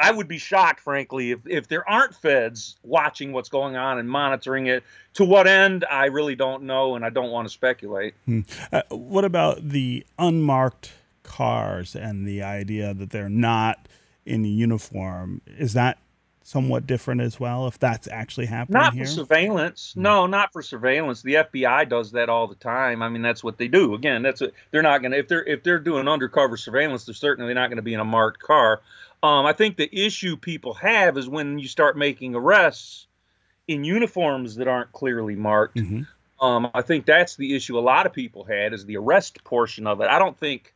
I 0.00 0.10
would 0.10 0.28
be 0.28 0.38
shocked, 0.38 0.80
frankly, 0.80 1.32
if, 1.32 1.40
if 1.46 1.68
there 1.68 1.88
aren't 1.88 2.14
feds 2.14 2.76
watching 2.82 3.32
what's 3.32 3.48
going 3.48 3.76
on 3.76 3.98
and 3.98 4.08
monitoring 4.08 4.66
it. 4.66 4.84
To 5.14 5.24
what 5.24 5.46
end, 5.46 5.84
I 5.90 6.06
really 6.06 6.34
don't 6.34 6.64
know, 6.64 6.96
and 6.96 7.04
I 7.04 7.10
don't 7.10 7.30
want 7.30 7.46
to 7.46 7.52
speculate. 7.52 8.14
Hmm. 8.24 8.40
Uh, 8.72 8.82
what 8.90 9.24
about 9.24 9.68
the 9.68 10.04
unmarked 10.18 10.92
cars 11.22 11.94
and 11.94 12.26
the 12.26 12.42
idea 12.42 12.94
that 12.94 13.10
they're 13.10 13.28
not 13.28 13.88
in 14.26 14.44
uniform? 14.44 15.40
Is 15.46 15.72
that 15.74 15.98
somewhat 16.44 16.86
different 16.86 17.20
as 17.20 17.40
well 17.40 17.66
if 17.66 17.78
that's 17.78 18.06
actually 18.06 18.46
happening 18.46 18.80
not 18.80 18.92
here? 18.92 19.04
for 19.04 19.10
surveillance 19.10 19.92
hmm. 19.94 20.02
no 20.02 20.26
not 20.26 20.52
for 20.52 20.62
surveillance 20.62 21.22
the 21.22 21.34
fbi 21.34 21.88
does 21.88 22.12
that 22.12 22.28
all 22.28 22.46
the 22.46 22.54
time 22.54 23.02
i 23.02 23.08
mean 23.08 23.22
that's 23.22 23.42
what 23.42 23.58
they 23.58 23.66
do 23.66 23.94
again 23.94 24.22
that's 24.22 24.42
a, 24.42 24.52
they're 24.70 24.82
not 24.82 25.00
going 25.00 25.12
to 25.12 25.18
if 25.18 25.26
they're 25.26 25.44
if 25.44 25.62
they're 25.62 25.78
doing 25.78 26.06
undercover 26.06 26.56
surveillance 26.56 27.04
they're 27.06 27.14
certainly 27.14 27.54
not 27.54 27.68
going 27.68 27.76
to 27.76 27.82
be 27.82 27.94
in 27.94 28.00
a 28.00 28.04
marked 28.04 28.40
car 28.40 28.80
um, 29.24 29.46
I 29.46 29.54
think 29.54 29.78
the 29.78 29.88
issue 29.90 30.36
people 30.36 30.74
have 30.74 31.16
is 31.16 31.26
when 31.26 31.58
you 31.58 31.66
start 31.66 31.96
making 31.96 32.34
arrests 32.34 33.06
in 33.66 33.82
uniforms 33.82 34.56
that 34.56 34.68
aren't 34.68 34.92
clearly 34.92 35.34
marked. 35.34 35.78
Mm-hmm. 35.78 36.44
Um, 36.44 36.70
I 36.74 36.82
think 36.82 37.06
that's 37.06 37.36
the 37.36 37.56
issue 37.56 37.78
a 37.78 37.80
lot 37.80 38.04
of 38.04 38.12
people 38.12 38.44
had 38.44 38.74
is 38.74 38.84
the 38.84 38.98
arrest 38.98 39.42
portion 39.42 39.86
of 39.86 40.02
it. 40.02 40.08
I 40.08 40.18
don't 40.18 40.36
think 40.36 40.74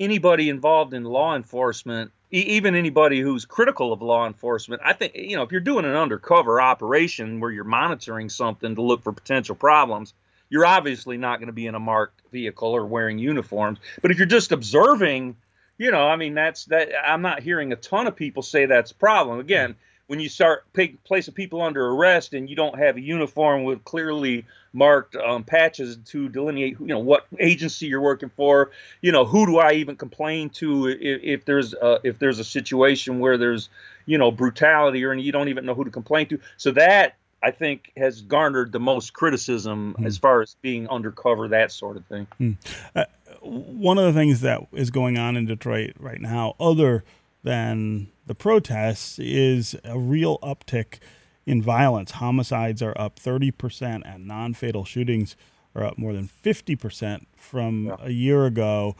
anybody 0.00 0.48
involved 0.48 0.94
in 0.94 1.04
law 1.04 1.36
enforcement, 1.36 2.10
even 2.30 2.74
anybody 2.74 3.20
who's 3.20 3.44
critical 3.44 3.92
of 3.92 4.02
law 4.02 4.26
enforcement, 4.26 4.82
I 4.84 4.92
think 4.92 5.14
you 5.14 5.36
know 5.36 5.42
if 5.42 5.52
you're 5.52 5.60
doing 5.60 5.84
an 5.84 5.94
undercover 5.94 6.60
operation 6.60 7.40
where 7.40 7.50
you're 7.50 7.64
monitoring 7.64 8.28
something 8.28 8.74
to 8.74 8.82
look 8.82 9.02
for 9.02 9.12
potential 9.12 9.54
problems, 9.54 10.14
you're 10.48 10.66
obviously 10.66 11.16
not 11.16 11.38
going 11.38 11.48
to 11.48 11.52
be 11.52 11.66
in 11.66 11.74
a 11.74 11.80
marked 11.80 12.20
vehicle 12.32 12.70
or 12.70 12.84
wearing 12.86 13.18
uniforms. 13.18 13.78
But 14.02 14.10
if 14.10 14.18
you're 14.18 14.26
just 14.26 14.52
observing 14.52 15.36
you 15.78 15.90
know, 15.90 16.08
I 16.08 16.16
mean, 16.16 16.34
that's 16.34 16.64
that. 16.66 16.90
I'm 17.04 17.22
not 17.22 17.42
hearing 17.42 17.72
a 17.72 17.76
ton 17.76 18.06
of 18.06 18.16
people 18.16 18.42
say 18.42 18.66
that's 18.66 18.92
a 18.92 18.94
problem. 18.94 19.40
Again, 19.40 19.76
when 20.06 20.20
you 20.20 20.28
start 20.28 20.64
pick, 20.72 21.02
placing 21.04 21.34
people 21.34 21.62
under 21.62 21.86
arrest 21.88 22.32
and 22.32 22.48
you 22.48 22.56
don't 22.56 22.78
have 22.78 22.96
a 22.96 23.00
uniform 23.00 23.64
with 23.64 23.82
clearly 23.84 24.44
marked 24.72 25.16
um, 25.16 25.42
patches 25.42 25.96
to 26.06 26.28
delineate, 26.28 26.76
you 26.78 26.86
know, 26.86 26.98
what 26.98 27.26
agency 27.40 27.86
you're 27.86 28.00
working 28.00 28.30
for, 28.36 28.70
you 29.00 29.10
know, 29.10 29.24
who 29.24 29.46
do 29.46 29.58
I 29.58 29.72
even 29.72 29.96
complain 29.96 30.50
to 30.50 30.88
if, 30.88 31.22
if 31.22 31.44
there's 31.44 31.74
a, 31.74 32.00
if 32.04 32.18
there's 32.18 32.38
a 32.38 32.44
situation 32.44 33.18
where 33.18 33.36
there's, 33.36 33.68
you 34.04 34.18
know, 34.18 34.30
brutality 34.30 35.04
or 35.04 35.12
and 35.12 35.20
you 35.20 35.32
don't 35.32 35.48
even 35.48 35.66
know 35.66 35.74
who 35.74 35.84
to 35.84 35.90
complain 35.90 36.26
to. 36.28 36.40
So 36.56 36.70
that 36.72 37.16
I 37.42 37.50
think 37.50 37.92
has 37.96 38.22
garnered 38.22 38.72
the 38.72 38.80
most 38.80 39.12
criticism 39.12 39.96
mm. 39.98 40.06
as 40.06 40.18
far 40.18 40.42
as 40.42 40.56
being 40.62 40.88
undercover, 40.88 41.48
that 41.48 41.72
sort 41.72 41.96
of 41.96 42.04
thing. 42.06 42.26
Mm. 42.40 42.56
Uh, 42.94 43.04
one 43.40 43.98
of 43.98 44.04
the 44.04 44.12
things 44.12 44.40
that 44.40 44.66
is 44.72 44.90
going 44.90 45.18
on 45.18 45.36
in 45.36 45.46
Detroit 45.46 45.94
right 45.98 46.20
now, 46.20 46.54
other 46.58 47.04
than 47.46 48.08
the 48.26 48.34
protests, 48.34 49.18
is 49.18 49.76
a 49.84 49.98
real 49.98 50.38
uptick 50.40 50.98
in 51.46 51.62
violence. 51.62 52.10
Homicides 52.10 52.82
are 52.82 52.92
up 52.98 53.18
30%, 53.18 54.02
and 54.04 54.26
non 54.26 54.52
fatal 54.52 54.84
shootings 54.84 55.36
are 55.74 55.84
up 55.84 55.96
more 55.96 56.12
than 56.12 56.28
50% 56.28 57.24
from 57.36 57.86
yeah. 57.86 57.96
a 58.00 58.10
year 58.10 58.44
ago. 58.46 58.96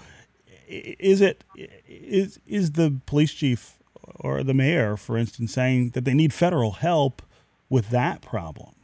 Is 0.68 1.20
it 1.20 1.44
is 1.56 2.40
is 2.46 2.72
the 2.72 3.00
police 3.06 3.32
chief 3.32 3.78
or 4.14 4.42
the 4.42 4.54
mayor, 4.54 4.96
for 4.96 5.18
instance, 5.18 5.52
saying 5.52 5.90
that 5.90 6.04
they 6.04 6.14
need 6.14 6.32
federal 6.32 6.72
help 6.72 7.22
with 7.68 7.90
that 7.90 8.22
problem? 8.22 8.75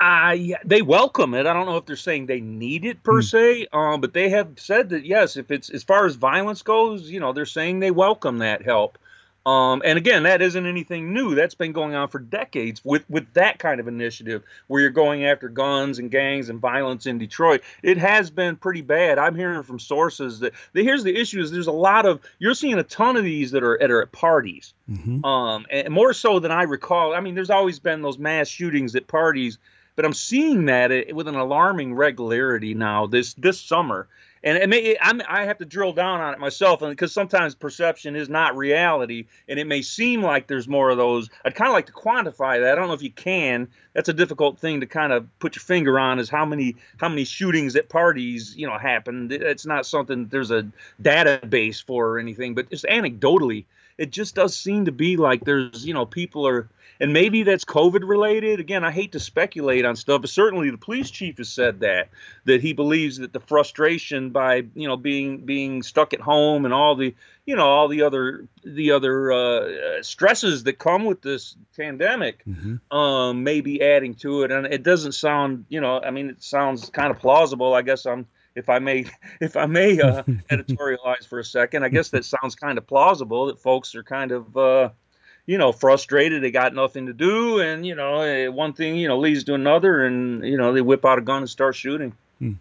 I 0.00 0.54
they 0.64 0.82
welcome 0.82 1.34
it. 1.34 1.46
I 1.46 1.52
don't 1.52 1.66
know 1.66 1.76
if 1.76 1.86
they're 1.86 1.96
saying 1.96 2.26
they 2.26 2.40
need 2.40 2.84
it 2.84 3.02
per 3.02 3.20
mm. 3.20 3.24
se, 3.24 3.66
um, 3.72 4.00
but 4.00 4.12
they 4.12 4.28
have 4.30 4.52
said 4.56 4.90
that 4.90 5.04
yes, 5.04 5.36
if 5.36 5.50
it's 5.50 5.70
as 5.70 5.82
far 5.82 6.06
as 6.06 6.14
violence 6.14 6.62
goes, 6.62 7.10
you 7.10 7.20
know, 7.20 7.32
they're 7.32 7.46
saying 7.46 7.80
they 7.80 7.90
welcome 7.90 8.38
that 8.38 8.62
help. 8.62 8.98
Um, 9.48 9.80
and 9.82 9.96
again, 9.96 10.24
that 10.24 10.42
isn't 10.42 10.66
anything 10.66 11.14
new. 11.14 11.34
That's 11.34 11.54
been 11.54 11.72
going 11.72 11.94
on 11.94 12.08
for 12.08 12.18
decades 12.18 12.84
with, 12.84 13.08
with 13.08 13.32
that 13.32 13.58
kind 13.58 13.80
of 13.80 13.88
initiative 13.88 14.42
where 14.66 14.82
you're 14.82 14.90
going 14.90 15.24
after 15.24 15.48
guns 15.48 15.98
and 15.98 16.10
gangs 16.10 16.50
and 16.50 16.60
violence 16.60 17.06
in 17.06 17.16
Detroit. 17.16 17.62
It 17.82 17.96
has 17.96 18.28
been 18.28 18.56
pretty 18.56 18.82
bad. 18.82 19.18
I'm 19.18 19.34
hearing 19.34 19.62
from 19.62 19.78
sources 19.78 20.40
that, 20.40 20.52
here's 20.74 21.02
the 21.02 21.18
issue 21.18 21.40
is 21.40 21.50
there's 21.50 21.66
a 21.66 21.72
lot 21.72 22.04
of 22.04 22.20
you're 22.38 22.52
seeing 22.52 22.78
a 22.78 22.82
ton 22.82 23.16
of 23.16 23.24
these 23.24 23.52
that 23.52 23.62
are, 23.62 23.78
that 23.80 23.90
are 23.90 24.02
at 24.02 24.12
parties. 24.12 24.74
Mm-hmm. 24.90 25.24
Um, 25.24 25.64
and 25.70 25.94
more 25.94 26.12
so 26.12 26.40
than 26.40 26.50
I 26.50 26.64
recall. 26.64 27.14
I 27.14 27.20
mean, 27.20 27.34
there's 27.34 27.48
always 27.48 27.78
been 27.78 28.02
those 28.02 28.18
mass 28.18 28.48
shootings 28.48 28.96
at 28.96 29.06
parties, 29.06 29.56
but 29.98 30.04
I'm 30.04 30.14
seeing 30.14 30.66
that 30.66 31.12
with 31.12 31.26
an 31.26 31.34
alarming 31.34 31.92
regularity 31.92 32.72
now 32.72 33.08
this 33.08 33.34
this 33.34 33.60
summer. 33.60 34.06
And 34.44 34.56
it 34.56 34.68
may 34.68 34.96
I'm, 35.00 35.20
i 35.28 35.44
have 35.44 35.58
to 35.58 35.64
drill 35.64 35.92
down 35.92 36.20
on 36.20 36.32
it 36.34 36.38
myself 36.38 36.78
because 36.78 37.12
sometimes 37.12 37.56
perception 37.56 38.14
is 38.14 38.28
not 38.28 38.56
reality 38.56 39.26
and 39.48 39.58
it 39.58 39.66
may 39.66 39.82
seem 39.82 40.22
like 40.22 40.46
there's 40.46 40.68
more 40.68 40.90
of 40.90 40.98
those. 40.98 41.28
I'd 41.44 41.56
kind 41.56 41.68
of 41.68 41.72
like 41.72 41.86
to 41.86 41.92
quantify 41.92 42.60
that. 42.60 42.70
I 42.70 42.74
don't 42.76 42.86
know 42.86 42.94
if 42.94 43.02
you 43.02 43.10
can. 43.10 43.66
That's 43.92 44.08
a 44.08 44.12
difficult 44.12 44.60
thing 44.60 44.78
to 44.82 44.86
kind 44.86 45.12
of 45.12 45.26
put 45.40 45.56
your 45.56 45.62
finger 45.62 45.98
on 45.98 46.20
is 46.20 46.30
how 46.30 46.44
many 46.44 46.76
how 46.98 47.08
many 47.08 47.24
shootings 47.24 47.74
at 47.74 47.88
parties 47.88 48.54
you 48.56 48.68
know 48.68 48.78
happen. 48.78 49.32
It's 49.32 49.66
not 49.66 49.84
something 49.84 50.28
there's 50.28 50.52
a 50.52 50.64
database 51.02 51.82
for 51.82 52.10
or 52.10 52.18
anything 52.20 52.54
but 52.54 52.70
just 52.70 52.84
anecdotally 52.84 53.64
it 53.98 54.12
just 54.12 54.36
does 54.36 54.56
seem 54.56 54.84
to 54.84 54.92
be 54.92 55.16
like 55.16 55.44
there's 55.44 55.84
you 55.84 55.92
know 55.92 56.06
people 56.06 56.46
are 56.46 56.68
and 57.00 57.12
maybe 57.12 57.42
that's 57.42 57.64
COVID 57.64 58.06
related. 58.08 58.60
Again, 58.60 58.84
I 58.84 58.90
hate 58.90 59.12
to 59.12 59.20
speculate 59.20 59.84
on 59.84 59.96
stuff, 59.96 60.20
but 60.20 60.30
certainly 60.30 60.70
the 60.70 60.78
police 60.78 61.10
chief 61.10 61.38
has 61.38 61.48
said 61.48 61.80
that 61.80 62.10
that 62.44 62.60
he 62.60 62.72
believes 62.72 63.18
that 63.18 63.32
the 63.32 63.40
frustration 63.40 64.30
by 64.30 64.64
you 64.74 64.88
know 64.88 64.96
being 64.96 65.44
being 65.44 65.82
stuck 65.82 66.12
at 66.12 66.20
home 66.20 66.64
and 66.64 66.74
all 66.74 66.96
the 66.96 67.14
you 67.46 67.56
know 67.56 67.66
all 67.66 67.88
the 67.88 68.02
other 68.02 68.46
the 68.64 68.92
other 68.92 69.32
uh, 69.32 70.02
stresses 70.02 70.64
that 70.64 70.78
come 70.78 71.04
with 71.04 71.22
this 71.22 71.56
pandemic 71.76 72.42
mm-hmm. 72.44 72.96
um, 72.96 73.44
may 73.44 73.60
be 73.60 73.82
adding 73.82 74.14
to 74.14 74.42
it, 74.42 74.50
and 74.50 74.66
it 74.66 74.82
doesn't 74.82 75.12
sound 75.12 75.66
you 75.68 75.80
know 75.80 76.00
I 76.00 76.10
mean 76.10 76.30
it 76.30 76.42
sounds 76.42 76.90
kind 76.90 77.10
of 77.10 77.18
plausible. 77.18 77.74
I 77.74 77.82
guess 77.82 78.06
I'm 78.06 78.26
if 78.58 78.68
I 78.68 78.80
may, 78.80 79.06
if 79.40 79.56
I 79.56 79.66
may 79.66 80.00
uh, 80.00 80.22
editorialize 80.50 81.26
for 81.26 81.38
a 81.38 81.44
second, 81.44 81.84
I 81.84 81.88
guess 81.88 82.10
that 82.10 82.24
sounds 82.24 82.54
kind 82.54 82.76
of 82.76 82.86
plausible 82.86 83.46
that 83.46 83.60
folks 83.60 83.94
are 83.94 84.02
kind 84.02 84.32
of, 84.32 84.56
uh, 84.56 84.90
you 85.48 85.56
know, 85.56 85.72
frustrated. 85.72 86.42
They 86.42 86.50
got 86.50 86.74
nothing 86.74 87.06
to 87.06 87.14
do, 87.14 87.58
and 87.58 87.84
you 87.84 87.94
know, 87.94 88.20
eh, 88.20 88.48
one 88.48 88.74
thing 88.74 88.96
you 88.96 89.08
know 89.08 89.18
leads 89.18 89.44
to 89.44 89.54
another, 89.54 90.04
and 90.04 90.44
you 90.44 90.58
know, 90.58 90.72
they 90.74 90.82
whip 90.82 91.04
out 91.06 91.18
a 91.18 91.22
gun 91.22 91.38
and 91.38 91.50
start 91.50 91.74
shooting. 91.74 92.12
Hmm. 92.38 92.52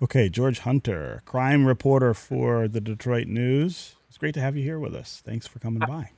Okay, 0.00 0.28
George 0.28 0.60
Hunter, 0.60 1.22
crime 1.26 1.66
reporter 1.66 2.14
for 2.14 2.68
the 2.68 2.80
Detroit 2.80 3.26
News. 3.26 3.96
It's 4.08 4.18
great 4.18 4.34
to 4.34 4.40
have 4.40 4.56
you 4.56 4.62
here 4.62 4.78
with 4.78 4.94
us. 4.94 5.20
Thanks 5.24 5.48
for 5.48 5.58
coming 5.58 5.80
by. 5.80 6.10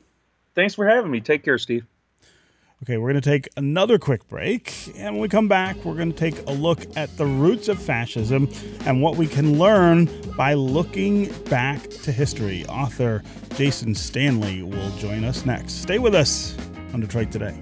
Thanks 0.55 0.75
for 0.75 0.87
having 0.87 1.11
me. 1.11 1.21
Take 1.21 1.43
care, 1.43 1.59
Steve. 1.59 1.87
Okay, 2.83 2.99
we're 2.99 3.13
going 3.13 3.23
to 3.23 3.31
take 3.31 3.49
another 3.57 3.99
quick 3.99 4.29
break. 4.29 4.93
And 4.97 5.15
when 5.15 5.23
we 5.23 5.29
come 5.29 5.49
back, 5.49 5.77
we're 5.85 5.95
going 5.95 6.13
to 6.13 6.19
take 6.19 6.47
a 6.47 6.53
look 6.53 6.85
at 6.97 7.17
the 7.17 7.25
roots 7.25 7.69
of 7.69 7.81
fascism 7.81 8.49
and 8.85 9.01
what 9.01 9.17
we 9.17 9.27
can 9.27 9.59
learn 9.59 10.11
by 10.37 10.55
looking 10.55 11.33
back 11.45 11.81
to 11.89 12.13
history. 12.13 12.67
Author 12.67 13.23
Jason 13.55 13.95
Stanley 13.95 14.63
will 14.63 14.91
join 14.97 15.25
us 15.25 15.47
next. 15.47 15.81
Stay 15.81 15.99
with 15.99 16.15
us 16.15 16.57
on 16.93 17.01
Detroit 17.01 17.31
Today. 17.31 17.59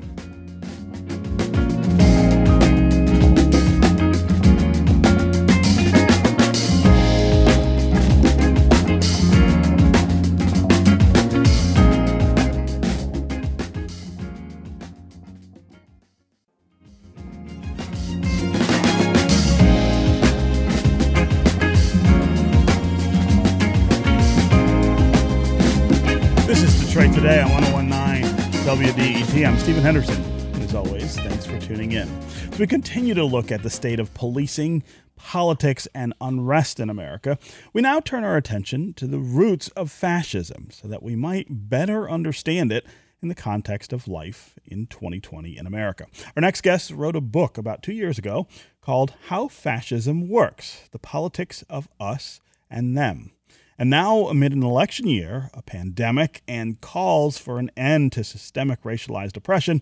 As 32.53 32.59
we 32.59 32.67
continue 32.67 33.15
to 33.15 33.25
look 33.25 33.51
at 33.51 33.63
the 33.63 33.71
state 33.71 33.99
of 33.99 34.13
policing, 34.13 34.83
politics, 35.17 35.89
and 35.95 36.13
unrest 36.21 36.81
in 36.81 36.91
America, 36.91 37.39
we 37.73 37.81
now 37.81 37.99
turn 37.99 38.25
our 38.25 38.37
attention 38.37 38.93
to 38.95 39.07
the 39.07 39.19
roots 39.19 39.69
of 39.69 39.91
fascism 39.91 40.69
so 40.71 40.87
that 40.87 41.03
we 41.03 41.17
might 41.17 41.47
better 41.49 42.11
understand 42.11 42.71
it 42.71 42.85
in 43.23 43.29
the 43.29 43.35
context 43.35 43.91
of 43.95 44.07
life 44.07 44.55
in 44.67 44.87
2020 44.87 45.57
in 45.57 45.67
America. 45.67 46.05
Our 46.37 46.43
next 46.43 46.61
guest 46.61 46.91
wrote 46.91 47.17
a 47.17 47.23
book 47.23 47.57
about 47.57 47.83
two 47.83 47.95
years 47.95 48.19
ago 48.19 48.47
called 48.83 49.15
How 49.29 49.49
Fascism 49.49 50.29
Works 50.29 50.91
The 50.91 50.99
Politics 50.99 51.65
of 51.71 51.89
Us 51.99 52.43
and 52.71 52.95
Them. 52.95 53.31
And 53.79 53.89
now, 53.89 54.29
amid 54.29 54.53
an 54.53 54.63
election 54.63 55.07
year, 55.07 55.51
a 55.55 55.63
pandemic, 55.63 56.43
and 56.47 56.83
calls 56.83 57.39
for 57.39 57.59
an 57.59 57.71
end 57.79 58.13
to 58.13 58.23
systemic 58.23 58.83
racialized 58.83 59.39
oppression, 59.39 59.81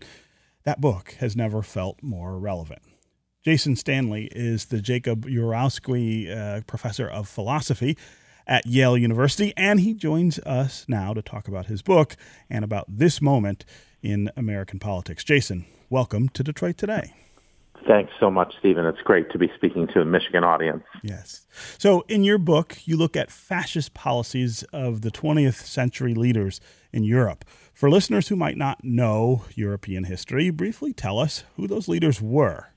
that 0.64 0.80
book 0.80 1.16
has 1.20 1.36
never 1.36 1.62
felt 1.62 2.02
more 2.02 2.38
relevant. 2.38 2.82
Jason 3.42 3.74
Stanley 3.74 4.28
is 4.32 4.66
the 4.66 4.82
Jacob 4.82 5.24
Urowsky 5.24 6.30
uh, 6.30 6.60
Professor 6.66 7.08
of 7.08 7.28
Philosophy 7.28 7.96
at 8.46 8.66
Yale 8.66 8.98
University, 8.98 9.54
and 9.56 9.80
he 9.80 9.94
joins 9.94 10.38
us 10.40 10.84
now 10.88 11.14
to 11.14 11.22
talk 11.22 11.48
about 11.48 11.66
his 11.66 11.80
book 11.80 12.16
and 12.50 12.64
about 12.64 12.84
this 12.88 13.22
moment 13.22 13.64
in 14.02 14.30
American 14.36 14.78
politics. 14.78 15.24
Jason, 15.24 15.64
welcome 15.88 16.28
to 16.30 16.42
Detroit 16.42 16.76
Today. 16.76 17.14
Thanks 17.86 18.12
so 18.20 18.30
much, 18.30 18.54
Stephen. 18.58 18.84
It's 18.84 19.00
great 19.02 19.30
to 19.32 19.38
be 19.38 19.50
speaking 19.56 19.86
to 19.88 20.00
a 20.00 20.04
Michigan 20.04 20.44
audience. 20.44 20.84
Yes. 21.02 21.46
So, 21.78 22.04
in 22.08 22.24
your 22.24 22.38
book, 22.38 22.76
you 22.84 22.96
look 22.96 23.16
at 23.16 23.30
fascist 23.30 23.94
policies 23.94 24.62
of 24.72 25.00
the 25.00 25.10
20th 25.10 25.64
century 25.64 26.14
leaders 26.14 26.60
in 26.92 27.04
Europe. 27.04 27.44
For 27.72 27.88
listeners 27.88 28.28
who 28.28 28.36
might 28.36 28.58
not 28.58 28.84
know 28.84 29.44
European 29.54 30.04
history, 30.04 30.50
briefly 30.50 30.92
tell 30.92 31.18
us 31.18 31.44
who 31.56 31.66
those 31.66 31.88
leaders 31.88 32.20
were. 32.20 32.68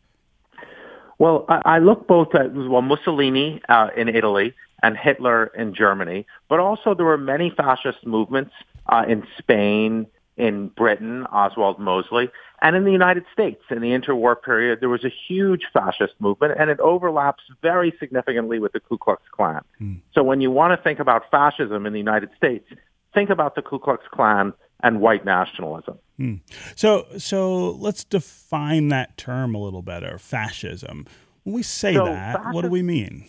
Well, 1.19 1.45
I, 1.49 1.61
I 1.65 1.79
look 1.79 2.07
both 2.07 2.33
at 2.35 2.53
well 2.53 2.81
Mussolini 2.81 3.61
uh, 3.69 3.89
in 3.95 4.09
Italy 4.09 4.53
and 4.81 4.97
Hitler 4.97 5.47
in 5.47 5.73
Germany, 5.73 6.25
but 6.49 6.59
also 6.59 6.93
there 6.93 7.05
were 7.05 7.17
many 7.17 7.49
fascist 7.49 8.05
movements 8.05 8.51
uh, 8.87 9.05
in 9.07 9.25
Spain, 9.37 10.07
in 10.37 10.69
Britain, 10.69 11.25
Oswald 11.31 11.79
Mosley, 11.79 12.29
and 12.61 12.75
in 12.75 12.85
the 12.85 12.91
United 12.91 13.25
States, 13.31 13.61
in 13.69 13.81
the 13.81 13.89
interwar 13.89 14.41
period, 14.41 14.79
there 14.79 14.89
was 14.89 15.03
a 15.03 15.11
huge 15.27 15.63
fascist 15.73 16.13
movement, 16.19 16.53
and 16.57 16.69
it 16.69 16.79
overlaps 16.79 17.43
very 17.61 17.93
significantly 17.99 18.57
with 18.57 18.71
the 18.71 18.79
Ku 18.79 18.97
Klux 18.97 19.21
Klan. 19.31 19.61
Mm. 19.81 19.99
So 20.13 20.23
when 20.23 20.41
you 20.41 20.49
want 20.49 20.77
to 20.77 20.81
think 20.81 20.99
about 20.99 21.29
fascism 21.29 21.85
in 21.85 21.93
the 21.93 21.99
United 21.99 22.29
States, 22.37 22.65
think 23.13 23.29
about 23.29 23.55
the 23.55 23.61
Ku 23.61 23.79
Klux 23.79 24.03
Klan 24.11 24.53
and 24.81 25.01
white 25.01 25.25
nationalism. 25.25 25.97
Mm. 26.19 26.39
So, 26.75 27.05
so 27.17 27.71
let's 27.71 28.03
define 28.03 28.87
that 28.89 29.17
term 29.17 29.55
a 29.55 29.57
little 29.57 29.81
better. 29.81 30.17
Fascism. 30.17 31.05
When 31.43 31.55
we 31.55 31.63
say 31.63 31.95
so 31.95 32.05
that, 32.05 32.53
what 32.53 32.61
do 32.61 32.69
we 32.69 32.81
mean? 32.81 33.25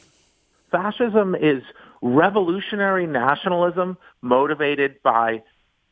Fascism 0.71 1.35
is 1.35 1.63
revolutionary 2.03 3.07
nationalism 3.07 3.97
motivated 4.21 5.03
by 5.03 5.43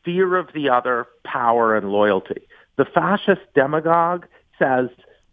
fear 0.05 0.37
of 0.37 0.49
the 0.55 0.69
other, 0.69 1.07
power, 1.25 1.77
and 1.77 1.91
loyalty. 1.91 2.43
The 2.77 2.85
fascist 2.85 3.43
demagogue 3.55 4.27
says, 4.59 4.89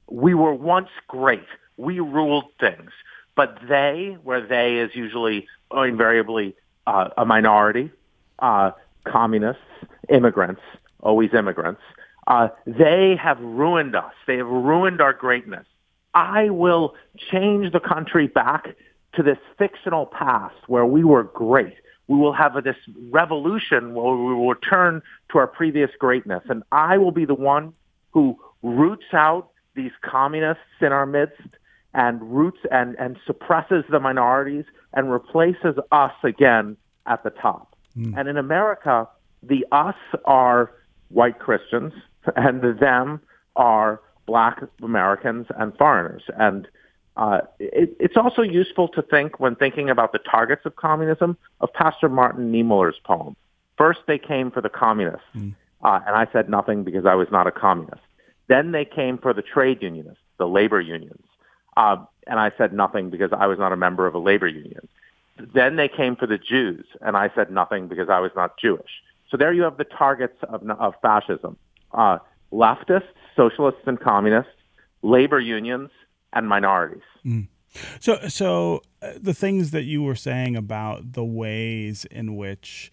we 0.09 0.33
were 0.33 0.53
once 0.53 0.89
great. 1.07 1.45
We 1.77 1.99
ruled 1.99 2.45
things. 2.59 2.91
But 3.35 3.59
they, 3.67 4.17
where 4.23 4.45
they 4.45 4.77
is 4.77 4.95
usually 4.95 5.47
invariably 5.71 6.55
uh, 6.87 7.09
a 7.17 7.25
minority, 7.25 7.91
uh, 8.39 8.71
communists, 9.05 9.61
immigrants, 10.09 10.61
always 11.01 11.33
immigrants, 11.33 11.81
uh, 12.27 12.49
they 12.65 13.15
have 13.15 13.39
ruined 13.39 13.95
us. 13.95 14.13
They 14.27 14.37
have 14.37 14.47
ruined 14.47 15.01
our 15.01 15.13
greatness. 15.13 15.65
I 16.13 16.49
will 16.49 16.95
change 17.31 17.71
the 17.71 17.79
country 17.79 18.27
back 18.27 18.75
to 19.13 19.23
this 19.23 19.37
fictional 19.57 20.05
past 20.05 20.55
where 20.67 20.85
we 20.85 21.03
were 21.03 21.23
great 21.23 21.75
we 22.09 22.17
will 22.17 22.33
have 22.33 22.55
a, 22.55 22.61
this 22.61 22.75
revolution 23.11 23.93
where 23.93 24.15
we 24.15 24.33
will 24.33 24.49
return 24.49 25.01
to 25.31 25.37
our 25.37 25.47
previous 25.47 25.91
greatness. 25.99 26.43
And 26.49 26.63
I 26.71 26.97
will 26.97 27.11
be 27.11 27.23
the 27.23 27.35
one 27.35 27.71
who 28.11 28.37
roots 28.63 29.13
out 29.13 29.51
these 29.75 29.91
communists 30.01 30.81
in 30.81 30.91
our 30.91 31.05
midst 31.05 31.47
and 31.93 32.21
roots 32.23 32.57
and, 32.71 32.95
and 32.99 33.17
suppresses 33.27 33.83
the 33.91 33.99
minorities 33.99 34.65
and 34.93 35.11
replaces 35.11 35.75
us 35.91 36.13
again 36.23 36.75
at 37.05 37.23
the 37.23 37.29
top. 37.29 37.75
Mm. 37.95 38.17
And 38.17 38.27
in 38.27 38.37
America, 38.37 39.07
the 39.43 39.63
us 39.71 39.95
are 40.25 40.71
white 41.09 41.37
Christians 41.37 41.93
and 42.35 42.61
the 42.61 42.73
them 42.73 43.21
are 43.55 44.01
black 44.25 44.63
Americans 44.81 45.45
and 45.57 45.77
foreigners. 45.77 46.23
And 46.39 46.67
uh, 47.19 47.41
it, 47.59 47.95
it's 47.99 48.17
also 48.17 48.41
useful 48.41 48.87
to 48.87 49.01
think 49.01 49.39
when 49.39 49.55
thinking 49.55 49.89
about 49.89 50.11
the 50.11 50.19
targets 50.19 50.65
of 50.65 50.75
communism 50.75 51.37
of 51.61 51.71
Pastor 51.73 52.09
Martin 52.09 52.51
Niemöller's 52.51 52.99
poem, 53.03 53.35
First, 53.79 54.01
they 54.07 54.17
came 54.17 54.51
for 54.51 54.59
the 54.59 54.69
communists, 54.69 55.25
mm. 55.33 55.55
uh, 55.83 56.01
and 56.05 56.13
I 56.13 56.27
said 56.33 56.49
nothing 56.49 56.83
because 56.83 57.05
I 57.05 57.15
was 57.15 57.29
not 57.31 57.47
a 57.47 57.51
communist. 57.51 58.01
Then 58.49 58.73
they 58.73 58.83
came 58.83 59.17
for 59.17 59.33
the 59.33 59.41
trade 59.41 59.81
unionists, 59.81 60.21
the 60.37 60.47
labor 60.47 60.81
unions, 60.81 61.23
uh, 61.77 61.95
and 62.27 62.41
I 62.41 62.51
said 62.57 62.73
nothing 62.73 63.09
because 63.09 63.31
I 63.31 63.47
was 63.47 63.57
not 63.57 63.71
a 63.71 63.77
member 63.77 64.05
of 64.05 64.13
a 64.13 64.19
labor 64.19 64.49
union. 64.49 64.85
Then 65.37 65.77
they 65.77 65.87
came 65.87 66.17
for 66.17 66.27
the 66.27 66.37
Jews, 66.37 66.85
and 66.99 67.15
I 67.15 67.31
said 67.33 67.51
nothing 67.51 67.87
because 67.87 68.09
I 68.09 68.19
was 68.19 68.31
not 68.35 68.57
Jewish. 68.57 69.01
So 69.31 69.37
there 69.37 69.53
you 69.53 69.61
have 69.61 69.77
the 69.77 69.85
targets 69.85 70.37
of, 70.49 70.69
of 70.69 70.95
fascism. 71.01 71.55
Uh, 71.93 72.17
leftists, 72.51 73.15
socialists 73.37 73.83
and 73.85 73.97
communists, 73.97 74.51
labor 75.03 75.39
unions, 75.39 75.89
and 76.33 76.47
minorities. 76.47 77.03
Mm. 77.25 77.47
So, 77.99 78.27
so 78.27 78.81
uh, 79.01 79.13
the 79.21 79.33
things 79.33 79.71
that 79.71 79.83
you 79.83 80.03
were 80.03 80.15
saying 80.15 80.55
about 80.55 81.13
the 81.13 81.23
ways 81.23 82.05
in 82.09 82.35
which 82.35 82.91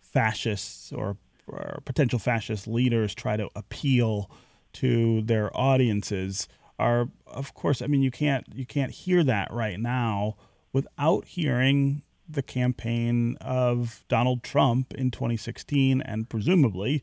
fascists 0.00 0.92
or, 0.92 1.16
or 1.46 1.80
potential 1.84 2.18
fascist 2.18 2.66
leaders 2.66 3.14
try 3.14 3.36
to 3.36 3.48
appeal 3.54 4.30
to 4.74 5.22
their 5.22 5.54
audiences 5.56 6.48
are, 6.78 7.08
of 7.26 7.54
course, 7.54 7.82
I 7.82 7.86
mean, 7.86 8.02
you 8.02 8.10
can't 8.10 8.46
you 8.52 8.66
can't 8.66 8.90
hear 8.90 9.22
that 9.24 9.52
right 9.52 9.78
now 9.78 10.36
without 10.72 11.24
hearing 11.26 12.02
the 12.28 12.42
campaign 12.42 13.36
of 13.40 14.04
Donald 14.08 14.42
Trump 14.42 14.94
in 14.94 15.10
2016 15.10 16.00
and 16.00 16.28
presumably 16.28 17.02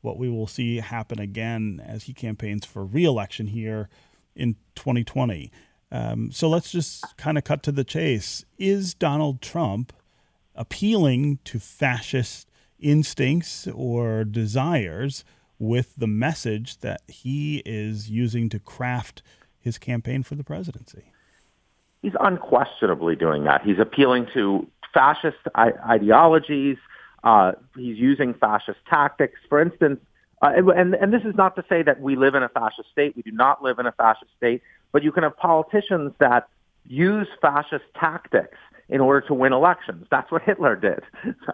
what 0.00 0.18
we 0.18 0.28
will 0.28 0.46
see 0.46 0.78
happen 0.78 1.20
again 1.20 1.80
as 1.84 2.04
he 2.04 2.14
campaigns 2.14 2.64
for 2.64 2.84
reelection 2.84 3.48
here 3.48 3.88
in 4.34 4.56
2020. 4.74 5.50
Um, 5.90 6.30
so 6.32 6.48
let's 6.48 6.72
just 6.72 7.16
kind 7.16 7.36
of 7.36 7.44
cut 7.44 7.62
to 7.64 7.72
the 7.72 7.84
chase. 7.84 8.44
Is 8.58 8.94
Donald 8.94 9.42
Trump 9.42 9.92
appealing 10.54 11.38
to 11.44 11.58
fascist 11.58 12.50
instincts 12.78 13.66
or 13.68 14.24
desires 14.24 15.24
with 15.58 15.94
the 15.96 16.06
message 16.06 16.78
that 16.78 17.02
he 17.08 17.62
is 17.64 18.10
using 18.10 18.48
to 18.48 18.58
craft 18.58 19.22
his 19.60 19.78
campaign 19.78 20.22
for 20.22 20.34
the 20.34 20.44
presidency? 20.44 21.12
He's 22.00 22.14
unquestionably 22.18 23.14
doing 23.14 23.44
that. 23.44 23.62
He's 23.62 23.78
appealing 23.78 24.26
to 24.34 24.66
fascist 24.92 25.38
ideologies, 25.56 26.76
uh, 27.22 27.52
he's 27.76 27.96
using 27.96 28.34
fascist 28.34 28.80
tactics. 28.88 29.38
For 29.48 29.60
instance, 29.60 30.00
uh, 30.42 30.52
and, 30.56 30.94
and 30.94 31.12
this 31.12 31.22
is 31.24 31.34
not 31.36 31.54
to 31.56 31.64
say 31.68 31.82
that 31.82 32.00
we 32.00 32.16
live 32.16 32.34
in 32.34 32.42
a 32.42 32.48
fascist 32.48 32.90
state. 32.90 33.14
We 33.16 33.22
do 33.22 33.30
not 33.30 33.62
live 33.62 33.78
in 33.78 33.86
a 33.86 33.92
fascist 33.92 34.32
state. 34.36 34.62
But 34.90 35.02
you 35.02 35.12
can 35.12 35.22
have 35.22 35.36
politicians 35.36 36.12
that 36.18 36.48
use 36.86 37.28
fascist 37.40 37.84
tactics 37.98 38.58
in 38.88 39.00
order 39.00 39.26
to 39.26 39.34
win 39.34 39.52
elections. 39.52 40.06
That's 40.10 40.30
what 40.30 40.42
Hitler 40.42 40.76
did. 40.76 41.00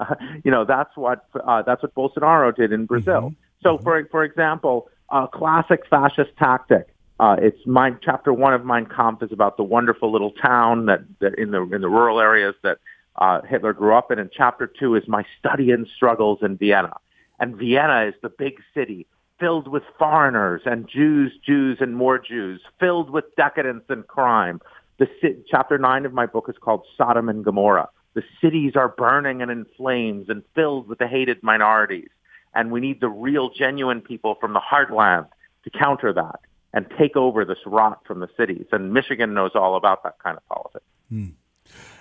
Uh, 0.01 0.15
you 0.45 0.51
know, 0.51 0.65
that's 0.65 0.97
what 0.97 1.27
uh, 1.35 1.63
that's 1.63 1.83
what 1.83 1.95
Bolsonaro 1.95 2.55
did 2.55 2.73
in 2.73 2.87
Brazil. 2.87 3.31
Mm-hmm. 3.31 3.63
So, 3.63 3.75
mm-hmm. 3.75 3.85
for 3.85 4.09
for 4.11 4.25
example, 4.25 4.89
a 5.11 5.29
classic 5.29 5.83
fascist 5.89 6.31
tactic. 6.39 6.89
Uh, 7.21 7.37
it's 7.41 7.59
my 7.67 7.91
chapter 8.03 8.33
one 8.33 8.55
of 8.55 8.65
Mein 8.65 8.87
Kampf 8.87 9.23
is 9.23 9.33
about 9.33 9.57
the 9.57 9.65
wonderful 9.65 10.11
little 10.13 10.31
town 10.31 10.87
that, 10.87 11.01
that 11.21 11.35
in 11.39 11.51
the 11.51 11.63
in 11.63 11.81
the 11.81 11.89
rural 11.89 12.21
areas 12.21 12.55
that 12.63 12.79
uh, 13.17 13.43
Hitler 13.43 13.73
grew 13.73 13.95
up 13.95 14.11
in. 14.11 14.19
And 14.19 14.31
chapter 14.33 14.67
two 14.67 14.95
is 14.95 15.07
my 15.09 15.25
study 15.39 15.71
and 15.73 15.87
struggles 15.95 16.39
in 16.43 16.57
Vienna. 16.57 16.97
And 17.41 17.57
Vienna 17.57 18.07
is 18.09 18.15
the 18.23 18.29
big 18.29 18.55
city 18.75 19.07
filled 19.39 19.69
with 19.69 19.85
foreigners 19.99 20.63
and 20.65 20.89
Jews, 20.89 21.33
Jews, 21.47 21.79
and 21.81 21.95
more 21.97 22.19
Jews, 22.19 22.61
filled 22.81 23.11
with 23.11 23.25
decadence 23.37 23.85
and 23.89 24.07
crime. 24.07 24.61
The 24.99 25.07
chapter 25.49 25.79
nine 25.79 26.05
of 26.07 26.13
my 26.13 26.27
book 26.27 26.47
is 26.49 26.57
called 26.61 26.83
Sodom 26.97 27.29
and 27.29 27.45
Gomorrah. 27.45 27.89
The 28.15 28.25
cities 28.41 28.73
are 28.75 28.89
burning 28.89 29.43
and 29.43 29.51
in 29.51 29.65
flames 29.77 30.29
and 30.29 30.43
filled 30.55 30.89
with 30.89 30.99
the 30.99 31.07
hated 31.07 31.43
minorities. 31.43 32.09
And 32.55 32.73
we 32.73 32.81
need 32.81 33.01
the 33.01 33.09
real, 33.09 33.51
genuine 33.51 34.01
people 34.01 34.35
from 34.41 34.55
the 34.55 34.61
heartland 34.61 35.29
to 35.63 35.71
counter 35.71 36.13
that 36.13 36.41
and 36.75 36.87
take 36.99 37.17
over 37.17 37.45
this 37.45 37.59
rot 37.65 38.01
from 38.07 38.19
the 38.21 38.29
cities. 38.37 38.67
And 38.73 38.93
Michigan 38.93 39.35
knows 39.35 39.53
all 39.55 39.77
about 39.77 40.03
that 40.03 40.19
kind 40.19 40.37
of 40.37 40.47
politics. 40.49 40.85
Hmm. 41.09 41.29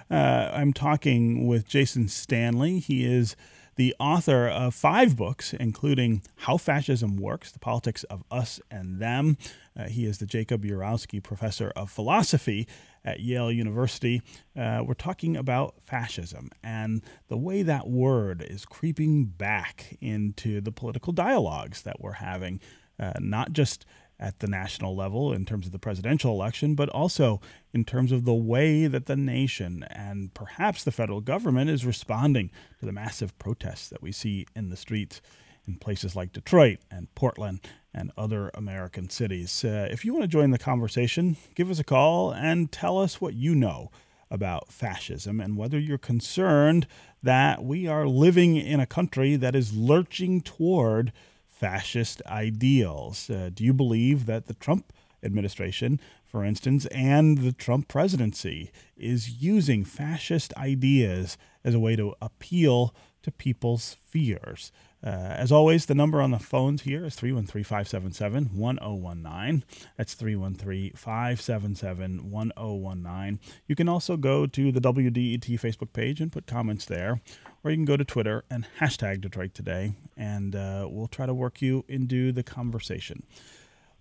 Uh, 0.10 0.52
I'm 0.54 0.74
talking 0.74 1.46
with 1.48 1.68
Jason 1.68 2.08
Stanley. 2.08 2.80
He 2.80 3.06
is 3.06 3.36
the 3.78 3.96
author 4.00 4.48
of 4.48 4.76
five 4.76 5.16
books, 5.16 5.54
including 5.54 6.24
How 6.36 6.58
Fascism 6.58 7.16
Works 7.16 7.52
The 7.52 7.60
Politics 7.60 8.04
of 8.06 8.24
Us 8.30 8.60
and 8.70 9.00
Them. 9.00 9.38
Uh, 9.80 9.86
he 9.86 10.06
is 10.06 10.18
the 10.18 10.26
Jacob 10.26 10.64
Urowsky 10.64 11.24
Professor 11.24 11.72
of 11.76 11.90
Philosophy 11.90 12.68
at 13.06 13.20
Yale 13.20 13.52
University. 13.52 14.22
Uh, 14.56 14.84
we're 14.86 14.96
talking 14.96 15.38
about 15.38 15.76
fascism 15.80 16.50
and 16.64 17.04
the 17.28 17.38
way 17.38 17.62
that 17.62 17.88
word 17.88 18.42
is 18.42 18.66
creeping 18.66 19.26
back 19.26 19.96
into 20.02 20.60
the 20.60 20.72
political 20.72 21.14
dialogues 21.14 21.84
that 21.84 22.02
we're 22.02 22.14
having, 22.14 22.60
uh, 23.00 23.14
not 23.20 23.54
just 23.54 23.86
at 24.20 24.40
the 24.40 24.48
national 24.48 24.96
level 24.96 25.32
in 25.32 25.46
terms 25.46 25.66
of 25.66 25.72
the 25.72 25.80
presidential 25.80 26.32
election, 26.32 26.74
but 26.76 26.90
also 26.90 27.40
in 27.74 27.86
terms 27.86 28.12
of 28.12 28.26
the 28.26 28.34
way 28.34 28.88
that 28.88 29.06
the 29.06 29.16
nation 29.16 29.84
and 29.92 30.34
perhaps 30.34 30.84
the 30.84 30.92
federal 30.92 31.22
government 31.22 31.70
is 31.70 31.86
responding 31.86 32.50
to 32.80 32.86
the 32.86 32.92
massive 32.92 33.38
protests 33.38 33.90
that 33.90 34.02
we 34.02 34.12
see 34.12 34.46
in 34.56 34.70
the 34.70 34.78
streets 34.78 35.22
in 35.68 35.76
places 35.76 36.16
like 36.16 36.32
Detroit 36.32 36.80
and 36.90 37.14
Portland 37.14 37.60
and 37.94 38.12
other 38.18 38.50
American 38.54 39.10
cities. 39.10 39.64
Uh, 39.64 39.88
if 39.92 40.06
you 40.06 40.14
want 40.14 40.24
to 40.24 40.28
join 40.28 40.52
the 40.52 40.58
conversation, 40.58 41.36
give 41.56 41.70
us 41.70 41.80
a 41.80 41.84
call 41.84 42.32
and 42.32 42.72
tell 42.72 42.98
us 42.98 43.20
what 43.20 43.34
you 43.34 43.54
know 43.54 43.92
about 44.30 44.72
fascism 44.72 45.40
and 45.40 45.58
whether 45.58 45.80
you're 45.80 45.98
concerned 45.98 46.88
that 47.24 47.64
we 47.64 47.88
are 47.88 48.08
living 48.08 48.56
in 48.56 48.80
a 48.80 48.86
country 48.86 49.36
that 49.36 49.56
is 49.56 49.76
lurching 49.76 50.42
toward 50.42 51.12
fascist 51.60 52.22
ideals. 52.28 53.30
Uh, 53.30 53.50
do 53.54 53.64
you 53.64 53.74
believe 53.74 54.26
that 54.28 54.46
the 54.46 54.54
Trump 54.54 54.94
administration, 55.24 56.00
for 56.26 56.44
instance, 56.44 56.86
and 56.88 57.40
the 57.40 57.52
Trump 57.52 57.88
presidency 57.88 58.72
is 58.96 59.42
using 59.42 59.84
fascist 59.84 60.54
ideas 60.56 61.38
as 61.64 61.74
a 61.74 61.80
way 61.80 61.96
to 61.96 62.14
appeal 62.22 62.94
to 63.24 63.32
people's 63.32 63.98
fears? 64.06 64.72
Uh, 65.04 65.10
as 65.10 65.52
always, 65.52 65.86
the 65.86 65.96
number 65.96 66.22
on 66.22 66.32
the 66.32 66.40
phones 66.40 66.82
here 66.82 67.06
is 67.06 67.16
313 67.16 67.64
577 67.64 68.58
1019. 68.58 69.64
That's 69.96 70.16
313 70.16 70.94
577 70.96 72.32
1019. 72.32 73.40
You 73.68 73.76
can 73.76 73.88
also 73.88 74.18
go 74.18 74.48
to 74.48 74.72
the 74.72 74.82
WDET 74.82 75.46
Facebook 75.60 75.94
page 75.94 76.20
and 76.20 76.32
put 76.32 76.48
comments 76.48 76.86
there, 76.86 77.22
or 77.68 77.72
you 77.72 77.76
can 77.76 77.84
go 77.84 77.98
to 77.98 78.06
Twitter 78.06 78.46
and 78.50 78.66
hashtag 78.80 79.20
Detroit 79.20 79.54
Today, 79.54 79.92
and 80.16 80.56
uh, 80.56 80.88
we'll 80.90 81.10
try 81.10 81.26
to 81.26 81.34
work 81.34 81.62
you 81.62 81.84
into 81.90 82.32
the 82.32 82.42
conversation. 82.42 83.24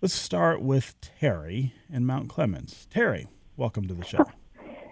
Let's 0.01 0.13
start 0.13 0.61
with 0.61 0.95
Terry 1.01 1.73
in 1.91 2.05
Mount 2.05 2.29
Clemens. 2.29 2.87
Terry, 2.89 3.27
welcome 3.57 3.85
to 3.89 3.93
the 3.93 4.05
show. 4.05 4.23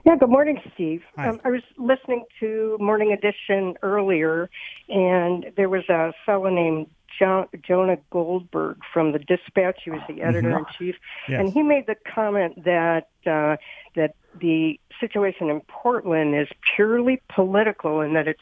Yeah, 0.06 0.18
good 0.18 0.30
morning, 0.30 0.60
Steve. 0.74 1.04
Um, 1.18 1.40
I 1.46 1.52
was 1.52 1.62
listening 1.78 2.26
to 2.42 2.76
Morning 2.82 3.14
Edition 3.14 3.76
earlier, 3.82 4.50
and 4.90 5.46
there 5.56 5.70
was 5.70 5.88
a 5.88 6.12
fellow 6.26 6.50
named 6.50 6.88
John, 7.18 7.48
Jonah 7.66 7.98
Goldberg 8.12 8.80
from 8.94 9.14
the 9.14 9.20
Dispatch. 9.20 9.84
He 9.86 9.92
was 9.92 10.02
the 10.06 10.16
mm-hmm. 10.16 10.28
editor 10.28 10.58
in 10.58 10.66
chief, 10.78 10.96
yes. 11.30 11.40
and 11.40 11.54
he 11.54 11.64
made 11.64 11.88
the 11.88 11.96
comment 12.14 12.66
that 12.66 13.08
uh, 13.26 13.56
that 13.96 14.16
the 14.42 14.78
situation 15.00 15.50
in 15.50 15.62
Portland 15.62 16.36
is 16.36 16.50
purely 16.76 17.22
political, 17.34 18.02
and 18.02 18.18
that 18.18 18.28
it's 18.28 18.42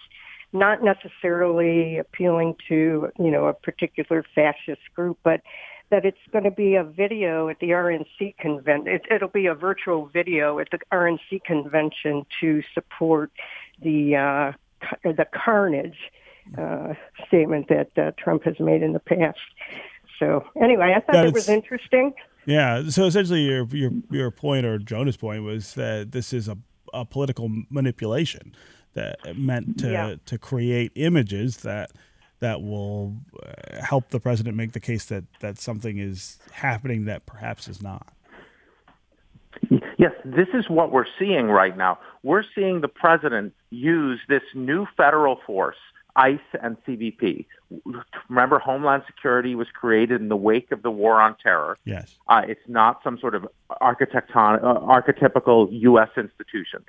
not 0.53 0.83
necessarily 0.83 1.97
appealing 1.97 2.55
to 2.69 3.11
you 3.19 3.31
know 3.31 3.47
a 3.47 3.53
particular 3.53 4.23
fascist 4.35 4.81
group, 4.95 5.17
but 5.23 5.41
that 5.89 6.05
it's 6.05 6.17
going 6.31 6.43
to 6.43 6.51
be 6.51 6.75
a 6.75 6.83
video 6.83 7.49
at 7.49 7.59
the 7.59 7.69
RNC 7.69 8.37
convention. 8.37 8.87
It, 8.87 9.01
it'll 9.11 9.27
be 9.27 9.47
a 9.47 9.53
virtual 9.53 10.07
video 10.07 10.59
at 10.59 10.69
the 10.71 10.79
RNC 10.91 11.43
convention 11.43 12.25
to 12.39 12.63
support 12.73 13.31
the 13.81 14.15
uh, 14.15 14.51
the 15.03 15.27
carnage 15.33 15.97
uh, 16.57 16.93
statement 17.27 17.69
that 17.69 17.97
uh, 17.97 18.11
Trump 18.17 18.43
has 18.43 18.59
made 18.59 18.81
in 18.81 18.93
the 18.93 18.99
past. 18.99 19.39
So 20.19 20.45
anyway, 20.61 20.93
I 20.95 20.99
thought 20.99 21.25
it 21.25 21.33
was 21.33 21.49
interesting. 21.49 22.13
Yeah. 22.45 22.89
So 22.89 23.05
essentially, 23.05 23.41
your 23.41 23.65
your 23.67 23.91
your 24.09 24.31
point 24.31 24.65
or 24.65 24.77
Jonah's 24.77 25.17
point 25.17 25.43
was 25.43 25.73
that 25.73 26.11
this 26.11 26.33
is 26.33 26.47
a, 26.47 26.57
a 26.93 27.05
political 27.05 27.49
manipulation 27.69 28.55
that 28.93 29.35
meant 29.35 29.79
to 29.79 29.91
yeah. 29.91 30.15
to 30.25 30.37
create 30.37 30.91
images 30.95 31.57
that 31.57 31.91
that 32.43 32.61
will 32.61 33.15
uh, 33.41 33.81
help 33.81 34.09
the 34.09 34.19
president 34.19 34.57
make 34.57 34.73
the 34.73 34.79
case 34.79 35.05
that, 35.05 35.23
that 35.39 35.57
something 35.57 35.97
is 35.97 36.39
happening 36.51 37.05
that 37.05 37.25
perhaps 37.25 37.69
is 37.69 37.81
not. 37.81 38.13
Yes, 39.97 40.11
this 40.25 40.49
is 40.53 40.69
what 40.69 40.91
we're 40.91 41.05
seeing 41.17 41.47
right 41.47 41.77
now. 41.77 41.99
We're 42.21 42.43
seeing 42.53 42.81
the 42.81 42.89
president 42.89 43.53
use 43.69 44.19
this 44.27 44.41
new 44.53 44.85
federal 44.97 45.39
force, 45.45 45.77
ICE 46.17 46.39
and 46.61 46.75
CBP. 46.85 47.45
Remember, 48.27 48.59
Homeland 48.59 49.03
Security 49.07 49.55
was 49.55 49.67
created 49.73 50.19
in 50.19 50.27
the 50.27 50.35
wake 50.35 50.73
of 50.73 50.83
the 50.83 50.91
war 50.91 51.21
on 51.21 51.37
terror. 51.41 51.77
Yes. 51.85 52.17
Uh, 52.27 52.41
it's 52.45 52.67
not 52.67 52.99
some 53.05 53.17
sort 53.19 53.35
of 53.35 53.47
architecton- 53.81 54.61
uh, 54.61 54.79
archetypical 54.81 55.69
U.S. 55.71 56.09
institution. 56.17 56.83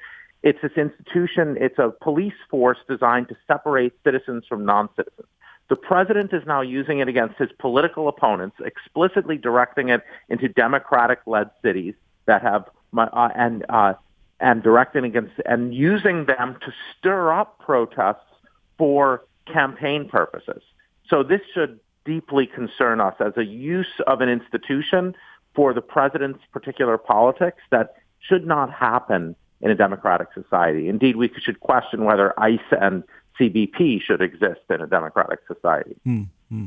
It's 0.45 0.61
this 0.61 0.77
institution, 0.77 1.57
it's 1.59 1.79
a 1.79 1.91
police 2.03 2.35
force 2.51 2.77
designed 2.87 3.29
to 3.29 3.37
separate 3.47 3.95
citizens 4.05 4.45
from 4.47 4.67
non-citizens. 4.67 5.27
The 5.71 5.77
president 5.77 6.35
is 6.35 6.43
now 6.47 6.61
using 6.61 6.99
it 6.99 7.09
against 7.09 7.37
his 7.39 7.49
political 7.59 8.09
opponents, 8.09 8.57
explicitly 8.63 9.39
directing 9.39 9.89
it 9.89 10.03
into 10.29 10.49
Democratic-led 10.49 11.49
cities 11.63 11.95
that 12.27 12.43
have 12.43 12.69
uh, 12.95 13.31
and 13.35 13.65
uh, 13.71 13.95
and 14.39 14.63
directing 14.63 15.05
against 15.07 15.33
and 15.47 15.75
using 15.75 16.27
them 16.27 16.59
to 16.61 16.73
stir 16.93 17.33
up 17.33 17.59
protests 17.59 18.29
for 18.77 19.25
campaign 19.51 20.11
purposes. 20.11 20.63
So 21.09 21.23
this 21.23 21.41
should 21.55 21.81
deeply 22.05 22.47
concern 22.47 23.01
us 23.01 23.15
as 23.19 23.33
a 23.39 23.45
use 23.45 24.01
of 24.07 24.21
an 24.21 24.29
institution 24.29 25.15
for 25.55 25.73
the 25.73 25.81
president's 25.81 26.45
particular 26.53 26.99
politics 26.99 27.63
that 27.71 27.95
should 28.21 28.47
not 28.47 28.71
happen 28.71 29.37
in 29.65 29.71
a 29.71 29.75
democratic 29.75 30.29
society. 30.35 30.89
Indeed, 30.89 31.17
we 31.17 31.31
should 31.43 31.61
question 31.61 32.05
whether 32.05 32.39
ICE 32.39 32.61
and 32.81 33.03
CBP 33.41 34.03
should 34.03 34.21
exist 34.21 34.61
in 34.69 34.83
a 34.83 34.87
democratic 34.87 35.41
society. 35.49 35.97
Mm-hmm. 36.07 36.67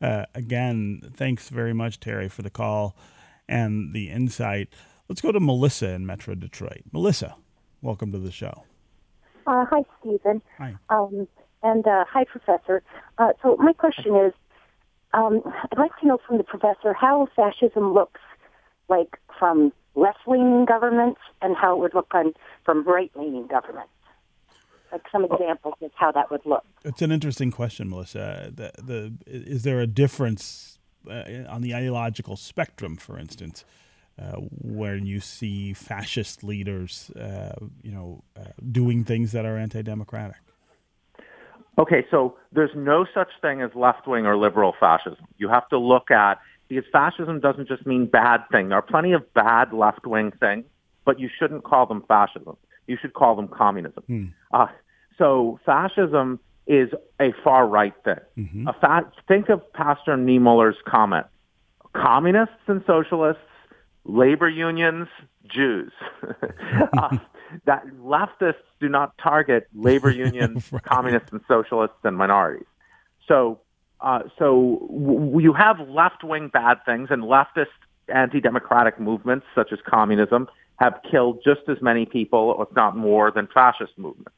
Uh, 0.00 0.24
again, 0.34 1.02
thanks 1.14 1.48
very 1.48 1.74
much, 1.74 1.98
Terry, 1.98 2.28
for 2.28 2.42
the 2.42 2.50
call 2.50 2.96
and 3.48 3.92
the 3.92 4.08
insight. 4.08 4.68
Let's 5.08 5.20
go 5.20 5.32
to 5.32 5.40
Melissa 5.40 5.90
in 5.90 6.06
Metro 6.06 6.36
Detroit. 6.36 6.82
Melissa, 6.92 7.34
welcome 7.82 8.12
to 8.12 8.18
the 8.18 8.30
show. 8.30 8.62
Uh, 9.46 9.64
hi, 9.68 9.82
Stephen. 10.00 10.40
Hi. 10.58 10.76
Um, 10.88 11.26
and 11.64 11.86
uh, 11.86 12.04
hi, 12.08 12.24
Professor. 12.24 12.82
Uh, 13.18 13.32
so 13.42 13.56
my 13.56 13.72
question 13.72 14.14
is, 14.16 14.32
um, 15.14 15.42
I'd 15.44 15.78
like 15.78 15.96
to 16.00 16.06
know 16.06 16.18
from 16.26 16.38
the 16.38 16.44
professor 16.44 16.92
how 16.92 17.26
fascism 17.34 17.92
looks 17.92 18.20
like 18.88 19.18
from 19.36 19.72
left-leaning 19.96 20.66
governments 20.66 21.20
and 21.42 21.56
how 21.56 21.74
it 21.74 21.80
would 21.80 21.94
look 21.94 22.14
on 22.14 22.32
from 22.64 22.84
right-leaning 22.84 23.48
governments. 23.48 23.90
Like 24.92 25.02
some 25.10 25.24
examples 25.24 25.74
of 25.82 25.90
how 25.94 26.12
that 26.12 26.30
would 26.30 26.46
look. 26.46 26.64
It's 26.84 27.02
an 27.02 27.10
interesting 27.10 27.50
question, 27.50 27.90
Melissa. 27.90 28.52
The, 28.54 28.70
the 28.80 29.14
is 29.26 29.64
there 29.64 29.80
a 29.80 29.86
difference 29.86 30.78
uh, 31.10 31.24
on 31.48 31.62
the 31.62 31.74
ideological 31.74 32.36
spectrum, 32.36 32.96
for 32.96 33.18
instance, 33.18 33.64
uh, 34.16 34.36
where 34.62 34.96
you 34.96 35.18
see 35.18 35.72
fascist 35.72 36.44
leaders, 36.44 37.10
uh, 37.10 37.54
you 37.82 37.90
know, 37.90 38.22
uh, 38.38 38.44
doing 38.70 39.02
things 39.02 39.32
that 39.32 39.44
are 39.44 39.56
anti-democratic? 39.56 40.36
Okay, 41.78 42.06
so 42.10 42.36
there's 42.52 42.70
no 42.74 43.06
such 43.12 43.28
thing 43.42 43.60
as 43.60 43.70
left-wing 43.74 44.24
or 44.24 44.36
liberal 44.36 44.74
fascism. 44.78 45.26
You 45.36 45.48
have 45.48 45.68
to 45.70 45.78
look 45.78 46.10
at 46.10 46.38
because 46.68 46.84
fascism 46.90 47.40
doesn't 47.40 47.68
just 47.68 47.86
mean 47.86 48.06
bad 48.06 48.40
thing. 48.50 48.68
There 48.68 48.78
are 48.78 48.82
plenty 48.82 49.12
of 49.12 49.32
bad 49.34 49.72
left-wing 49.72 50.32
things, 50.40 50.64
but 51.04 51.20
you 51.20 51.28
shouldn't 51.38 51.64
call 51.64 51.86
them 51.86 52.02
fascism. 52.06 52.56
You 52.86 52.96
should 53.00 53.14
call 53.14 53.36
them 53.36 53.48
communism. 53.48 54.02
Hmm. 54.06 54.24
Uh, 54.52 54.66
so 55.18 55.58
fascism 55.64 56.40
is 56.66 56.90
a 57.20 57.32
far 57.44 57.66
right 57.66 57.94
thing. 58.04 58.20
Mm-hmm. 58.38 58.68
A 58.68 58.72
fa- 58.74 59.12
think 59.28 59.48
of 59.48 59.72
Pastor 59.72 60.16
Niemöller's 60.16 60.76
comment: 60.86 61.26
communists 61.92 62.54
and 62.66 62.82
socialists, 62.86 63.42
labor 64.04 64.48
unions, 64.48 65.08
Jews. 65.46 65.92
uh, 66.98 67.18
that 67.64 67.86
leftists 68.00 68.54
do 68.80 68.88
not 68.88 69.16
target 69.18 69.68
labor 69.74 70.10
unions, 70.26 70.70
right. 70.72 70.82
communists, 70.82 71.30
and 71.32 71.40
socialists 71.48 71.96
and 72.04 72.16
minorities. 72.16 72.66
So, 73.28 73.60
uh, 74.00 74.22
so 74.38 74.86
w- 74.90 75.40
you 75.40 75.52
have 75.52 75.80
left-wing 75.88 76.48
bad 76.48 76.78
things, 76.84 77.08
and 77.10 77.22
leftist 77.22 77.66
anti-democratic 78.08 79.00
movements 79.00 79.46
such 79.54 79.72
as 79.72 79.78
communism 79.86 80.48
have 80.78 81.00
killed 81.10 81.42
just 81.42 81.62
as 81.68 81.80
many 81.80 82.06
people, 82.06 82.62
if 82.62 82.74
not 82.76 82.96
more, 82.96 83.30
than 83.30 83.46
fascist 83.46 83.96
movements. 83.96 84.32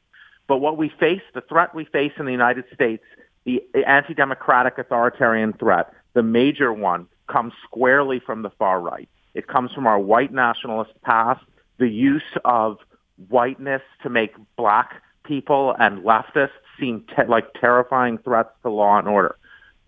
But 0.47 0.57
what 0.57 0.77
we 0.77 0.89
face, 0.89 1.21
the 1.33 1.41
threat 1.41 1.75
we 1.75 1.85
face 1.85 2.13
in 2.17 2.25
the 2.25 2.31
United 2.31 2.65
States, 2.73 3.03
the 3.45 3.63
anti-democratic 3.85 4.77
authoritarian 4.77 5.53
threat, 5.53 5.93
the 6.13 6.23
major 6.23 6.73
one, 6.73 7.07
comes 7.27 7.53
squarely 7.63 8.19
from 8.19 8.41
the 8.41 8.49
far 8.51 8.79
right. 8.81 9.07
It 9.35 9.47
comes 9.47 9.71
from 9.71 9.85
our 9.85 9.99
white 9.99 10.33
nationalist 10.33 10.91
past, 11.03 11.43
the 11.77 11.87
use 11.87 12.23
of 12.45 12.79
whiteness 13.27 13.81
to 14.03 14.09
make 14.09 14.33
black 14.55 15.01
people 15.23 15.75
and 15.79 16.03
leftists 16.03 16.49
seem 16.79 17.05
te- 17.15 17.25
like 17.27 17.53
terrifying 17.53 18.17
threats 18.17 18.49
to 18.63 18.69
law 18.69 18.97
and 18.97 19.07
order. 19.07 19.35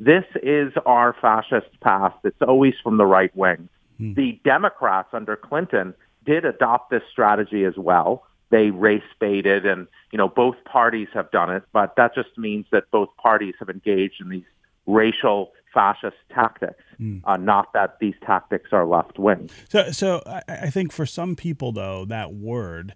This 0.04 0.26
is 0.41 0.74
our 0.88 1.16
fascist 1.22 1.80
past. 1.82 2.16
It's 2.24 2.41
always 2.41 2.74
from 2.84 2.97
the 2.97 3.06
right 3.06 3.36
wing. 3.36 3.70
Hmm. 3.99 4.16
The 4.16 4.39
Democrats 4.43 5.10
under 5.14 5.36
Clinton 5.36 5.93
did 6.26 6.43
adopt 6.43 6.89
this 6.89 7.04
strategy 7.12 7.66
as 7.66 7.78
well. 7.78 8.26
They 8.49 8.72
race 8.72 9.04
baited 9.20 9.64
and, 9.66 9.88
you 10.12 10.18
know, 10.18 10.28
both 10.28 10.56
parties 10.66 11.08
have 11.14 11.30
done 11.30 11.52
it, 11.52 11.64
but 11.72 11.95
that 11.97 12.16
just 12.16 12.36
means 12.36 12.66
that 12.72 12.89
both 12.89 13.10
parties 13.18 13.54
have 13.60 13.70
engaged 13.70 14.20
in 14.20 14.30
these 14.30 14.43
racial 14.88 15.52
fascist 15.72 16.18
tactics, 16.34 16.84
Mm. 16.99 17.22
uh, 17.24 17.38
not 17.38 17.72
that 17.74 17.97
these 17.99 18.16
tactics 18.26 18.74
are 18.74 18.86
left 18.86 19.18
wing. 19.20 19.49
So, 19.70 19.91
so 19.91 20.22
I, 20.26 20.41
I 20.47 20.70
think 20.72 20.91
for 20.91 21.06
some 21.06 21.36
people, 21.36 21.72
though, 21.72 22.06
that 22.06 22.34
word 22.34 22.93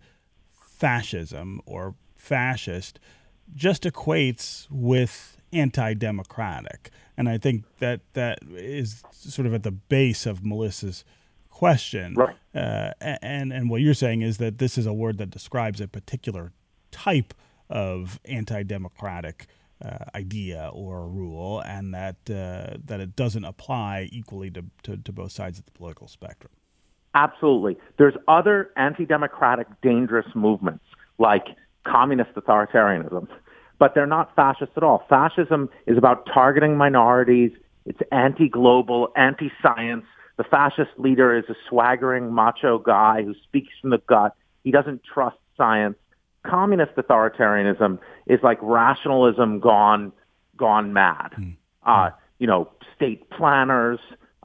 fascism 0.52 1.62
or 1.66 1.96
fascist 2.16 3.00
just 3.56 3.84
equates 3.84 4.68
with 4.70 5.35
anti-democratic, 5.54 6.92
and 7.18 7.30
I 7.30 7.38
think 7.38 7.64
that 7.80 8.02
that 8.14 8.40
is 8.56 9.04
sort 9.12 9.46
of 9.46 9.54
at 9.54 9.64
the 9.64 9.72
base 9.72 10.26
of 10.26 10.44
Melissa's 10.44 11.04
question. 11.50 12.14
Right. 12.16 12.36
Uh, 12.54 12.92
and 13.02 13.54
and 13.54 13.70
what 13.70 13.82
you're 13.82 13.94
saying 13.94 14.22
is 14.22 14.38
that 14.38 14.58
this 14.58 14.78
is 14.78 14.86
a 14.86 14.94
word 14.94 15.18
that 15.18 15.30
describes 15.30 15.82
a 15.82 15.88
particular 15.88 16.52
type 16.92 17.34
of 17.70 18.20
anti-democratic 18.26 19.48
uh, 19.84 20.06
idea 20.14 20.70
or 20.74 21.08
rule, 21.08 21.62
and 21.66 21.94
that 21.94 22.16
uh, 22.30 22.78
that 22.86 23.00
it 23.00 23.16
doesn't 23.16 23.46
apply 23.46 24.10
equally 24.12 24.52
to, 24.52 24.64
to, 24.84 24.98
to 24.98 25.12
both 25.12 25.32
sides 25.32 25.60
of 25.60 25.66
the 25.66 25.72
political 25.72 26.08
spectrum. 26.08 26.52
Absolutely. 27.14 27.78
There's 27.98 28.16
other 28.28 28.72
anti-democratic 28.76 29.68
dangerous 29.82 30.28
movements 30.36 30.84
like 31.18 31.46
communist 31.86 32.34
authoritarianism, 32.36 33.28
but 33.78 33.94
they're 33.94 34.06
not 34.06 34.36
fascist 34.36 34.72
at 34.76 34.84
all. 34.84 35.06
Fascism 35.10 35.70
is 35.86 35.98
about 35.98 36.28
targeting 36.34 36.78
minorities. 36.78 37.52
It's 37.86 38.00
anti-global, 38.12 39.10
anti-science. 39.16 40.06
The 40.38 40.44
fascist 40.44 40.92
leader 40.98 41.38
is 41.38 41.46
a 41.50 41.56
swaggering 41.70 42.34
macho 42.34 42.78
guy 42.80 43.24
who 43.24 43.34
speaks 43.44 43.74
from 43.82 43.92
the 43.92 44.00
gut. 44.00 44.36
He 44.64 44.72
doesn't 44.72 45.02
trust 45.04 45.38
science. 45.58 45.98
Communist 46.44 46.96
authoritarianism 46.96 48.00
is 48.28 48.40
like 48.44 48.60
rationalism 48.62 49.60
gone 49.60 50.12
gone 50.58 50.94
mad. 50.94 51.32
Mm. 51.38 51.56
Uh, 51.84 52.10
you 52.40 52.48
know, 52.48 52.70
state 52.96 53.30
planners 53.30 54.00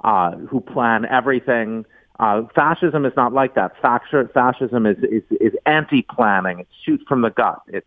uh, 0.04 0.36
who 0.36 0.60
plan 0.60 1.04
everything. 1.06 1.84
Uh, 2.18 2.42
fascism 2.54 3.04
is 3.04 3.12
not 3.16 3.32
like 3.32 3.54
that. 3.54 3.72
Fascism 3.80 4.86
is 4.86 4.98
is, 4.98 5.22
is 5.40 5.52
anti-planning. 5.66 6.60
It's 6.60 6.74
shoot 6.84 7.00
from 7.08 7.22
the 7.22 7.30
gut. 7.30 7.60
It's 7.68 7.86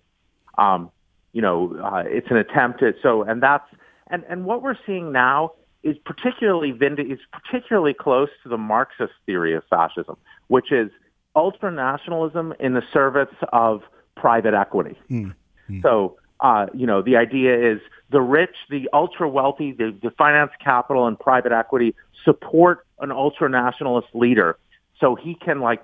um, 0.58 0.92
you 1.34 1.42
know, 1.42 1.76
uh, 1.84 2.04
it's 2.06 2.28
an 2.30 2.38
attempt 2.38 2.80
to 2.80 2.94
so, 3.02 3.24
and 3.24 3.42
that's 3.44 3.68
and 4.08 4.24
and 4.30 4.46
what 4.46 4.62
we're 4.62 4.78
seeing 4.86 5.12
now 5.12 5.52
is 5.84 5.98
particularly 6.06 6.72
vind- 6.72 7.00
is 7.00 7.20
particularly 7.32 7.94
close 7.94 8.30
to 8.44 8.50
the 8.50 8.58
Marxist 8.58 9.14
theory 9.26 9.54
of 9.54 9.64
fascism, 9.70 10.16
which 10.48 10.72
is 10.72 10.90
ultranationalism 11.36 12.54
in 12.60 12.74
the 12.74 12.84
service 12.94 13.36
of 13.52 13.82
private 14.16 14.54
equity. 14.54 14.98
Mm. 15.10 15.34
So, 15.82 16.18
uh, 16.40 16.68
you 16.74 16.86
know, 16.86 17.02
the 17.02 17.18
idea 17.18 17.74
is 17.74 17.82
the 18.12 18.22
rich, 18.22 18.56
the 18.70 18.88
ultra 18.94 19.28
wealthy, 19.28 19.72
the, 19.72 19.98
the 20.02 20.12
finance 20.12 20.52
capital 20.64 21.08
and 21.08 21.20
private 21.20 21.52
equity 21.52 21.96
support 22.24 22.86
an 23.00 23.10
ultranationalist 23.10 24.14
leader 24.14 24.58
so 25.00 25.16
he 25.16 25.36
can 25.36 25.60
like 25.60 25.84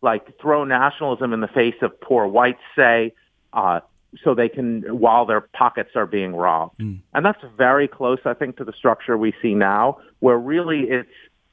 like 0.00 0.38
throw 0.40 0.64
nationalism 0.64 1.32
in 1.32 1.40
the 1.40 1.48
face 1.48 1.74
of 1.82 2.00
poor 2.00 2.26
whites, 2.26 2.60
say, 2.76 3.12
uh, 3.52 3.80
so 4.22 4.34
they 4.34 4.48
can 4.48 4.82
while 4.98 5.26
their 5.26 5.40
pockets 5.40 5.90
are 5.94 6.06
being 6.06 6.34
robbed. 6.34 6.78
Mm. 6.78 7.00
And 7.14 7.24
that's 7.26 7.42
very 7.56 7.88
close, 7.88 8.18
I 8.24 8.34
think, 8.34 8.56
to 8.56 8.64
the 8.64 8.72
structure 8.72 9.16
we 9.16 9.34
see 9.42 9.54
now, 9.54 9.98
where 10.20 10.38
really 10.38 10.84
it's 10.88 11.08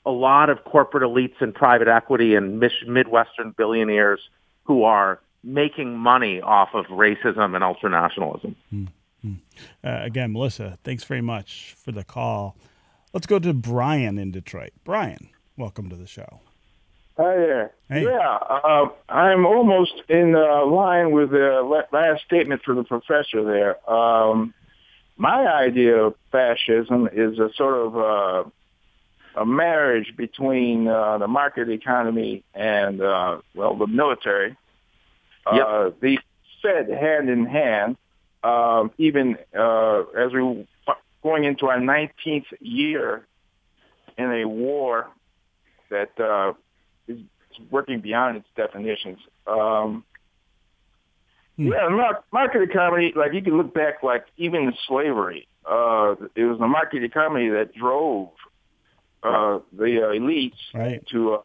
a 0.05 0.11
lot 0.11 0.49
of 0.49 0.63
corporate 0.63 1.03
elites 1.03 1.41
and 1.41 1.53
private 1.53 1.87
equity 1.87 2.35
and 2.35 2.59
Midwestern 2.87 3.51
billionaires 3.57 4.21
who 4.63 4.83
are 4.83 5.19
making 5.43 5.97
money 5.97 6.41
off 6.41 6.69
of 6.73 6.85
racism 6.85 7.55
and 7.55 7.63
ultranationalism. 7.63 8.55
Mm-hmm. 8.73 9.33
Uh, 9.83 10.03
again, 10.03 10.31
Melissa, 10.33 10.77
thanks 10.83 11.03
very 11.03 11.21
much 11.21 11.75
for 11.77 11.91
the 11.91 12.03
call. 12.03 12.55
Let's 13.13 13.27
go 13.27 13.39
to 13.39 13.53
Brian 13.53 14.17
in 14.17 14.31
Detroit. 14.31 14.71
Brian, 14.83 15.29
welcome 15.57 15.89
to 15.89 15.95
the 15.95 16.07
show. 16.07 16.41
Hi 17.18 17.36
there. 17.38 17.72
Hey. 17.88 18.03
Yeah, 18.03 18.38
uh, 18.49 18.89
I'm 19.07 19.45
almost 19.45 19.93
in 20.09 20.36
uh, 20.36 20.66
line 20.66 21.11
with 21.11 21.32
the 21.32 21.86
last 21.93 22.26
statement 22.26 22.63
from 22.63 22.76
the 22.76 22.84
professor 22.84 23.43
there. 23.45 23.89
Um, 23.89 24.53
my 25.16 25.47
idea 25.47 25.95
of 25.95 26.16
fascism 26.32 27.07
is 27.13 27.39
a 27.39 27.51
sort 27.55 27.76
of 27.76 27.97
uh, 27.97 28.49
a 29.39 29.45
marriage 29.45 30.13
between 30.18 30.89
uh, 30.89 31.18
the 31.18 31.28
market 31.28 31.70
economy 31.70 32.43
and, 32.53 33.01
uh, 33.01 33.39
well, 33.53 33.76
the 33.76 33.88
military. 33.88 34.57
Yep. 35.53 35.68
Uh, 35.68 35.91
fed 36.61 36.89
hand 36.89 37.30
in 37.30 37.45
hand, 37.45 37.95
uh, 38.43 38.88
even 38.97 39.38
uh, 39.57 40.01
as 40.18 40.34
we 40.34 40.68
going 41.24 41.43
into 41.43 41.68
our 41.68 41.78
19th 41.78 42.45
year 42.59 43.26
in 44.18 44.32
a 44.32 44.45
war 44.45 45.07
that 45.89 46.20
uh, 46.20 46.53
is 47.07 47.19
working 47.69 48.01
beyond 48.01 48.37
its 48.37 48.47
definitions. 48.55 49.19
Um, 49.47 50.03
hmm. 51.57 51.67
Yeah, 51.67 52.11
market 52.31 52.61
economy, 52.61 53.13
like 53.15 53.33
you 53.33 53.41
can 53.41 53.57
look 53.57 53.73
back, 53.73 54.03
like 54.03 54.25
even 54.37 54.73
slavery, 54.87 55.47
uh, 55.65 56.15
it 56.35 56.43
was 56.43 56.59
the 56.59 56.67
market 56.67 57.03
economy 57.03 57.49
that 57.49 57.73
drove 57.73 58.29
uh, 59.23 59.59
the 59.73 60.01
uh, 60.03 60.13
elites 60.13 60.53
right. 60.73 61.05
to, 61.07 61.33
uh, 61.33 61.41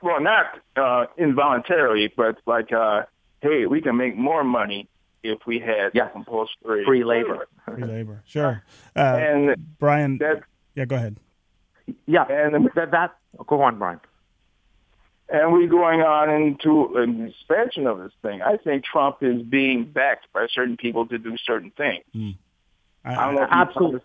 well, 0.00 0.20
not 0.20 0.60
uh, 0.76 1.06
involuntarily, 1.18 2.12
but 2.16 2.38
like, 2.46 2.72
uh, 2.72 3.02
hey, 3.40 3.66
we 3.66 3.80
can 3.80 3.96
make 3.96 4.16
more 4.16 4.44
money 4.44 4.88
if 5.24 5.40
we 5.46 5.58
had 5.58 5.90
yes. 5.94 6.10
compulsory 6.12 6.84
free 6.84 7.02
labor. 7.02 7.48
Free 7.64 7.84
labor, 7.84 8.22
sure. 8.26 8.62
Uh, 8.96 9.18
and 9.18 9.56
Brian, 9.80 10.18
that, 10.18 10.44
yeah, 10.76 10.84
go 10.84 10.94
ahead. 10.94 11.16
Yeah, 12.06 12.24
and 12.30 12.70
that, 12.76 12.92
that 12.92 13.16
go 13.48 13.60
on, 13.62 13.76
Brian. 13.76 13.98
And 15.28 15.52
we're 15.52 15.68
going 15.68 16.02
on 16.02 16.30
into 16.30 16.96
an 16.96 17.28
expansion 17.28 17.86
of 17.86 17.98
this 17.98 18.12
thing. 18.20 18.42
I 18.42 18.58
think 18.58 18.84
Trump 18.84 19.18
is 19.22 19.42
being 19.42 19.84
backed 19.84 20.26
by 20.32 20.46
certain 20.52 20.76
people 20.76 21.06
to 21.06 21.18
do 21.18 21.36
certain 21.46 21.70
things. 21.70 22.04
Mm. 22.14 22.36
I, 23.04 23.14
I, 23.14 23.34
I 23.34 23.48
absolutely. 23.50 24.00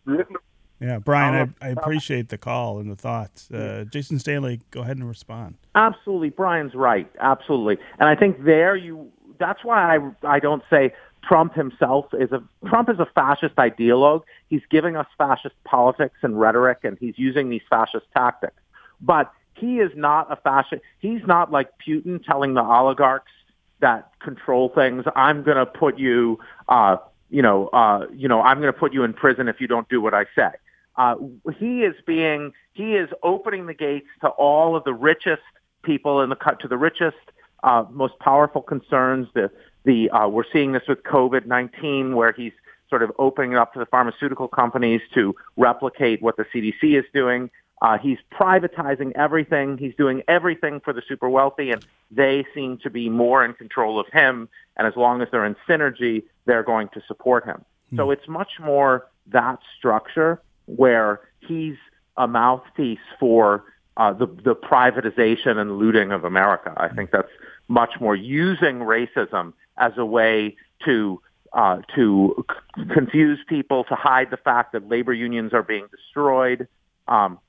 Yeah, 0.79 0.99
Brian, 0.99 1.53
I, 1.61 1.67
I, 1.67 1.69
appreciate 1.71 2.29
the 2.29 2.37
call 2.37 2.79
and 2.79 2.89
the 2.89 2.95
thoughts. 2.95 3.51
Uh, 3.51 3.83
Jason 3.89 4.17
Stanley, 4.17 4.61
go 4.71 4.81
ahead 4.81 4.95
and 4.95 5.07
respond. 5.07 5.55
Absolutely, 5.75 6.29
Brian's 6.29 6.73
right. 6.73 7.09
Absolutely, 7.19 7.77
and 7.99 8.07
I 8.07 8.15
think 8.15 8.45
there 8.45 8.77
you. 8.77 9.11
That's 9.39 9.63
why 9.63 9.97
I 9.97 10.35
I 10.35 10.39
don't 10.39 10.63
say 10.69 10.93
Trump 11.23 11.53
himself 11.53 12.05
is 12.13 12.31
a 12.31 12.41
Trump 12.67 12.89
is 12.89 12.99
a 12.99 13.07
fascist 13.13 13.55
ideologue. 13.55 14.23
He's 14.49 14.61
giving 14.69 14.95
us 14.95 15.07
fascist 15.17 15.55
politics 15.65 16.15
and 16.21 16.39
rhetoric, 16.39 16.79
and 16.83 16.97
he's 16.97 17.15
using 17.17 17.49
these 17.49 17.61
fascist 17.69 18.05
tactics. 18.15 18.61
But 19.01 19.31
he 19.59 19.79
is 19.79 19.91
not 19.95 20.31
a 20.31 20.35
fascist. 20.35 20.81
He's 20.99 21.21
not 21.25 21.51
like 21.51 21.69
Putin 21.85 22.23
telling 22.23 22.53
the 22.53 22.63
oligarchs 22.63 23.31
that 23.79 24.11
control 24.19 24.69
things. 24.69 25.05
I'm 25.15 25.43
going 25.43 25.57
to 25.57 25.65
put 25.65 25.97
you, 25.97 26.39
uh, 26.67 26.97
you 27.29 27.41
know, 27.41 27.67
uh, 27.67 28.07
you 28.13 28.27
know, 28.27 28.41
I'm 28.41 28.59
going 28.59 28.73
to 28.73 28.79
put 28.79 28.93
you 28.93 29.03
in 29.03 29.13
prison 29.13 29.47
if 29.47 29.61
you 29.61 29.67
don't 29.67 29.87
do 29.89 30.01
what 30.01 30.13
I 30.13 30.25
say. 30.35 30.49
Uh, 30.97 31.15
he 31.57 31.83
is 31.83 31.95
being, 32.05 32.51
he 32.73 32.95
is 32.95 33.09
opening 33.23 33.67
the 33.67 33.73
gates 33.73 34.07
to 34.21 34.27
all 34.29 34.75
of 34.75 34.83
the 34.83 34.93
richest 34.93 35.41
people 35.83 36.21
in 36.21 36.29
the 36.29 36.35
cut 36.35 36.59
to 36.59 36.67
the 36.67 36.77
richest, 36.77 37.17
uh, 37.63 37.85
most 37.89 38.17
powerful 38.19 38.61
concerns. 38.61 39.27
The 39.33 39.49
the 39.85 40.09
uh, 40.09 40.27
we're 40.27 40.43
seeing 40.51 40.73
this 40.73 40.83
with 40.87 41.03
COVID 41.03 41.45
nineteen, 41.45 42.15
where 42.15 42.33
he's 42.33 42.51
sort 42.89 43.03
of 43.03 43.11
opening 43.19 43.55
up 43.55 43.73
to 43.73 43.79
the 43.79 43.85
pharmaceutical 43.85 44.47
companies 44.47 45.01
to 45.13 45.35
replicate 45.55 46.21
what 46.21 46.37
the 46.37 46.43
CDC 46.45 46.99
is 46.99 47.05
doing. 47.13 47.49
Uh, 47.81 47.97
he's 47.97 48.17
privatizing 48.31 49.11
everything. 49.15 49.77
He's 49.77 49.95
doing 49.95 50.21
everything 50.27 50.81
for 50.81 50.91
the 50.91 51.01
super 51.07 51.29
wealthy, 51.29 51.71
and 51.71 51.85
they 52.11 52.45
seem 52.53 52.77
to 52.79 52.89
be 52.89 53.09
more 53.09 53.45
in 53.45 53.53
control 53.53 53.99
of 53.99 54.07
him. 54.11 54.49
And 54.75 54.85
as 54.85 54.95
long 54.95 55.21
as 55.21 55.29
they're 55.31 55.45
in 55.45 55.55
synergy, 55.67 56.23
they're 56.45 56.63
going 56.63 56.89
to 56.89 57.01
support 57.07 57.45
him. 57.45 57.63
Hmm. 57.91 57.97
So 57.97 58.11
it's 58.11 58.27
much 58.27 58.51
more 58.59 59.07
that 59.27 59.59
structure 59.77 60.41
where 60.65 61.21
he's 61.39 61.77
a 62.17 62.27
mouthpiece 62.27 62.99
for 63.19 63.63
uh, 63.97 64.13
the, 64.13 64.27
the 64.27 64.55
privatization 64.55 65.57
and 65.57 65.77
looting 65.77 66.11
of 66.11 66.23
America. 66.23 66.73
I 66.77 66.89
think 66.89 67.11
that's 67.11 67.31
much 67.67 67.91
more 67.99 68.15
using 68.15 68.79
racism 68.79 69.53
as 69.77 69.93
a 69.97 70.05
way 70.05 70.55
to 70.85 71.21
uh, 71.53 71.81
to 71.95 72.45
c- 72.77 72.85
confuse 72.93 73.39
people, 73.47 73.83
to 73.85 73.95
hide 73.95 74.29
the 74.29 74.37
fact 74.37 74.73
that 74.73 74.87
labor 74.87 75.13
unions 75.13 75.51
are 75.51 75.63
being 75.63 75.87
destroyed, 75.89 76.67
um, 77.07 77.39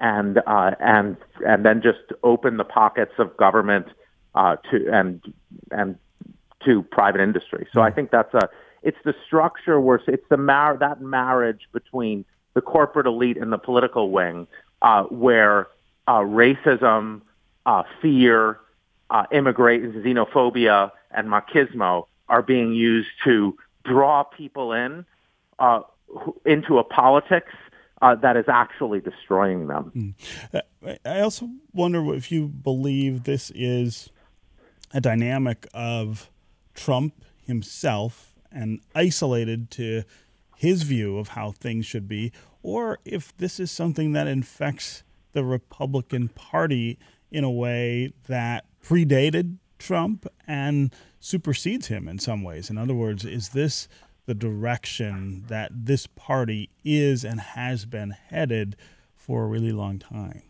and 0.00 0.38
uh, 0.46 0.72
and 0.80 1.16
and 1.46 1.64
then 1.64 1.82
just 1.82 2.12
open 2.22 2.56
the 2.56 2.64
pockets 2.64 3.12
of 3.18 3.36
government 3.36 3.86
uh, 4.34 4.56
to 4.70 4.88
and 4.92 5.22
and 5.70 5.98
to 6.64 6.82
private 6.82 7.20
industry. 7.20 7.66
So 7.72 7.80
I 7.80 7.90
think 7.90 8.10
that's 8.10 8.32
a 8.34 8.48
it's 8.82 8.98
the 9.04 9.14
structure 9.26 9.80
where 9.80 10.00
it's 10.06 10.28
the 10.28 10.36
mar- 10.36 10.76
that 10.78 11.00
marriage 11.00 11.68
between 11.72 12.24
the 12.54 12.60
corporate 12.60 13.06
elite 13.06 13.36
and 13.36 13.52
the 13.52 13.58
political 13.58 14.10
wing, 14.10 14.46
uh, 14.82 15.04
where 15.04 15.68
uh, 16.06 16.20
racism, 16.20 17.20
uh, 17.66 17.82
fear, 18.00 18.58
uh, 19.10 19.24
immigration, 19.32 19.92
xenophobia, 20.02 20.90
and 21.10 21.28
machismo 21.28 22.06
are 22.28 22.42
being 22.42 22.72
used 22.72 23.08
to 23.24 23.56
draw 23.84 24.22
people 24.22 24.72
in 24.72 25.04
uh, 25.58 25.80
into 26.44 26.78
a 26.78 26.84
politics 26.84 27.52
uh, 28.02 28.14
that 28.16 28.36
is 28.36 28.44
actually 28.48 29.00
destroying 29.00 29.66
them. 29.66 30.16
Mm. 30.52 31.00
I 31.04 31.20
also 31.20 31.48
wonder 31.72 32.14
if 32.14 32.30
you 32.30 32.48
believe 32.48 33.24
this 33.24 33.50
is 33.54 34.10
a 34.92 35.00
dynamic 35.00 35.66
of 35.74 36.30
Trump 36.74 37.14
himself 37.44 38.34
and 38.52 38.80
isolated 38.94 39.70
to 39.72 40.02
his 40.56 40.82
view 40.82 41.18
of 41.18 41.28
how 41.28 41.52
things 41.52 41.86
should 41.86 42.08
be, 42.08 42.32
or 42.62 42.98
if 43.04 43.36
this 43.36 43.60
is 43.60 43.70
something 43.70 44.12
that 44.12 44.26
infects 44.26 45.02
the 45.32 45.44
Republican 45.44 46.28
Party 46.28 46.98
in 47.30 47.44
a 47.44 47.50
way 47.50 48.12
that 48.26 48.64
predated 48.82 49.58
Trump 49.78 50.26
and 50.46 50.94
supersedes 51.20 51.88
him 51.88 52.08
in 52.08 52.18
some 52.18 52.42
ways. 52.42 52.70
In 52.70 52.78
other 52.78 52.94
words, 52.94 53.24
is 53.24 53.50
this 53.50 53.88
the 54.26 54.34
direction 54.34 55.44
that 55.48 55.70
this 55.72 56.06
party 56.06 56.68
is 56.84 57.24
and 57.24 57.40
has 57.40 57.86
been 57.86 58.10
headed 58.10 58.76
for 59.14 59.44
a 59.44 59.46
really 59.46 59.72
long 59.72 59.98
time? 59.98 60.42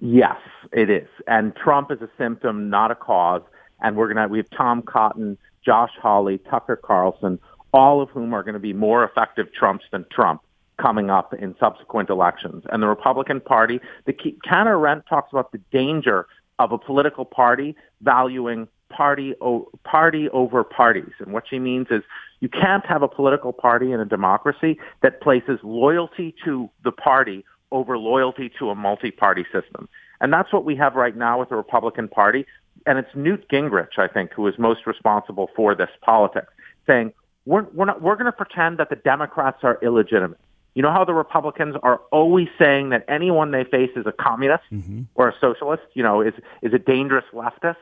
Yes, 0.00 0.38
it 0.72 0.90
is. 0.90 1.08
And 1.26 1.54
Trump 1.54 1.90
is 1.92 2.00
a 2.00 2.08
symptom, 2.18 2.70
not 2.70 2.90
a 2.90 2.94
cause. 2.94 3.42
And 3.80 3.96
we're 3.96 4.12
going 4.12 4.16
to, 4.16 4.28
we 4.28 4.38
have 4.38 4.50
Tom 4.50 4.82
Cotton, 4.82 5.36
Josh 5.64 5.92
Hawley, 6.00 6.38
Tucker 6.38 6.76
Carlson, 6.76 7.38
all 7.72 8.00
of 8.00 8.08
whom 8.10 8.34
are 8.34 8.42
going 8.42 8.54
to 8.54 8.60
be 8.60 8.72
more 8.72 9.04
effective 9.04 9.52
Trumps 9.52 9.84
than 9.92 10.04
Trump 10.10 10.42
coming 10.80 11.10
up 11.10 11.32
in 11.34 11.54
subsequent 11.60 12.10
elections. 12.10 12.64
And 12.70 12.82
the 12.82 12.88
Republican 12.88 13.40
Party, 13.40 13.80
the 14.06 14.14
Hannah 14.44 14.70
Arendt 14.70 15.06
talks 15.06 15.32
about 15.32 15.52
the 15.52 15.58
danger 15.70 16.26
of 16.58 16.72
a 16.72 16.78
political 16.78 17.24
party 17.24 17.76
valuing 18.00 18.68
party 18.88 19.34
o- 19.40 19.68
party 19.84 20.28
over 20.30 20.64
parties. 20.64 21.12
And 21.18 21.32
what 21.32 21.44
she 21.48 21.58
means 21.58 21.86
is 21.90 22.02
you 22.42 22.48
can't 22.48 22.84
have 22.84 23.02
a 23.02 23.08
political 23.08 23.52
party 23.52 23.92
in 23.92 24.00
a 24.00 24.04
democracy 24.04 24.76
that 25.00 25.22
places 25.22 25.60
loyalty 25.62 26.34
to 26.44 26.68
the 26.82 26.90
party 26.90 27.44
over 27.70 27.96
loyalty 27.96 28.50
to 28.58 28.68
a 28.68 28.74
multi-party 28.74 29.44
system. 29.44 29.88
And 30.20 30.32
that's 30.32 30.52
what 30.52 30.64
we 30.64 30.74
have 30.74 30.96
right 30.96 31.16
now 31.16 31.38
with 31.38 31.50
the 31.50 31.54
Republican 31.54 32.08
Party. 32.08 32.44
And 32.84 32.98
it's 32.98 33.08
Newt 33.14 33.48
Gingrich, 33.48 33.96
I 33.96 34.08
think, 34.08 34.32
who 34.32 34.48
is 34.48 34.54
most 34.58 34.88
responsible 34.88 35.50
for 35.54 35.76
this 35.76 35.88
politics, 36.04 36.52
saying, 36.84 37.12
we're, 37.46 37.62
we're, 37.74 37.86
not, 37.86 38.02
we're 38.02 38.16
going 38.16 38.26
to 38.26 38.32
pretend 38.32 38.78
that 38.78 38.90
the 38.90 38.96
Democrats 38.96 39.58
are 39.62 39.78
illegitimate. 39.80 40.40
You 40.74 40.82
know 40.82 40.90
how 40.90 41.04
the 41.04 41.14
Republicans 41.14 41.76
are 41.84 42.00
always 42.10 42.48
saying 42.58 42.90
that 42.90 43.04
anyone 43.06 43.52
they 43.52 43.62
face 43.64 43.90
is 43.94 44.06
a 44.06 44.12
communist 44.12 44.64
mm-hmm. 44.72 45.02
or 45.14 45.28
a 45.28 45.34
socialist, 45.40 45.84
you 45.94 46.02
know, 46.02 46.22
is, 46.22 46.34
is 46.62 46.72
a 46.72 46.78
dangerous 46.78 47.24
leftist. 47.32 47.76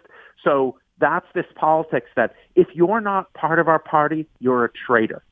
So 0.45 0.77
that's 1.01 1.27
this 1.35 1.47
politics 1.57 2.11
that 2.15 2.35
if 2.55 2.69
you're 2.75 3.01
not 3.01 3.33
part 3.35 3.59
of 3.59 3.69
our 3.69 3.79
party, 3.79 4.27
you're 4.39 4.65
a 4.65 4.71
traitor. 4.71 5.23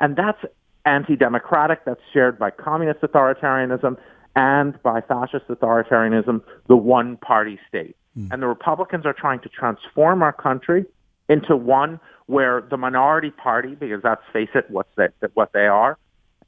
And 0.00 0.16
that's 0.16 0.38
anti-democratic. 0.84 1.84
That's 1.84 2.00
shared 2.12 2.38
by 2.38 2.50
communist 2.50 3.00
authoritarianism 3.00 3.96
and 4.36 4.82
by 4.82 5.00
fascist 5.00 5.48
authoritarianism, 5.48 6.42
the 6.68 6.76
one-party 6.76 7.58
state. 7.68 7.96
Mm. 8.18 8.32
And 8.32 8.42
the 8.42 8.46
Republicans 8.46 9.06
are 9.06 9.12
trying 9.12 9.40
to 9.40 9.48
transform 9.48 10.22
our 10.22 10.32
country 10.32 10.84
into 11.28 11.56
one 11.56 12.00
where 12.26 12.60
the 12.60 12.76
minority 12.76 13.30
party, 13.30 13.74
because 13.74 14.02
that's 14.02 14.22
face 14.32 14.48
it, 14.54 14.70
what's 14.70 14.94
that, 14.96 15.12
what 15.34 15.52
they 15.52 15.66
are, 15.66 15.98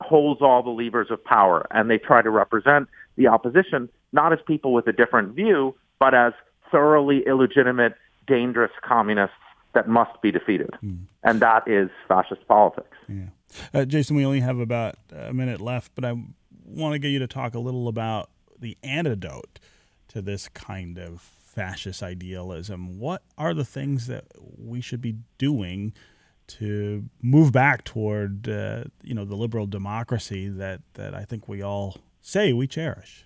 holds 0.00 0.42
all 0.42 0.62
the 0.62 0.70
levers 0.70 1.10
of 1.10 1.24
power. 1.24 1.66
And 1.70 1.88
they 1.88 1.98
try 1.98 2.22
to 2.22 2.30
represent 2.30 2.88
the 3.16 3.28
opposition 3.28 3.88
not 4.12 4.32
as 4.32 4.38
people 4.46 4.72
with 4.72 4.86
a 4.86 4.92
different 4.92 5.34
view, 5.34 5.74
but 5.98 6.14
as 6.14 6.32
thoroughly 6.70 7.22
illegitimate, 7.26 7.94
dangerous 8.26 8.72
communists 8.82 9.36
that 9.74 9.88
must 9.88 10.20
be 10.22 10.32
defeated. 10.32 10.70
Mm. 10.82 11.04
And 11.22 11.40
that 11.40 11.68
is 11.68 11.90
fascist 12.08 12.46
politics. 12.48 12.96
Yeah. 13.08 13.26
Uh, 13.74 13.84
Jason, 13.84 14.16
we 14.16 14.24
only 14.24 14.40
have 14.40 14.58
about 14.58 14.96
a 15.14 15.32
minute 15.32 15.60
left, 15.60 15.92
but 15.94 16.04
I 16.04 16.14
want 16.64 16.94
to 16.94 16.98
get 16.98 17.08
you 17.08 17.18
to 17.20 17.26
talk 17.26 17.54
a 17.54 17.58
little 17.58 17.88
about 17.88 18.30
the 18.58 18.76
antidote 18.82 19.60
to 20.08 20.22
this 20.22 20.48
kind 20.48 20.98
of 20.98 21.20
fascist 21.20 22.02
idealism. 22.02 22.98
What 22.98 23.22
are 23.36 23.54
the 23.54 23.64
things 23.64 24.06
that 24.06 24.24
we 24.58 24.80
should 24.80 25.00
be 25.00 25.16
doing 25.38 25.92
to 26.46 27.04
move 27.22 27.52
back 27.52 27.84
toward 27.84 28.48
uh, 28.48 28.84
you 29.02 29.14
know 29.14 29.24
the 29.24 29.34
liberal 29.34 29.66
democracy 29.66 30.48
that 30.48 30.80
that 30.94 31.14
I 31.14 31.24
think 31.24 31.48
we 31.48 31.62
all 31.62 31.98
say 32.20 32.52
we 32.52 32.66
cherish. 32.66 33.24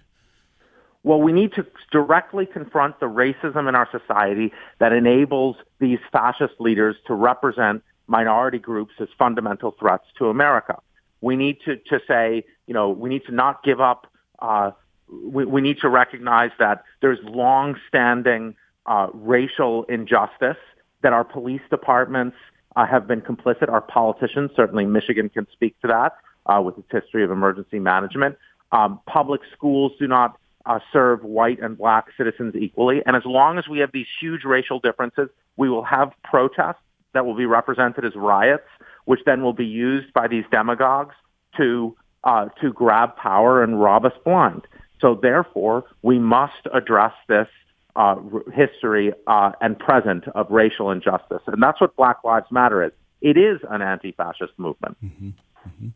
Well, 1.02 1.20
we 1.20 1.32
need 1.32 1.52
to 1.54 1.66
directly 1.90 2.44
confront 2.44 3.00
the 3.00 3.06
racism 3.06 3.68
in 3.68 3.74
our 3.74 3.88
society 3.90 4.52
that 4.78 4.92
enables 4.92 5.56
these 5.78 5.98
fascist 6.12 6.54
leaders 6.58 6.96
to 7.06 7.14
represent 7.14 7.82
minority 8.06 8.58
groups 8.58 8.92
as 9.00 9.08
fundamental 9.18 9.74
threats 9.78 10.04
to 10.18 10.28
America. 10.28 10.78
We 11.22 11.36
need 11.36 11.58
to, 11.64 11.76
to 11.76 12.00
say, 12.06 12.44
you 12.66 12.74
know, 12.74 12.90
we 12.90 13.08
need 13.08 13.24
to 13.26 13.32
not 13.32 13.62
give 13.62 13.80
up. 13.80 14.06
Uh, 14.40 14.72
we, 15.08 15.44
we 15.44 15.60
need 15.60 15.78
to 15.80 15.88
recognize 15.88 16.50
that 16.58 16.84
there's 17.00 17.18
long-standing 17.22 18.54
uh, 18.86 19.08
racial 19.14 19.84
injustice, 19.84 20.56
that 21.02 21.12
our 21.12 21.24
police 21.24 21.62
departments 21.70 22.36
uh, 22.76 22.86
have 22.86 23.06
been 23.06 23.20
complicit. 23.20 23.68
Our 23.70 23.80
politicians, 23.80 24.50
certainly 24.54 24.84
Michigan 24.86 25.28
can 25.28 25.46
speak 25.52 25.80
to 25.80 25.88
that 25.88 26.16
uh, 26.46 26.60
with 26.60 26.78
its 26.78 26.88
history 26.90 27.24
of 27.24 27.30
emergency 27.30 27.78
management. 27.78 28.36
Um, 28.72 29.00
public 29.06 29.40
schools 29.52 29.92
do 29.98 30.06
not 30.06 30.38
uh, 30.70 30.78
serve 30.92 31.24
white 31.24 31.58
and 31.60 31.76
black 31.76 32.06
citizens 32.16 32.54
equally. 32.54 33.02
And 33.04 33.16
as 33.16 33.24
long 33.26 33.58
as 33.58 33.66
we 33.68 33.80
have 33.80 33.90
these 33.92 34.06
huge 34.20 34.44
racial 34.44 34.78
differences, 34.78 35.28
we 35.56 35.68
will 35.68 35.82
have 35.82 36.12
protests 36.22 36.84
that 37.12 37.26
will 37.26 37.36
be 37.36 37.44
represented 37.44 38.04
as 38.04 38.12
riots, 38.14 38.68
which 39.04 39.18
then 39.26 39.42
will 39.42 39.52
be 39.52 39.66
used 39.66 40.12
by 40.12 40.28
these 40.28 40.44
demagogues 40.52 41.16
to 41.56 41.96
uh, 42.22 42.46
to 42.60 42.72
grab 42.72 43.16
power 43.16 43.64
and 43.64 43.80
rob 43.80 44.04
us 44.04 44.12
blind. 44.24 44.62
So 45.00 45.18
therefore, 45.20 45.84
we 46.02 46.18
must 46.20 46.62
address 46.72 47.14
this 47.26 47.48
uh, 47.96 48.16
history 48.54 49.12
uh, 49.26 49.52
and 49.60 49.76
present 49.76 50.28
of 50.36 50.50
racial 50.50 50.92
injustice, 50.92 51.42
and 51.48 51.60
that's 51.60 51.80
what 51.80 51.96
Black 51.96 52.18
Lives 52.22 52.46
Matter 52.52 52.84
is. 52.84 52.92
It 53.20 53.36
is 53.36 53.58
an 53.68 53.82
anti-fascist 53.82 54.52
movement. 54.56 54.96
Mm-hmm. 55.04 55.30
Mm-hmm. 55.68 55.88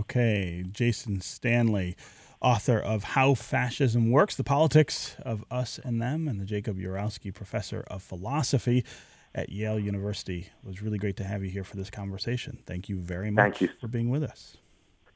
Okay, 0.00 0.64
Jason 0.70 1.20
Stanley 1.20 1.96
author 2.40 2.78
of 2.78 3.04
How 3.04 3.34
Fascism 3.34 4.10
Works, 4.10 4.36
The 4.36 4.44
Politics 4.44 5.16
of 5.22 5.44
Us 5.50 5.78
and 5.82 6.00
Them, 6.00 6.28
and 6.28 6.40
the 6.40 6.44
Jacob 6.44 6.78
Urowsky 6.78 7.32
Professor 7.32 7.84
of 7.88 8.02
Philosophy 8.02 8.84
at 9.34 9.50
Yale 9.50 9.78
University. 9.78 10.50
It 10.62 10.66
was 10.66 10.82
really 10.82 10.98
great 10.98 11.16
to 11.16 11.24
have 11.24 11.42
you 11.42 11.50
here 11.50 11.64
for 11.64 11.76
this 11.76 11.90
conversation. 11.90 12.58
Thank 12.66 12.88
you 12.88 12.96
very 12.96 13.30
much 13.30 13.58
Thank 13.58 13.60
you. 13.60 13.68
for 13.80 13.88
being 13.88 14.10
with 14.10 14.22
us. 14.22 14.56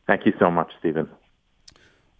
Thank 0.07 0.27
you 0.27 0.33
so 0.39 0.51
much, 0.51 0.73
Stephen. 0.81 1.09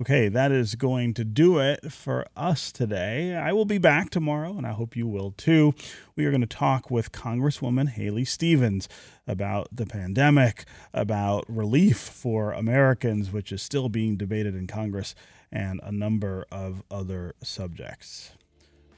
Okay, 0.01 0.31
that 0.31 0.51
is 0.51 0.77
going 0.77 1.13
to 1.13 1.27
do 1.27 1.59
it 1.59 1.93
for 1.93 2.25
us 2.35 2.73
today. 2.73 3.37
I 3.37 3.53
will 3.53 3.67
be 3.67 3.77
back 3.77 4.09
tomorrow, 4.09 4.57
and 4.57 4.67
I 4.67 4.71
hope 4.71 4.97
you 4.97 5.07
will 5.07 5.33
too. 5.33 5.75
We 6.17 6.25
are 6.25 6.31
going 6.31 6.41
to 6.41 6.47
talk 6.47 6.91
with 6.91 7.13
Congresswoman 7.13 7.91
Haley 7.91 8.25
Stevens 8.25 8.89
about 9.27 9.69
the 9.71 9.85
pandemic, 9.85 10.65
about 10.95 11.45
relief 11.51 11.99
for 11.99 12.53
Americans, 12.53 13.31
which 13.31 13.53
is 13.53 13.61
still 13.61 13.91
being 13.91 14.17
debated 14.17 14.55
in 14.55 14.67
Congress, 14.67 15.15
and 15.53 15.83
a 15.83 15.93
number 15.93 16.47
of 16.51 16.83
other 16.91 17.35
subjects. 17.43 18.33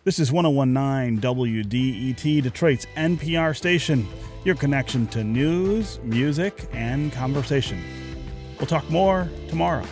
This 0.04 0.20
is 0.20 0.30
1019 0.30 1.20
WDET, 1.20 2.44
Detroit's 2.44 2.86
NPR 2.94 3.56
station, 3.56 4.06
your 4.44 4.54
connection 4.54 5.08
to 5.08 5.24
news, 5.24 5.98
music, 6.04 6.68
and 6.72 7.12
conversation. 7.12 7.82
We'll 8.58 8.68
talk 8.68 8.88
more 8.88 9.28
tomorrow. 9.48 9.84